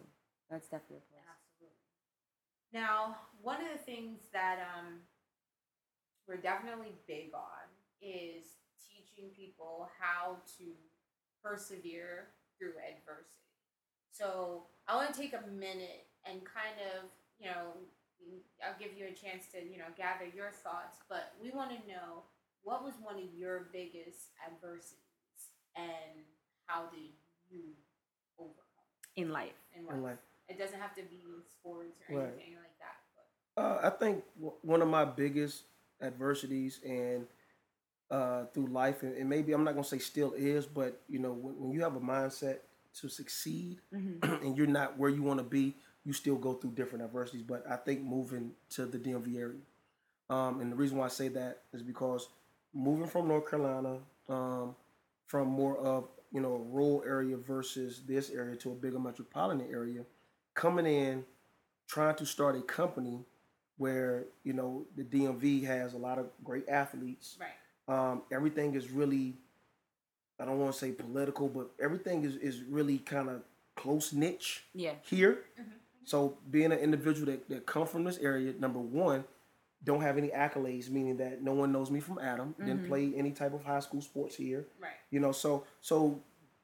that's 0.51 0.67
definitely 0.67 0.97
a 0.97 1.01
plus 1.09 1.23
Absolutely. 1.33 1.77
Now, 2.73 3.15
one 3.41 3.57
of 3.61 3.67
the 3.75 3.83
things 3.91 4.19
that 4.33 4.59
um, 4.77 4.99
we're 6.27 6.37
definitely 6.37 6.93
big 7.07 7.31
on 7.33 7.67
is 8.01 8.45
teaching 8.79 9.29
people 9.35 9.89
how 9.99 10.37
to 10.57 10.65
persevere 11.43 12.27
through 12.57 12.73
adversity. 12.79 13.29
So 14.11 14.63
I 14.87 14.95
want 14.95 15.13
to 15.13 15.19
take 15.19 15.33
a 15.33 15.47
minute 15.51 16.07
and 16.25 16.41
kind 16.45 16.77
of, 16.95 17.09
you 17.39 17.47
know, 17.47 17.73
I'll 18.63 18.79
give 18.79 18.97
you 18.97 19.05
a 19.05 19.11
chance 19.13 19.47
to, 19.53 19.59
you 19.59 19.77
know, 19.77 19.91
gather 19.97 20.25
your 20.33 20.51
thoughts, 20.51 20.99
but 21.09 21.33
we 21.41 21.51
want 21.51 21.71
to 21.71 21.77
know 21.87 22.23
what 22.63 22.83
was 22.83 22.93
one 23.01 23.15
of 23.15 23.27
your 23.35 23.67
biggest 23.73 24.31
adversities 24.47 25.51
and 25.75 26.23
how 26.67 26.83
did 26.93 27.11
you 27.51 27.59
overcome 28.39 28.63
in 29.15 29.31
life 29.31 29.51
it 29.73 29.79
in 29.79 29.85
life? 29.85 29.95
And 29.95 30.03
like, 30.03 30.17
It 30.47 30.57
doesn't 30.57 30.79
have 30.79 30.95
to 30.95 31.03
be 31.03 31.19
in 31.25 31.43
sports 31.49 31.99
or 32.09 32.15
Right. 32.15 32.27
anything 32.33 32.55
like 32.55 32.77
that. 32.79 32.97
But 33.55 33.61
Uh, 33.61 33.79
I 33.83 33.89
think 33.89 34.23
w- 34.35 34.55
one 34.61 34.81
of 34.81 34.87
my 34.87 35.03
biggest 35.05 35.65
adversities 36.03 36.79
and 36.85 37.25
uh, 38.11 38.45
through 38.53 38.67
life, 38.67 39.03
and, 39.03 39.17
and 39.17 39.27
maybe 39.27 39.53
I'm 39.53 39.63
not 39.63 39.73
gonna 39.73 39.83
say 39.83 39.97
still 39.97 40.33
is, 40.33 40.65
but 40.65 41.01
you 41.09 41.19
know, 41.19 41.31
when, 41.31 41.59
when 41.59 41.71
you 41.71 41.81
have 41.81 41.95
a 41.95 41.99
mindset 41.99 42.59
to 43.01 43.09
succeed 43.09 43.79
and 43.91 44.55
you're 44.55 44.67
not 44.67 44.97
where 44.99 45.09
you 45.09 45.23
want 45.23 45.39
to 45.39 45.43
be, 45.43 45.75
you 46.05 46.13
still 46.13 46.35
go 46.35 46.53
through 46.53 46.71
different 46.71 47.03
adversities. 47.03 47.41
But 47.41 47.63
I 47.69 47.75
think 47.77 48.03
moving 48.03 48.51
to 48.71 48.85
the 48.85 48.99
DMV 48.99 49.37
area, 49.37 49.59
um, 50.29 50.61
and 50.61 50.71
the 50.71 50.75
reason 50.75 50.97
why 50.97 51.05
I 51.05 51.09
say 51.09 51.27
that 51.29 51.61
is 51.73 51.81
because 51.81 52.29
moving 52.73 53.07
from 53.07 53.27
North 53.27 53.49
Carolina, 53.49 53.97
um, 54.29 54.75
from 55.25 55.47
more 55.47 55.77
of 55.77 56.07
you 56.31 56.41
know 56.41 56.53
a 56.53 56.59
rural 56.59 57.03
area 57.07 57.37
versus 57.37 58.01
this 58.07 58.29
area 58.29 58.55
to 58.57 58.71
a 58.71 58.75
bigger 58.75 58.99
metropolitan 58.99 59.67
area, 59.71 60.03
coming 60.53 60.85
in, 60.85 61.23
trying 61.87 62.15
to 62.15 62.25
start 62.25 62.55
a 62.55 62.61
company 62.61 63.25
where 63.83 64.23
you 64.43 64.53
know 64.53 64.85
the 64.95 65.03
DMV 65.03 65.65
has 65.65 65.93
a 65.93 65.97
lot 65.97 66.17
of 66.17 66.25
great 66.43 66.67
athletes. 66.69 67.37
right, 67.43 67.57
Um, 67.93 68.23
everything 68.31 68.75
is 68.75 68.89
really 68.89 69.35
I 70.39 70.45
don't 70.45 70.59
want 70.59 70.73
to 70.73 70.79
say 70.79 70.91
political, 70.91 71.47
but 71.47 71.67
everything 71.87 72.23
is, 72.23 72.35
is 72.37 72.63
really 72.77 72.97
kind 72.97 73.29
of 73.29 73.41
close 73.75 74.13
niche 74.13 74.63
Yeah. 74.73 74.95
here. 75.03 75.33
So 76.05 76.37
being 76.49 76.71
an 76.71 76.79
individual 76.79 77.27
that, 77.31 77.47
that 77.49 77.65
come 77.65 77.85
from 77.87 78.03
this 78.03 78.17
area, 78.17 78.53
number 78.59 78.79
one, 78.79 79.23
don't 79.83 80.01
have 80.01 80.17
any 80.17 80.29
accolades, 80.29 80.89
meaning 80.89 81.17
that 81.17 81.41
no 81.41 81.53
one 81.53 81.71
knows 81.71 81.89
me 81.91 81.99
from 81.99 82.17
Adam. 82.19 82.55
Didn't 82.59 82.87
play 82.87 83.13
any 83.15 83.31
type 83.31 83.53
of 83.53 83.63
high 83.63 83.79
school 83.81 84.01
sports 84.01 84.35
here. 84.35 84.65
Right. 84.81 84.99
You 85.11 85.19
know, 85.19 85.31
so 85.31 85.65
so 85.81 86.19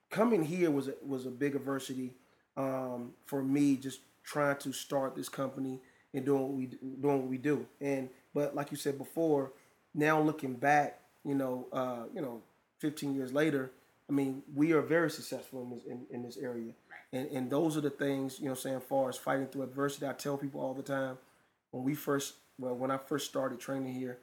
coming 0.09 0.43
here 0.43 0.71
was 0.71 0.87
a, 0.87 0.95
was 1.05 1.25
a 1.25 1.33
big 1.43 1.53
adversity 1.55 2.09
um, 2.57 3.11
for 3.25 3.41
me. 3.43 3.75
Just 3.87 3.99
trying 4.23 4.57
to 4.65 4.71
start 4.73 5.15
this 5.15 5.29
company 5.29 5.79
and 6.13 6.25
doing 6.25 6.41
what 6.41 6.51
we 6.51 6.65
doing 6.67 7.19
what 7.21 7.27
we 7.27 7.37
do. 7.37 7.65
And 7.81 8.09
but 8.33 8.55
like 8.55 8.71
you 8.71 8.77
said 8.77 8.97
before, 8.97 9.51
now 9.93 10.21
looking 10.21 10.53
back, 10.55 10.99
you 11.25 11.35
know, 11.35 11.67
uh, 11.71 12.03
you 12.13 12.21
know, 12.21 12.41
15 12.79 13.15
years 13.15 13.33
later, 13.33 13.71
I 14.09 14.13
mean, 14.13 14.43
we 14.55 14.71
are 14.73 14.81
very 14.81 15.09
successful 15.11 15.63
in 15.63 15.69
this 15.71 15.83
in, 15.85 16.05
in 16.11 16.23
this 16.23 16.37
area. 16.37 16.73
And 17.13 17.27
and 17.31 17.49
those 17.49 17.77
are 17.77 17.81
the 17.81 17.89
things, 17.89 18.39
you 18.39 18.47
know, 18.49 18.55
saying, 18.55 18.81
far 18.81 19.09
as 19.09 19.17
fighting 19.17 19.47
through 19.47 19.63
adversity. 19.63 20.07
I 20.07 20.13
tell 20.13 20.37
people 20.37 20.61
all 20.61 20.73
the 20.73 20.83
time, 20.83 21.17
when 21.71 21.83
we 21.83 21.95
first 21.95 22.35
well, 22.59 22.75
when 22.75 22.91
I 22.91 22.97
first 22.97 23.27
started 23.29 23.59
training 23.59 23.93
here, 23.93 24.19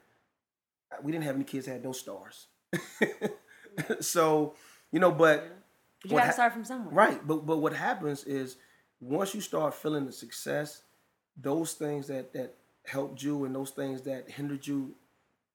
we 1.03 1.11
didn't 1.11 1.25
have 1.25 1.35
any 1.35 1.43
kids 1.43 1.65
that 1.65 1.73
had 1.73 1.83
no 1.83 1.91
stars. 1.91 2.47
so, 3.99 4.55
you 4.91 4.99
know, 4.99 5.11
but 5.11 5.47
But 6.01 6.11
you 6.11 6.15
What 6.15 6.21
got 6.21 6.21
to 6.21 6.25
hap- 6.27 6.33
start 6.33 6.53
from 6.53 6.65
somewhere. 6.65 6.93
Right, 6.93 7.25
but 7.27 7.45
but 7.45 7.57
what 7.57 7.73
happens 7.73 8.23
is 8.23 8.57
once 9.01 9.33
you 9.35 9.41
start 9.41 9.73
feeling 9.73 10.05
the 10.05 10.11
success, 10.11 10.81
those 11.37 11.73
things 11.73 12.07
that 12.07 12.33
that 12.33 12.55
helped 12.85 13.21
you 13.21 13.45
and 13.45 13.53
those 13.53 13.71
things 13.71 14.01
that 14.03 14.29
hindered 14.29 14.65
you 14.65 14.95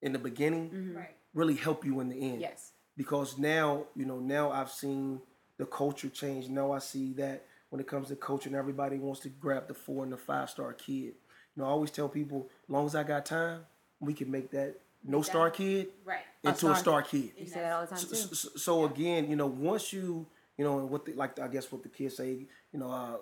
in 0.03 0.13
the 0.13 0.19
beginning 0.19 0.95
Right. 0.97 1.15
really 1.35 1.55
help 1.55 1.85
you 1.85 2.01
in 2.01 2.09
the 2.09 2.17
end. 2.31 2.41
Yes. 2.41 2.73
Because 2.97 3.39
now 3.39 3.87
you 3.97 4.05
know 4.05 4.19
now 4.21 4.51
I've 4.53 4.71
seen 4.71 5.21
the 5.59 5.67
culture 5.67 6.09
change. 6.09 6.49
Now 6.49 6.73
I 6.73 6.79
see 6.79 7.13
that 7.15 7.45
when 7.71 7.81
it 7.81 7.87
comes 7.87 8.09
to 8.09 8.17
coaching, 8.17 8.55
everybody 8.55 8.99
wants 8.99 9.21
to 9.21 9.29
grab 9.29 9.69
the 9.69 9.75
four 9.75 10.05
and 10.05 10.13
the 10.13 10.17
five 10.17 10.51
star 10.51 10.73
kid. 10.75 11.15
You 11.55 11.63
know, 11.63 11.65
I 11.65 11.69
always 11.69 11.91
tell 11.91 12.09
people, 12.09 12.49
as 12.65 12.71
long 12.71 12.87
as 12.87 12.95
I 12.95 13.03
got 13.03 13.25
time, 13.27 13.61
we 14.01 14.13
can 14.15 14.31
make 14.31 14.51
that 14.51 14.75
no 15.05 15.23
star 15.23 15.51
kid 15.51 15.89
Right. 16.05 16.21
into 16.43 16.67
a 16.71 16.75
star. 16.75 16.77
star 16.77 17.03
kid. 17.03 17.33
You 17.39 17.47
say 17.47 17.61
that 17.61 17.73
all 17.73 17.81
the 17.83 17.87
time 17.89 17.99
So, 17.99 18.07
too. 18.09 18.35
so, 18.35 18.49
so 18.57 18.85
again, 18.85 19.29
you 19.31 19.37
know, 19.37 19.47
once 19.47 19.93
you, 19.93 20.27
you 20.59 20.65
know, 20.65 20.77
what 20.85 21.05
the, 21.07 21.13
like 21.15 21.39
I 21.39 21.49
guess 21.49 21.71
what 21.73 21.83
the 21.83 21.89
kids 21.89 22.17
say, 22.17 22.47
you 22.73 22.79
know, 22.79 22.91
uh, 22.91 23.17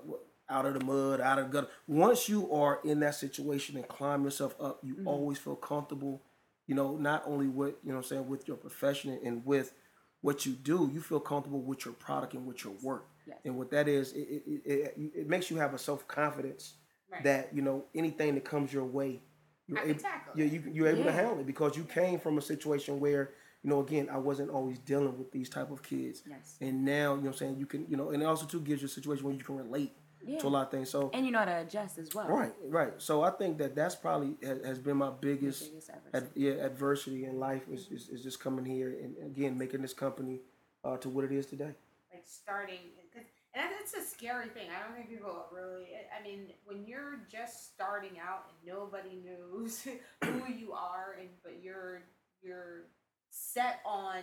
out 0.50 0.66
of 0.66 0.74
the 0.78 0.84
mud, 0.84 1.20
out 1.20 1.38
of 1.38 1.46
the 1.46 1.52
gutter. 1.52 1.72
Once 1.86 2.28
you 2.28 2.52
are 2.52 2.80
in 2.84 3.00
that 3.00 3.14
situation 3.14 3.76
and 3.76 3.88
climb 3.88 4.24
yourself 4.24 4.54
up, 4.60 4.80
you 4.82 4.96
Mm-hmm. 4.96 5.06
always 5.06 5.38
feel 5.38 5.56
comfortable. 5.56 6.22
You 6.66 6.74
know, 6.74 6.96
not 6.96 7.24
only 7.26 7.48
with 7.48 7.74
you 7.84 7.90
know, 7.90 7.96
what 7.96 8.04
I'm 8.04 8.08
saying 8.08 8.28
with 8.28 8.46
your 8.48 8.56
profession 8.56 9.18
and 9.24 9.44
with 9.44 9.72
what 10.20 10.44
you 10.46 10.52
do, 10.52 10.90
you 10.92 11.00
feel 11.00 11.20
comfortable 11.20 11.62
with 11.62 11.84
your 11.84 11.94
product 11.94 12.34
and 12.34 12.46
with 12.46 12.64
your 12.64 12.74
work. 12.82 13.06
Yes. 13.26 13.38
And 13.44 13.56
what 13.56 13.70
that 13.70 13.88
is, 13.88 14.12
it 14.12 14.20
it, 14.46 14.62
it, 14.64 14.94
it, 15.14 15.28
makes 15.28 15.50
you 15.50 15.56
have 15.56 15.74
a 15.74 15.78
self 15.78 16.06
confidence 16.06 16.74
Right. 17.10 17.24
that 17.24 17.48
you 17.52 17.60
know 17.62 17.86
anything 17.94 18.34
that 18.36 18.44
comes 18.44 18.72
your 18.72 18.84
way, 18.84 19.20
you're 19.66 19.78
I 19.78 19.84
able, 19.86 20.00
tackle 20.00 20.32
yeah, 20.36 20.44
it. 20.44 20.52
you 20.52 20.62
you're 20.72 20.88
able 20.88 21.04
to 21.04 21.12
handle 21.12 21.40
it 21.40 21.46
because 21.46 21.76
you 21.76 21.82
came 21.84 22.20
from 22.20 22.38
a 22.38 22.42
situation 22.42 23.00
where 23.00 23.32
you 23.64 23.70
know 23.70 23.80
again 23.80 24.08
I 24.12 24.18
wasn't 24.18 24.50
always 24.50 24.78
dealing 24.78 25.18
with 25.18 25.32
these 25.32 25.48
type 25.48 25.70
of 25.72 25.82
kids, 25.82 26.22
Yes. 26.28 26.56
and 26.60 26.84
now 26.84 27.14
you 27.14 27.22
know 27.22 27.22
what 27.22 27.26
I'm 27.28 27.34
saying 27.34 27.56
you 27.58 27.66
can 27.66 27.86
you 27.88 27.96
know 27.96 28.10
and 28.10 28.22
it 28.22 28.26
also 28.26 28.46
too 28.46 28.60
gives 28.60 28.82
you 28.82 28.86
a 28.86 28.90
situation 28.90 29.24
where 29.24 29.34
you 29.34 29.42
can 29.42 29.56
relate 29.56 29.92
Yeah. 30.24 30.38
to 30.40 30.46
a 30.46 30.48
lot 30.48 30.66
of 30.66 30.70
things. 30.70 30.90
So 30.90 31.10
And 31.14 31.24
you 31.26 31.32
know 31.32 31.38
how 31.40 31.44
to 31.46 31.60
adjust 31.60 31.98
as 31.98 32.14
well. 32.14 32.28
right, 32.28 32.52
right. 32.68 32.92
So 32.98 33.22
I 33.22 33.30
think 33.30 33.58
that 33.58 33.74
that's 33.74 33.94
probably 33.94 34.36
has, 34.42 34.64
has 34.64 34.78
been 34.78 34.96
my 34.98 35.10
biggest, 35.10 35.70
biggest 35.70 35.90
adversity. 35.90 36.14
ad, 36.14 36.30
yeah, 36.58 36.64
adversity 36.64 37.24
in 37.24 37.38
life 37.38 37.62
is, 37.70 37.88
is, 37.90 38.08
is 38.10 38.22
just 38.22 38.40
coming 38.40 38.64
here 38.64 38.90
and 39.02 39.16
again 39.24 39.56
making 39.58 39.82
this 39.82 39.94
company 39.94 40.40
uh, 40.84 40.96
to 40.98 41.08
what 41.08 41.24
it 41.24 41.32
is 41.32 41.46
today. 41.46 41.74
like 42.12 42.24
starting 42.26 42.78
cause, 43.14 43.24
and 43.54 43.64
that's 43.72 43.94
a 43.94 44.02
scary 44.16 44.48
thing 44.48 44.68
i 44.70 44.84
don't 44.86 44.94
think 44.96 45.08
people 45.10 45.46
really 45.52 45.86
i 46.18 46.22
mean 46.22 46.46
when 46.64 46.84
you're 46.86 47.20
just 47.30 47.72
starting 47.74 48.18
out 48.18 48.44
and 48.48 48.56
nobody 48.74 49.18
knows 49.24 49.82
who 50.24 50.44
you 50.52 50.72
are 50.72 51.16
and 51.20 51.28
but 51.42 51.54
you're 51.62 52.02
you're 52.42 52.84
set 53.30 53.80
on 53.84 54.22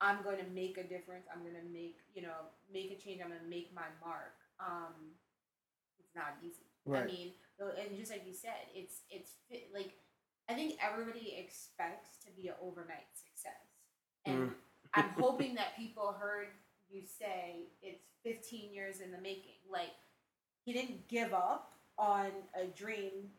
i'm 0.00 0.22
going 0.22 0.38
to 0.38 0.48
make 0.54 0.78
a 0.78 0.82
difference 0.84 1.26
i'm 1.34 1.42
going 1.42 1.54
to 1.54 1.68
make 1.72 1.96
you 2.14 2.22
know 2.22 2.38
make 2.72 2.90
a 2.90 2.96
change 3.02 3.20
i'm 3.22 3.28
going 3.28 3.40
to 3.40 3.46
make 3.48 3.72
my 3.74 3.88
mark 4.04 4.34
um 4.60 4.94
it's 5.26 5.27
not 6.18 6.34
easy 6.42 6.66
i 6.94 7.04
mean 7.04 7.32
and 7.60 7.96
just 7.96 8.10
like 8.10 8.24
you 8.26 8.34
said 8.34 8.58
it's 8.74 9.02
it's 9.10 9.32
like 9.74 9.92
i 10.48 10.54
think 10.54 10.74
everybody 10.82 11.36
expects 11.38 12.16
to 12.24 12.30
be 12.40 12.48
an 12.48 12.54
overnight 12.62 13.06
success 13.14 13.64
and 14.26 14.50
Mm. 14.50 14.54
i'm 14.94 15.08
hoping 15.24 15.54
that 15.54 15.76
people 15.76 16.12
heard 16.18 16.48
you 16.90 17.02
say 17.04 17.68
it's 17.82 18.04
15 18.24 18.72
years 18.72 19.00
in 19.00 19.12
the 19.12 19.18
making 19.20 19.60
like 19.70 19.92
he 20.64 20.72
didn't 20.72 21.06
give 21.08 21.32
up 21.34 21.72
on 21.98 22.30
a 22.54 22.66
dream 22.66 23.30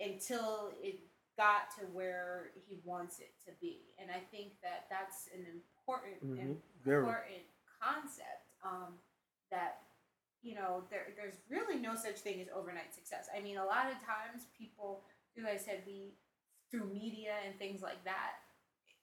until 0.00 0.70
it 0.82 1.00
got 1.36 1.70
to 1.78 1.84
where 1.92 2.50
he 2.68 2.78
wants 2.84 3.18
it 3.20 3.32
to 3.46 3.50
be 3.60 3.94
and 4.00 4.10
i 4.10 4.20
think 4.30 4.52
that 4.62 4.86
that's 4.90 5.28
an 5.34 5.44
important 5.46 6.16
Mhm. 6.22 6.56
Very. 6.84 7.00
important 7.00 7.42
concept 7.82 8.46
um, 8.62 8.98
that 9.50 9.82
you 10.42 10.54
know 10.54 10.84
there, 10.90 11.08
there's 11.16 11.34
really 11.50 11.80
no 11.80 11.94
such 11.94 12.16
thing 12.18 12.40
as 12.40 12.48
overnight 12.54 12.94
success 12.94 13.26
i 13.36 13.40
mean 13.40 13.56
a 13.58 13.64
lot 13.64 13.86
of 13.86 13.94
times 13.98 14.46
people 14.56 15.02
like 15.36 15.54
i 15.54 15.56
said 15.56 15.82
we 15.86 16.14
through 16.70 16.86
media 16.92 17.32
and 17.46 17.58
things 17.58 17.82
like 17.82 18.02
that 18.04 18.32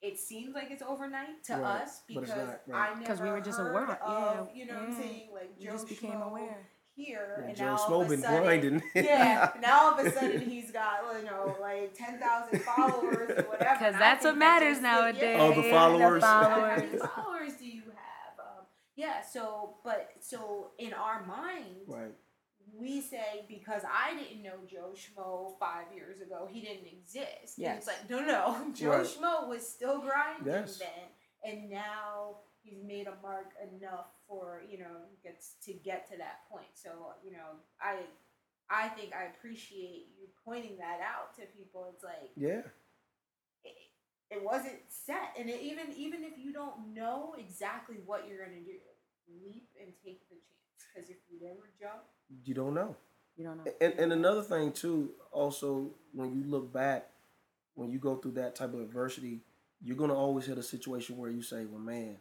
it 0.02 0.20
seems 0.20 0.54
like 0.54 0.68
it's 0.70 0.84
overnight 0.84 1.44
to 1.46 1.54
Right, 1.54 1.82
us 1.82 2.02
because 2.08 2.30
not, 2.30 2.62
right. 2.68 2.90
I 2.92 2.94
never 2.94 3.06
'Cause 3.06 3.22
we 3.22 3.30
were 3.32 3.42
just 3.42 3.58
heard 3.60 3.72
aware, 3.72 3.92
of, 3.92 3.98
yeah, 4.14 4.54
you 4.54 4.66
know 4.66 4.74
what 4.76 4.84
I'm 4.84 4.92
saying 4.94 5.22
like 5.34 5.52
You 5.60 5.68
Joe 5.68 5.74
just 5.74 5.90
became 5.90 6.12
Schmo 6.12 6.28
aware. 6.28 6.58
here 6.96 7.36
Yeah, 7.42 7.48
and 7.48 7.58
Joe 7.58 7.66
now 7.66 7.72
all 7.88 8.02
Schmo 8.02 8.06
of 8.06 8.12
a 8.12 8.18
sudden, 8.18 8.44
grinding. 8.44 8.84
yeah 8.96 9.50
now 9.62 9.80
all 9.86 10.00
of 10.00 10.06
a 10.06 10.12
sudden 10.12 10.42
he's 10.50 10.72
got 10.72 11.00
you 11.20 11.26
know 11.26 11.58
like 11.62 11.94
10,000 11.98 12.62
followers 12.62 13.30
or 13.32 13.50
whatever 13.50 13.80
Because 13.80 13.94
that's 13.96 14.24
what 14.26 14.38
matters 14.38 14.82
nowadays. 14.82 15.22
yeah, 15.24 15.42
Oh, 15.42 15.56
the 15.56 15.64
followers. 15.64 16.22
The 16.24 16.30
how 16.30 16.50
followers. 16.50 16.82
many 16.84 16.98
followers 17.16 17.54
do 17.60 17.66
you 17.66 17.84
have? 17.84 18.40
Um, 18.40 18.66
yeah, 18.96 19.22
so 19.22 19.76
but 19.84 20.12
so 20.30 20.72
in 20.80 20.94
our 20.94 21.26
mind, 21.26 21.88
Right. 21.88 22.14
we 22.74 23.02
say 23.02 23.46
because 23.48 23.84
I 23.86 24.16
didn't 24.16 24.42
know 24.44 24.58
Joe 24.70 24.94
Schmo 24.96 25.58
five 25.60 25.86
years 25.94 26.22
ago, 26.22 26.48
he 26.52 26.62
didn't 26.62 26.88
exist. 26.88 27.60
And 27.60 27.78
it's 27.78 27.88
like 27.88 28.10
no, 28.10 28.20
no, 28.22 28.72
Joe 28.74 28.90
Right. 28.92 29.06
Schmo 29.06 29.48
was 29.48 29.68
still 29.68 30.00
grinding 30.00 30.46
Yes. 30.48 30.80
then, 30.80 31.08
and 31.54 31.70
now 31.70 32.38
he's 32.64 32.84
made 32.84 33.08
a 33.08 33.16
mark 33.22 33.52
enough 33.72 34.08
for 34.28 34.64
you 34.70 34.80
know 34.80 34.96
gets 35.24 35.54
to 35.66 35.74
get 35.74 36.10
to 36.12 36.18
that 36.18 36.50
point. 36.50 36.68
So 36.74 36.90
you 37.24 37.32
know, 37.32 37.60
I 37.82 38.00
I 38.70 38.88
think 38.90 39.14
I 39.14 39.26
appreciate 39.26 40.08
you 40.18 40.28
pointing 40.44 40.78
that 40.80 41.00
out 41.02 41.36
to 41.36 41.46
people. 41.56 41.88
It's 41.94 42.04
like 42.04 42.32
Yeah. 42.36 42.64
it, 43.64 43.76
it 44.32 44.44
wasn't 44.44 44.80
set 44.90 45.36
and 45.40 45.50
it, 45.50 45.62
even 45.62 45.94
even 45.96 46.24
if 46.24 46.34
you 46.38 46.52
don't 46.52 46.94
know 46.96 47.36
exactly 47.38 47.98
what 48.06 48.28
you're 48.28 48.44
going 48.44 48.58
to 48.58 48.66
do 48.66 48.80
leap 49.44 49.68
and 49.82 49.92
take 50.04 50.22
the 50.30 50.36
chance 50.36 50.86
because 50.94 51.10
if 51.10 51.18
you 51.30 51.40
never 51.42 51.70
jump 51.80 52.04
You 52.44 52.54
don't 52.54 52.74
know. 52.74 52.96
You 53.38 53.46
don't 53.46 53.58
know. 53.58 53.72
And, 53.82 53.94
and 54.00 54.14
another 54.14 54.42
thing 54.42 54.72
too, 54.72 55.12
also 55.32 55.92
when 56.14 56.34
you 56.34 56.44
look 56.50 56.72
back, 56.72 57.10
when 57.76 57.92
you 57.92 58.00
go 58.00 58.16
through 58.16 58.32
that 58.34 58.56
type 58.56 58.74
of 58.74 58.80
adversity, 58.80 59.42
you're 59.84 59.98
gonna 59.98 60.16
always 60.16 60.46
hit 60.46 60.58
a 60.58 60.64
situation 60.64 61.18
where 61.18 61.30
you 61.30 61.42
say, 61.42 61.66
"Well, 61.66 61.82
man, 61.82 62.18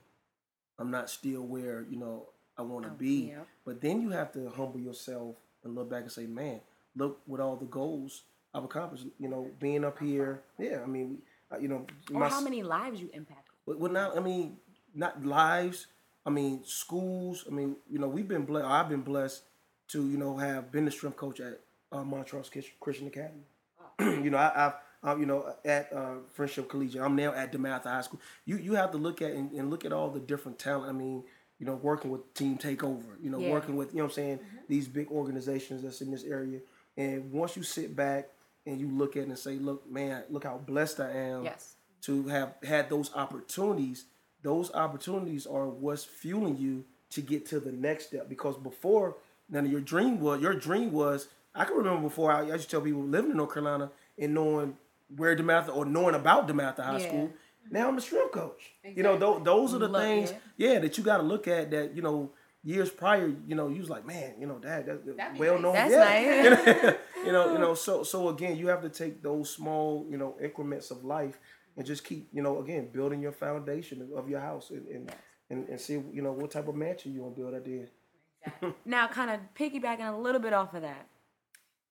I'm 0.79 0.90
not 0.90 1.09
still 1.09 1.43
where 1.43 1.87
you 1.88 1.97
know 1.99 2.29
I 2.59 2.62
want 2.62 2.85
to 2.87 2.90
Oh, 2.90 2.95
be." 2.95 3.33
But 3.64 3.81
then 3.81 4.01
you 4.03 4.11
have 4.11 4.33
to 4.33 4.51
humble 4.51 4.81
yourself 4.81 5.37
and 5.62 5.75
look 5.77 5.88
back 5.88 6.03
and 6.03 6.11
say, 6.12 6.27
"Man, 6.27 6.61
look 6.97 7.21
what 7.27 7.40
all 7.40 7.57
the 7.57 7.67
goals 7.67 8.23
I've 8.53 8.64
accomplished." 8.64 9.07
You 9.21 9.29
know, 9.29 9.51
being 9.61 9.85
up 9.85 9.99
here, 10.01 10.43
yeah. 10.59 10.81
I 10.83 10.87
mean, 10.87 11.22
uh, 11.53 11.59
you 11.59 11.68
know, 11.68 11.87
Or 12.12 12.20
my 12.20 12.28
how 12.28 12.41
many 12.41 12.62
lives 12.64 13.01
you 13.01 13.09
impact." 13.14 13.49
well, 13.66 13.93
now 13.93 14.12
I 14.16 14.20
mean, 14.20 14.57
not 14.95 15.24
lives. 15.24 15.87
I 16.27 16.31
mean, 16.31 16.62
schools. 16.64 17.45
I 17.47 17.51
mean, 17.53 17.77
you 17.91 17.99
know, 17.99 18.09
we've 18.09 18.29
been 18.29 18.45
blessed. 18.45 18.66
I've 18.66 18.89
been 18.89 19.03
blessed 19.03 19.43
to 19.89 20.09
you 20.09 20.16
know 20.16 20.37
have 20.37 20.72
been 20.72 20.85
the 20.87 20.91
strength 20.91 21.16
coach 21.16 21.41
at 21.41 21.61
uh, 21.93 22.03
Montrose 22.05 22.51
Christian 22.81 23.07
Academy. 23.07 23.45
you 24.01 24.31
know, 24.31 24.39
I, 24.39 24.66
I've, 24.66 24.72
i 25.03 25.14
you 25.16 25.27
know 25.27 25.55
at 25.64 25.93
uh, 25.93 26.14
Friendship 26.33 26.68
Collegiate. 26.68 27.03
I'm 27.03 27.14
now 27.16 27.33
at 27.35 27.53
DeMatha 27.53 27.85
High 27.85 28.01
School. 28.01 28.20
You 28.47 28.57
you 28.57 28.75
have 28.75 28.91
to 28.93 28.99
look 28.99 29.20
at 29.22 29.33
and, 29.33 29.53
and 29.53 29.70
look 29.70 29.85
at 29.85 29.93
all 29.93 30.11
the 30.11 30.20
different 30.20 30.59
talent. 30.59 30.89
I 30.89 30.93
mean, 30.93 31.25
you 31.59 31.66
know, 31.66 31.75
working 31.75 32.11
with 32.11 32.33
Team 32.35 32.57
Takeover. 32.57 33.16
You 33.22 33.31
know, 33.31 33.39
Yeah. 33.41 33.51
working 33.51 33.77
with 33.77 33.93
you 33.93 33.99
know 33.99 34.05
what 34.05 34.12
I'm 34.12 34.14
saying 34.14 34.41
these 34.68 34.89
big 34.89 35.11
organizations 35.11 35.83
that's 35.83 36.01
in 36.01 36.11
this 36.11 36.25
area. 36.25 36.61
And 36.97 37.33
once 37.33 37.57
you 37.57 37.62
sit 37.62 37.95
back 37.95 38.29
and 38.66 38.81
you 38.81 38.89
look 38.89 39.16
at 39.16 39.25
it 39.25 39.29
and 39.29 39.39
say, 39.39 39.57
look, 39.57 39.87
man, 39.91 40.22
look 40.31 40.45
how 40.45 40.57
blessed 40.57 41.01
I 41.01 41.11
am 41.11 41.45
Yes. 41.45 41.75
to 42.03 42.29
have 42.29 42.55
had 42.62 42.89
those 42.89 43.12
opportunities, 43.14 44.07
those 44.45 44.72
opportunities 44.74 45.47
are 45.47 45.66
what's 45.68 46.05
fueling 46.05 46.57
you 46.57 46.84
to 47.11 47.20
get 47.20 47.47
to 47.47 47.59
the 47.59 47.72
next 47.72 48.07
step. 48.09 48.28
Because 48.28 48.57
before, 48.59 49.16
none 49.49 49.64
of 49.66 49.72
your 49.72 49.80
dream 49.80 50.20
was 50.20 50.40
your 50.40 50.55
dream 50.55 50.92
was. 50.92 51.26
I 51.57 51.64
can 51.64 51.76
remember 51.76 52.03
before 52.03 52.30
I, 52.32 52.40
I 52.42 52.53
used 52.53 52.64
to 52.64 52.70
tell 52.70 52.80
people 52.80 53.03
living 53.03 53.32
in 53.32 53.36
North 53.36 53.53
Carolina 53.55 53.90
and 54.18 54.34
knowing 54.34 54.76
where 55.16 55.34
DeMatha 55.36 55.74
or 55.74 55.84
knowing 55.84 56.14
about 56.14 56.47
DeMatha 56.49 56.84
High 56.84 56.99
Yeah. 56.99 57.09
School, 57.09 57.30
Now 57.70 57.88
I'm 57.88 57.97
a 57.97 58.01
strength 58.01 58.32
coach. 58.32 58.72
You 58.84 59.03
know, 59.03 59.16
tho- 59.16 59.40
those 59.42 59.74
are 59.74 59.78
the 59.78 59.88
Look, 59.88 60.03
things, 60.03 60.32
yeah. 60.57 60.72
yeah. 60.74 60.78
that 60.80 60.99
you 60.99 61.05
got 61.05 61.18
to 61.18 61.22
look 61.22 61.49
at. 61.49 61.70
That 61.70 61.95
you 61.97 62.03
know, 62.03 62.30
years 62.64 62.90
prior, 62.90 63.32
you 63.47 63.55
know, 63.55 63.68
you 63.68 63.80
was 63.80 63.88
like, 63.90 64.05
man, 64.07 64.34
you 64.40 64.47
know, 64.47 64.59
that 64.61 64.86
that's 65.16 65.38
well 65.38 65.55
nice. 65.55 65.62
known. 65.62 65.74
That's 65.74 65.92
yeah. 65.92 66.82
nice. 66.82 66.95
you 67.26 67.32
know, 67.32 67.53
you 67.53 67.59
know. 67.59 67.74
So 67.86 68.03
so 68.03 68.28
again, 68.28 68.57
you 68.57 68.66
have 68.68 68.82
to 68.82 68.88
take 68.90 69.22
those 69.22 69.49
small, 69.51 70.07
you 70.11 70.18
know, 70.18 70.36
increments 70.42 70.90
of 70.90 71.05
life 71.05 71.38
and 71.77 71.87
just 71.87 72.05
keep, 72.05 72.29
you 72.33 72.43
know, 72.43 72.61
again, 72.61 72.89
building 72.93 73.20
your 73.20 73.33
foundation 73.33 74.09
of 74.14 74.29
your 74.29 74.41
house 74.41 74.70
and 74.70 74.87
and, 74.89 75.12
and, 75.51 75.68
and 75.68 75.81
see, 75.81 75.95
you 76.12 76.22
know, 76.22 76.33
what 76.33 76.51
type 76.51 76.68
of 76.68 76.75
mansion 76.75 77.12
you 77.12 77.22
want 77.22 77.37
to 77.37 77.43
build 77.43 77.55
at 77.55 77.64
the 77.64 77.72
end. 77.81 78.75
Now, 78.85 79.09
kind 79.09 79.31
of 79.31 79.41
piggybacking 79.59 80.12
a 80.12 80.16
little 80.16 80.41
bit 80.41 80.53
off 80.53 80.75
of 80.75 80.83
that, 80.83 81.07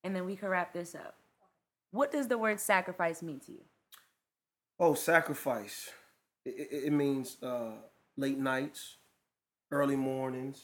and 0.04 0.16
then 0.16 0.26
we 0.26 0.36
can 0.36 0.50
wrap 0.50 0.74
this 0.74 0.94
up. 0.94 1.16
What 1.92 2.12
does 2.12 2.28
the 2.28 2.38
word 2.38 2.60
sacrifice 2.60 3.22
mean 3.22 3.40
to 3.42 3.52
you? 3.52 3.62
Oh, 4.80 4.94
sacrifice. 4.94 5.90
It, 6.46 6.68
it, 6.72 6.84
it 6.86 6.94
means 6.94 7.38
uh, 7.42 7.74
late 8.18 8.38
nights, 8.38 8.98
early 9.72 9.96
mornings, 9.96 10.64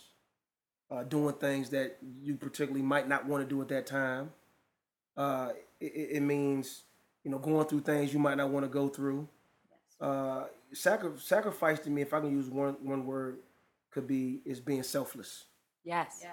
uh, 0.91 1.03
doing 1.03 1.35
things 1.35 1.69
that 1.69 1.97
you 2.21 2.35
particularly 2.35 2.81
might 2.81 3.07
not 3.07 3.25
want 3.25 3.43
to 3.43 3.49
do 3.49 3.61
at 3.61 3.67
that 3.69 3.85
time. 3.85 4.31
Uh, 5.15 5.49
it 5.79 6.17
it 6.17 6.21
means 6.21 6.83
you 7.23 7.31
know 7.31 7.37
going 7.39 7.65
through 7.67 7.81
things 7.81 8.13
you 8.13 8.19
might 8.19 8.37
not 8.37 8.49
want 8.49 8.65
to 8.65 8.69
go 8.69 8.87
through. 8.87 9.27
Uh, 9.99 10.45
sacri- 10.73 11.17
sacrifice 11.19 11.79
to 11.81 11.89
me, 11.89 12.01
if 12.01 12.13
I 12.13 12.19
can 12.21 12.31
use 12.31 12.47
one 12.49 12.75
one 12.81 13.05
word, 13.05 13.39
could 13.91 14.07
be 14.07 14.41
is 14.45 14.59
being 14.59 14.83
selfless. 14.83 15.45
Yes. 15.83 16.19
Yes. 16.23 16.31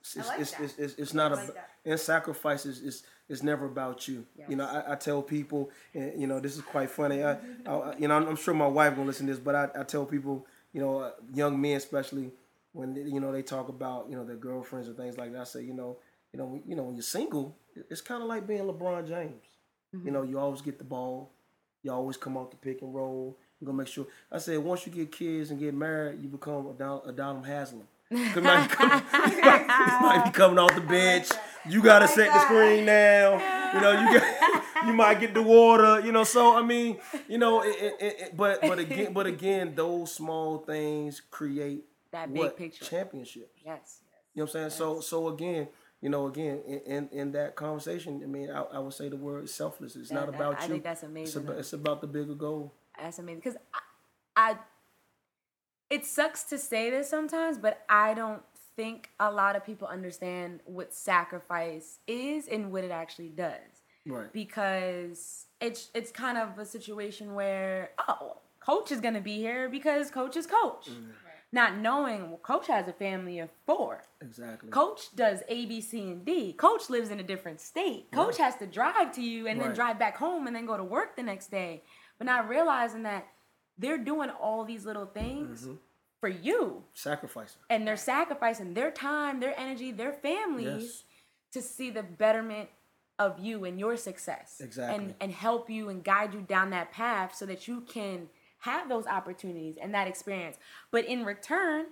It's, 0.00 0.16
I 0.16 0.20
it's, 0.20 0.28
like 0.28 0.40
it's, 0.40 0.50
that. 0.52 0.62
it's, 0.62 0.78
it's, 0.78 0.94
it's 0.94 1.14
not 1.14 1.32
I 1.32 1.34
a 1.34 1.38
like 1.38 1.54
that. 1.54 1.68
and 1.84 2.00
sacrifice 2.00 2.64
is, 2.66 2.80
is, 2.80 3.02
is 3.28 3.42
never 3.42 3.66
about 3.66 4.08
you. 4.08 4.24
You 4.48 4.56
know, 4.56 4.64
I, 4.64 4.92
I 4.92 4.94
tell 4.96 5.22
people, 5.22 5.70
and 5.94 6.18
you 6.20 6.26
know, 6.26 6.40
this 6.40 6.56
is 6.56 6.62
quite 6.62 6.90
funny. 6.90 7.22
I, 7.24 7.32
I 7.66 7.94
you 7.98 8.08
know, 8.08 8.16
I'm, 8.16 8.26
I'm 8.28 8.36
sure 8.36 8.54
my 8.54 8.66
wife 8.66 8.94
gonna 8.94 9.06
listen 9.06 9.26
to 9.26 9.32
this, 9.34 9.40
but 9.40 9.54
I, 9.54 9.68
I 9.80 9.84
tell 9.84 10.04
people, 10.06 10.46
you 10.72 10.80
know, 10.80 10.98
uh, 11.00 11.10
young 11.34 11.60
men 11.60 11.76
especially 11.76 12.32
when 12.72 12.94
they- 12.94 13.02
you 13.02 13.20
know 13.20 13.30
they 13.32 13.42
talk 13.42 13.68
about 13.68 14.08
you 14.08 14.16
know 14.16 14.24
their 14.24 14.36
girlfriends 14.36 14.88
and 14.88 14.96
things 14.96 15.18
like 15.18 15.32
that. 15.32 15.42
I 15.42 15.44
say, 15.44 15.62
you 15.62 15.74
know, 15.74 15.98
you 16.32 16.38
know, 16.38 16.46
when- 16.46 16.62
you 16.66 16.74
know, 16.74 16.84
when 16.84 16.94
you're 16.96 17.02
single, 17.02 17.54
it's 17.90 18.00
kind 18.00 18.22
of 18.22 18.28
like 18.28 18.46
being 18.46 18.62
LeBron 18.62 19.06
James. 19.06 19.44
Mm-hmm. 19.94 20.06
You 20.06 20.12
know, 20.12 20.22
you 20.22 20.38
always 20.38 20.60
get 20.62 20.78
the 20.78 20.84
ball. 20.84 21.30
You 21.82 21.92
always 21.92 22.16
come 22.16 22.36
out 22.36 22.50
the 22.50 22.56
pick 22.56 22.82
and 22.82 22.94
roll. 22.94 23.36
You're 23.60 23.66
gonna 23.66 23.78
make 23.78 23.88
sure. 23.88 24.06
I 24.30 24.38
said 24.38 24.58
once 24.58 24.86
you 24.86 24.92
get 24.92 25.12
kids 25.12 25.50
and 25.50 25.58
get 25.58 25.74
married, 25.74 26.20
you 26.20 26.28
become 26.28 26.66
a 26.66 26.72
Don, 26.72 27.00
a 27.06 27.12
Donald 27.12 27.46
Haslem. 27.46 27.86
You 28.10 28.40
might, 28.40 28.68
be 28.68 28.74
coming, 28.74 29.02
you 29.12 29.42
might 29.42 30.22
be 30.26 30.30
coming 30.30 30.58
off 30.58 30.74
the 30.74 30.80
bench. 30.80 31.28
You 31.68 31.82
gotta 31.82 32.06
set 32.06 32.32
the 32.32 32.40
screen 32.44 32.84
now. 32.84 33.32
You 33.74 33.80
know, 33.80 33.92
you 34.00 34.20
got, 34.20 34.62
you 34.86 34.92
might 34.92 35.20
get 35.20 35.34
the 35.34 35.42
water. 35.42 36.00
You 36.00 36.12
know, 36.12 36.22
so 36.24 36.56
I 36.56 36.62
mean, 36.62 36.98
you 37.28 37.38
know, 37.38 37.62
it, 37.62 37.76
it, 37.78 37.94
it, 38.00 38.36
but 38.36 38.60
but 38.60 38.78
again, 38.78 39.12
but 39.14 39.26
again, 39.26 39.74
those 39.74 40.12
small 40.14 40.58
things 40.58 41.20
create 41.30 41.84
That 42.12 42.32
big 42.32 42.42
what 42.42 42.56
picture. 42.56 42.84
championships. 42.84 43.60
Yes. 43.64 44.00
You 44.34 44.42
know 44.42 44.44
what 44.44 44.54
I'm 44.54 44.70
saying? 44.70 44.70
So 44.70 45.00
so 45.00 45.28
again, 45.28 45.68
you 46.00 46.10
know, 46.10 46.26
again, 46.26 46.60
in, 46.66 46.80
in, 46.80 47.08
in 47.12 47.32
that 47.32 47.56
conversation, 47.56 48.20
I 48.22 48.26
mean, 48.26 48.50
I, 48.50 48.62
I 48.62 48.78
would 48.78 48.92
say 48.92 49.08
the 49.08 49.16
word 49.16 49.48
selfless. 49.48 49.96
It's 49.96 50.10
not 50.10 50.26
That- 50.26 50.36
about 50.36 50.60
I 50.60 50.64
you. 50.64 50.68
think 50.68 50.84
that's 50.84 51.02
It's 51.02 51.08
amazing. 51.10 51.42
about, 51.44 51.58
it's 51.58 51.72
about 51.72 52.00
the 52.00 52.06
bigger 52.06 52.34
goal. 52.34 52.74
That's 52.98 53.18
amazing. 53.18 53.40
Because 53.40 53.56
I, 54.36 54.50
I, 54.52 54.56
it 55.90 56.04
sucks 56.04 56.42
to 56.44 56.58
say 56.58 56.90
this 56.90 57.08
sometimes, 57.08 57.58
but 57.58 57.84
I 57.88 58.14
don't 58.14 58.42
think 58.76 59.10
a 59.18 59.30
lot 59.30 59.56
of 59.56 59.64
people 59.64 59.88
understand 59.88 60.60
what 60.66 60.92
sacrifice 60.92 61.98
is 62.06 62.46
and 62.48 62.70
what 62.70 62.84
it 62.84 62.90
actually 62.90 63.30
does. 63.30 63.54
Right. 64.06 64.32
Because 64.32 65.46
it's 65.60 65.90
it's 65.94 66.12
kind 66.12 66.38
of 66.38 66.58
a 66.58 66.64
situation 66.64 67.34
where 67.34 67.90
oh, 68.06 68.36
coach 68.60 68.92
is 68.92 69.00
gonna 69.00 69.20
be 69.20 69.36
here 69.38 69.68
because 69.68 70.10
coach 70.10 70.36
is 70.36 70.46
coach, 70.46 70.88
mm-hmm. 70.88 71.10
Not 71.56 71.76
knowing 71.78 72.28
well, 72.28 72.38
coach 72.38 72.68
has 72.68 72.86
a 72.86 72.92
family 72.92 73.40
of 73.40 73.48
four. 73.66 74.04
Exactly. 74.20 74.70
Coach 74.70 75.14
does 75.16 75.42
A, 75.48 75.66
B, 75.66 75.80
C, 75.80 76.02
and 76.12 76.24
D. 76.24 76.52
Coach 76.52 76.88
lives 76.90 77.10
in 77.10 77.18
a 77.18 77.22
different 77.24 77.60
state. 77.60 78.12
Coach 78.12 78.38
has 78.38 78.54
to 78.56 78.66
drive 78.66 79.12
to 79.16 79.22
you 79.22 79.48
and 79.48 79.60
then 79.60 79.72
drive 79.74 79.98
back 79.98 80.16
home 80.16 80.46
and 80.46 80.54
then 80.54 80.66
go 80.66 80.76
to 80.76 80.84
work 80.84 81.16
the 81.16 81.22
next 81.24 81.50
day. 81.50 81.82
But 82.18 82.26
not 82.26 82.48
realizing 82.48 83.02
that 83.02 83.26
they're 83.78 83.98
doing 83.98 84.30
all 84.30 84.64
these 84.64 84.84
little 84.86 85.06
things 85.06 85.62
Mm-hmm. 85.62 85.74
for 86.20 86.28
you. 86.28 86.84
Sacrificing. 86.94 87.60
And 87.68 87.86
they're 87.86 87.96
sacrificing 87.96 88.74
their 88.74 88.90
time, 88.90 89.40
their 89.40 89.58
energy, 89.58 89.90
their 89.92 90.12
families 90.12 90.82
Yes. 90.84 91.04
to 91.54 91.62
see 91.62 91.90
the 91.90 92.02
betterment 92.02 92.68
of 93.18 93.38
you 93.38 93.64
and 93.64 93.78
your 93.80 93.96
success. 93.96 94.60
Exactly. 94.62 94.94
And 95.04 95.14
and 95.22 95.32
help 95.32 95.70
you 95.70 95.88
and 95.88 96.04
guide 96.04 96.34
you 96.34 96.40
down 96.42 96.70
that 96.70 96.92
path 96.92 97.34
so 97.34 97.46
that 97.46 97.66
you 97.66 97.80
can 97.82 98.28
have 98.66 98.88
those 98.88 99.06
opportunities 99.06 99.76
and 99.80 99.94
that 99.94 100.06
experience. 100.08 100.56
But 100.90 101.04
in 101.06 101.24
return, 101.24 101.86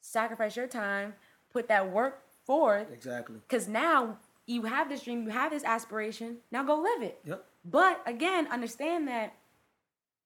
sacrifice 0.00 0.56
your 0.56 0.66
time, 0.66 1.14
put 1.52 1.68
that 1.68 1.90
work 1.92 2.22
forth 2.46 2.90
Exactly. 2.92 3.36
because 3.48 3.68
now 3.68 4.18
you 4.46 4.62
have 4.62 4.88
this 4.88 5.02
dream, 5.02 5.22
you 5.24 5.30
have 5.30 5.50
this 5.52 5.64
aspiration. 5.64 6.38
Now 6.50 6.62
go 6.64 6.76
live 6.76 7.02
it. 7.02 7.18
Yep. 7.24 7.44
But 7.64 8.02
again, 8.06 8.46
understand 8.50 9.08
that 9.08 9.34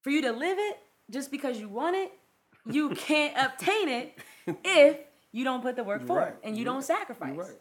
for 0.01 0.09
you 0.09 0.21
to 0.23 0.31
live 0.31 0.57
it, 0.59 0.77
just 1.09 1.31
because 1.31 1.59
you 1.59 1.69
want 1.69 1.95
it, 1.95 2.11
you 2.69 2.89
can't 3.09 3.33
obtain 3.37 3.89
it 3.89 4.17
if 4.63 4.97
you 5.31 5.43
don't 5.43 5.61
put 5.61 5.75
the 5.75 5.83
work 5.83 5.99
You're 6.01 6.07
forward 6.07 6.23
right. 6.23 6.35
and 6.43 6.55
you 6.57 6.63
You're 6.63 6.73
don't 6.73 6.75
right. 6.89 6.99
sacrifice. 6.99 7.35
Right. 7.37 7.57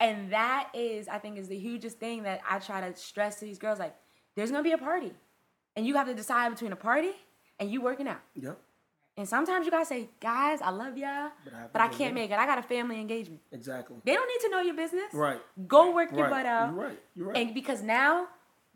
And 0.00 0.32
that 0.32 0.70
is, 0.74 1.08
I 1.08 1.18
think, 1.18 1.36
is 1.38 1.48
the 1.48 1.58
hugest 1.58 1.98
thing 1.98 2.22
that 2.22 2.40
I 2.48 2.58
try 2.58 2.80
to 2.88 2.96
stress 2.96 3.38
to 3.40 3.44
these 3.44 3.58
girls. 3.58 3.78
Like, 3.78 3.94
there's 4.34 4.50
gonna 4.50 4.62
be 4.62 4.72
a 4.72 4.78
party, 4.78 5.12
and 5.76 5.86
you 5.86 5.94
have 5.96 6.06
to 6.06 6.14
decide 6.14 6.48
between 6.50 6.72
a 6.72 6.76
party 6.76 7.10
and 7.60 7.70
you 7.70 7.80
working 7.80 8.08
out. 8.08 8.20
Yep. 8.34 8.58
And 9.16 9.28
sometimes 9.28 9.66
you 9.66 9.70
gotta 9.70 9.84
say, 9.84 10.08
guys, 10.18 10.60
I 10.62 10.70
love 10.70 10.96
y'all, 10.96 11.30
But 11.44 11.52
I 11.54 11.66
but 11.72 11.82
I 11.82 11.88
can't 11.88 12.14
make 12.14 12.30
it. 12.30 12.38
I 12.38 12.46
got 12.46 12.58
a 12.58 12.62
family 12.62 12.98
engagement. 13.00 13.42
Exactly. 13.52 13.96
They 14.04 14.14
don't 14.14 14.26
need 14.26 14.40
to 14.48 14.50
know 14.50 14.60
your 14.62 14.74
business. 14.74 15.12
Right. 15.12 15.40
Go 15.68 15.94
work 15.94 16.10
your 16.12 16.22
Right. 16.22 16.30
butt 16.30 16.46
out. 16.46 16.72
You're 16.74 16.84
right. 16.84 16.98
You're 17.14 17.26
right. 17.28 17.36
And 17.36 17.54
because 17.54 17.82
now, 17.82 18.28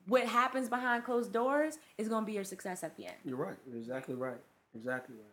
what 0.06 0.26
happens 0.26 0.68
behind 0.68 1.04
closed 1.04 1.32
doors 1.32 1.78
is 1.96 2.08
gonna 2.08 2.26
be 2.26 2.32
your 2.32 2.44
success 2.44 2.84
at 2.84 2.94
the 2.96 3.06
end. 3.06 3.16
You're 3.24 3.36
right. 3.38 3.56
You're 3.66 3.78
exactly 3.78 4.14
right. 4.14 4.36
Exactly 4.74 5.14
right. 5.16 5.24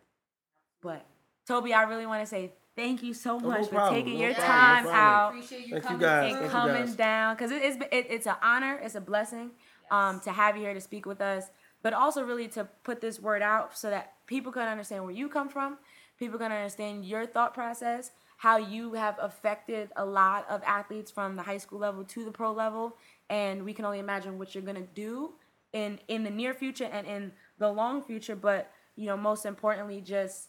But 0.80 1.04
Toby, 1.46 1.74
I 1.74 1.82
really 1.82 2.06
want 2.06 2.22
to 2.22 2.26
say 2.26 2.52
thank 2.74 3.02
you 3.02 3.12
so 3.12 3.38
no 3.38 3.48
much 3.48 3.64
for 3.66 3.74
problem, 3.74 3.94
taking 4.02 4.18
no 4.18 4.26
your 4.26 4.34
problem, 4.34 4.50
time 4.56 4.84
problem. 4.84 4.98
out 5.04 5.28
Appreciate 5.30 5.66
you 5.66 5.72
Thank 5.72 5.82
you 5.82 5.88
coming 5.88 6.00
guys. 6.00 6.30
and 6.32 6.40
Thank 6.40 6.52
coming 6.52 6.74
guys. 6.86 6.94
down 6.96 7.34
because 7.34 7.50
it 7.50 7.62
is 7.62 7.76
it, 7.76 8.06
it's 8.08 8.26
an 8.26 8.36
honor, 8.42 8.78
it's 8.82 8.94
a 8.94 9.00
blessing 9.00 9.50
um, 9.90 10.20
to 10.20 10.30
have 10.32 10.56
you 10.56 10.62
here 10.62 10.72
to 10.74 10.80
speak 10.80 11.04
with 11.04 11.20
us, 11.20 11.50
but 11.82 11.92
also 11.92 12.24
really 12.24 12.48
to 12.48 12.64
put 12.84 13.00
this 13.00 13.20
word 13.20 13.42
out 13.42 13.76
so 13.76 13.90
that 13.90 14.14
people 14.26 14.52
can 14.52 14.68
understand 14.68 15.04
where 15.04 15.12
you 15.12 15.28
come 15.28 15.48
from, 15.48 15.78
people 16.18 16.38
can 16.38 16.52
understand 16.52 17.04
your 17.04 17.26
thought 17.26 17.54
process, 17.54 18.12
how 18.38 18.56
you 18.56 18.94
have 18.94 19.16
affected 19.20 19.90
a 19.96 20.04
lot 20.04 20.48
of 20.48 20.62
athletes 20.64 21.10
from 21.10 21.36
the 21.36 21.42
high 21.42 21.58
school 21.58 21.78
level 21.78 22.04
to 22.04 22.24
the 22.24 22.30
pro 22.30 22.52
level, 22.52 22.96
and 23.30 23.64
we 23.64 23.72
can 23.72 23.84
only 23.84 23.98
imagine 23.98 24.38
what 24.38 24.54
you're 24.54 24.64
gonna 24.64 24.86
do 24.94 25.32
in 25.72 25.98
in 26.08 26.24
the 26.24 26.30
near 26.30 26.54
future 26.54 26.88
and 26.92 27.06
in 27.06 27.32
the 27.58 27.70
long 27.70 28.02
future. 28.02 28.36
But 28.36 28.70
you 28.96 29.06
know, 29.06 29.16
most 29.16 29.46
importantly, 29.46 30.00
just 30.00 30.48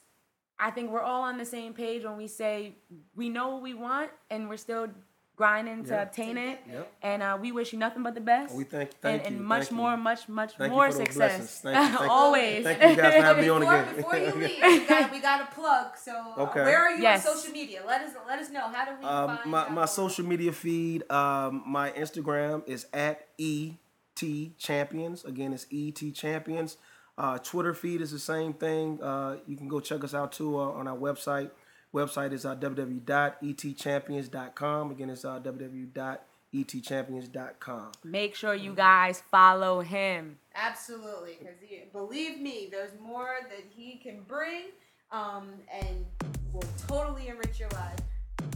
I 0.59 0.71
think 0.71 0.91
we're 0.91 1.01
all 1.01 1.23
on 1.23 1.37
the 1.37 1.45
same 1.45 1.73
page 1.73 2.03
when 2.03 2.17
we 2.17 2.27
say 2.27 2.75
we 3.15 3.29
know 3.29 3.49
what 3.49 3.61
we 3.61 3.73
want 3.73 4.11
and 4.29 4.49
we're 4.49 4.57
still 4.57 4.87
grinding 5.35 5.83
to 5.85 5.89
Yeah. 5.93 6.01
obtain 6.03 6.37
it. 6.37 6.59
Yep. 6.71 6.91
And 7.01 7.23
uh, 7.23 7.37
we 7.41 7.51
wish 7.51 7.73
you 7.73 7.79
nothing 7.79 8.03
but 8.03 8.13
the 8.13 8.21
best. 8.21 8.53
We 8.53 8.63
thank, 8.65 8.91
and, 8.91 8.99
thank 9.01 9.25
and 9.25 9.37
you. 9.37 9.43
much 9.43 9.59
thank 9.61 9.71
you. 9.71 9.77
more, 9.77 9.97
much, 9.97 10.29
much 10.29 10.53
Thank 10.57 10.71
more 10.71 10.91
for 10.91 10.97
success. 10.97 11.59
Thank 11.61 11.91
you, 11.91 11.97
thank. 11.97 12.11
Always. 12.11 12.63
Thank 12.63 12.81
you 12.81 12.95
guys 13.01 13.13
for 13.15 13.21
having 13.21 13.43
me 13.43 13.49
on 13.49 13.61
Before, 13.61 13.75
again. 13.81 13.95
before 13.95 14.17
you 14.17 14.31
leave, 14.47 14.61
we 14.61 14.85
got, 14.87 15.11
we 15.11 15.19
got 15.21 15.41
a 15.41 15.45
plug. 15.55 15.97
So, 15.97 16.11
uh, 16.37 16.45
where 16.53 16.77
are 16.77 16.91
you 16.91 17.01
Yes. 17.01 17.25
on 17.27 17.35
social 17.35 17.51
media? 17.51 17.81
Let 17.85 18.01
us 18.01 18.11
let 18.27 18.39
us 18.39 18.49
know. 18.51 18.61
How 18.67 18.85
do 18.85 18.91
we 18.99 19.05
Um, 19.05 19.37
find 19.37 19.51
my, 19.51 19.69
my 19.69 19.85
social 19.85 20.25
media 20.25 20.51
feed, 20.51 21.09
um, 21.11 21.63
my 21.65 21.89
Instagram 21.91 22.61
is 22.67 22.85
at 22.93 23.27
ET 23.39 24.55
Champions. 24.57 25.25
Again, 25.25 25.53
it's 25.53 25.65
ET 25.71 26.11
Champions. 26.13 26.77
Uh, 27.17 27.37
Twitter 27.39 27.73
feed 27.73 28.01
is 28.01 28.11
the 28.11 28.19
same 28.19 28.53
thing. 28.53 29.01
Uh, 29.01 29.37
you 29.47 29.55
can 29.57 29.67
go 29.67 29.79
check 29.79 30.03
us 30.03 30.13
out 30.13 30.31
too 30.31 30.57
uh, 30.59 30.71
on 30.71 30.87
our 30.87 30.97
website. 30.97 31.49
Website 31.93 32.33
is 32.33 32.45
uh, 32.45 32.55
www.etchampions.com. 32.55 34.91
Again, 34.91 35.09
it's 35.11 35.25
uh, 35.25 35.39
www.etchampions.com. 35.39 37.91
Make 38.03 38.35
sure 38.35 38.55
you 38.55 38.73
guys 38.73 39.21
follow 39.29 39.81
him. 39.81 40.39
Absolutely, 40.55 41.37
because 41.39 41.55
believe 41.91 42.39
me, 42.39 42.69
there's 42.71 42.93
more 42.99 43.35
that 43.49 43.63
he 43.69 43.97
can 43.97 44.21
bring, 44.27 44.69
um, 45.11 45.49
and 45.71 46.05
will 46.51 46.63
totally 46.87 47.27
enrich 47.27 47.59
your 47.59 47.69
life. 47.69 47.99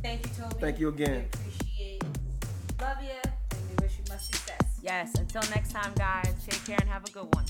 Thank 0.01 0.25
you, 0.25 0.31
Toby. 0.37 0.55
Thank 0.59 0.79
you 0.79 0.87
again. 0.89 1.11
We 1.11 1.17
appreciate, 1.39 2.03
love 2.81 2.97
you, 3.03 3.21
and 3.51 3.61
we 3.69 3.75
wish 3.83 3.97
you 3.97 4.03
much 4.09 4.21
success. 4.21 4.79
Yes. 4.81 5.13
Until 5.15 5.43
next 5.51 5.71
time, 5.71 5.93
guys. 5.95 6.33
Take 6.47 6.65
care 6.65 6.77
and 6.79 6.89
have 6.89 7.05
a 7.05 7.11
good 7.11 7.27
one. 7.33 7.45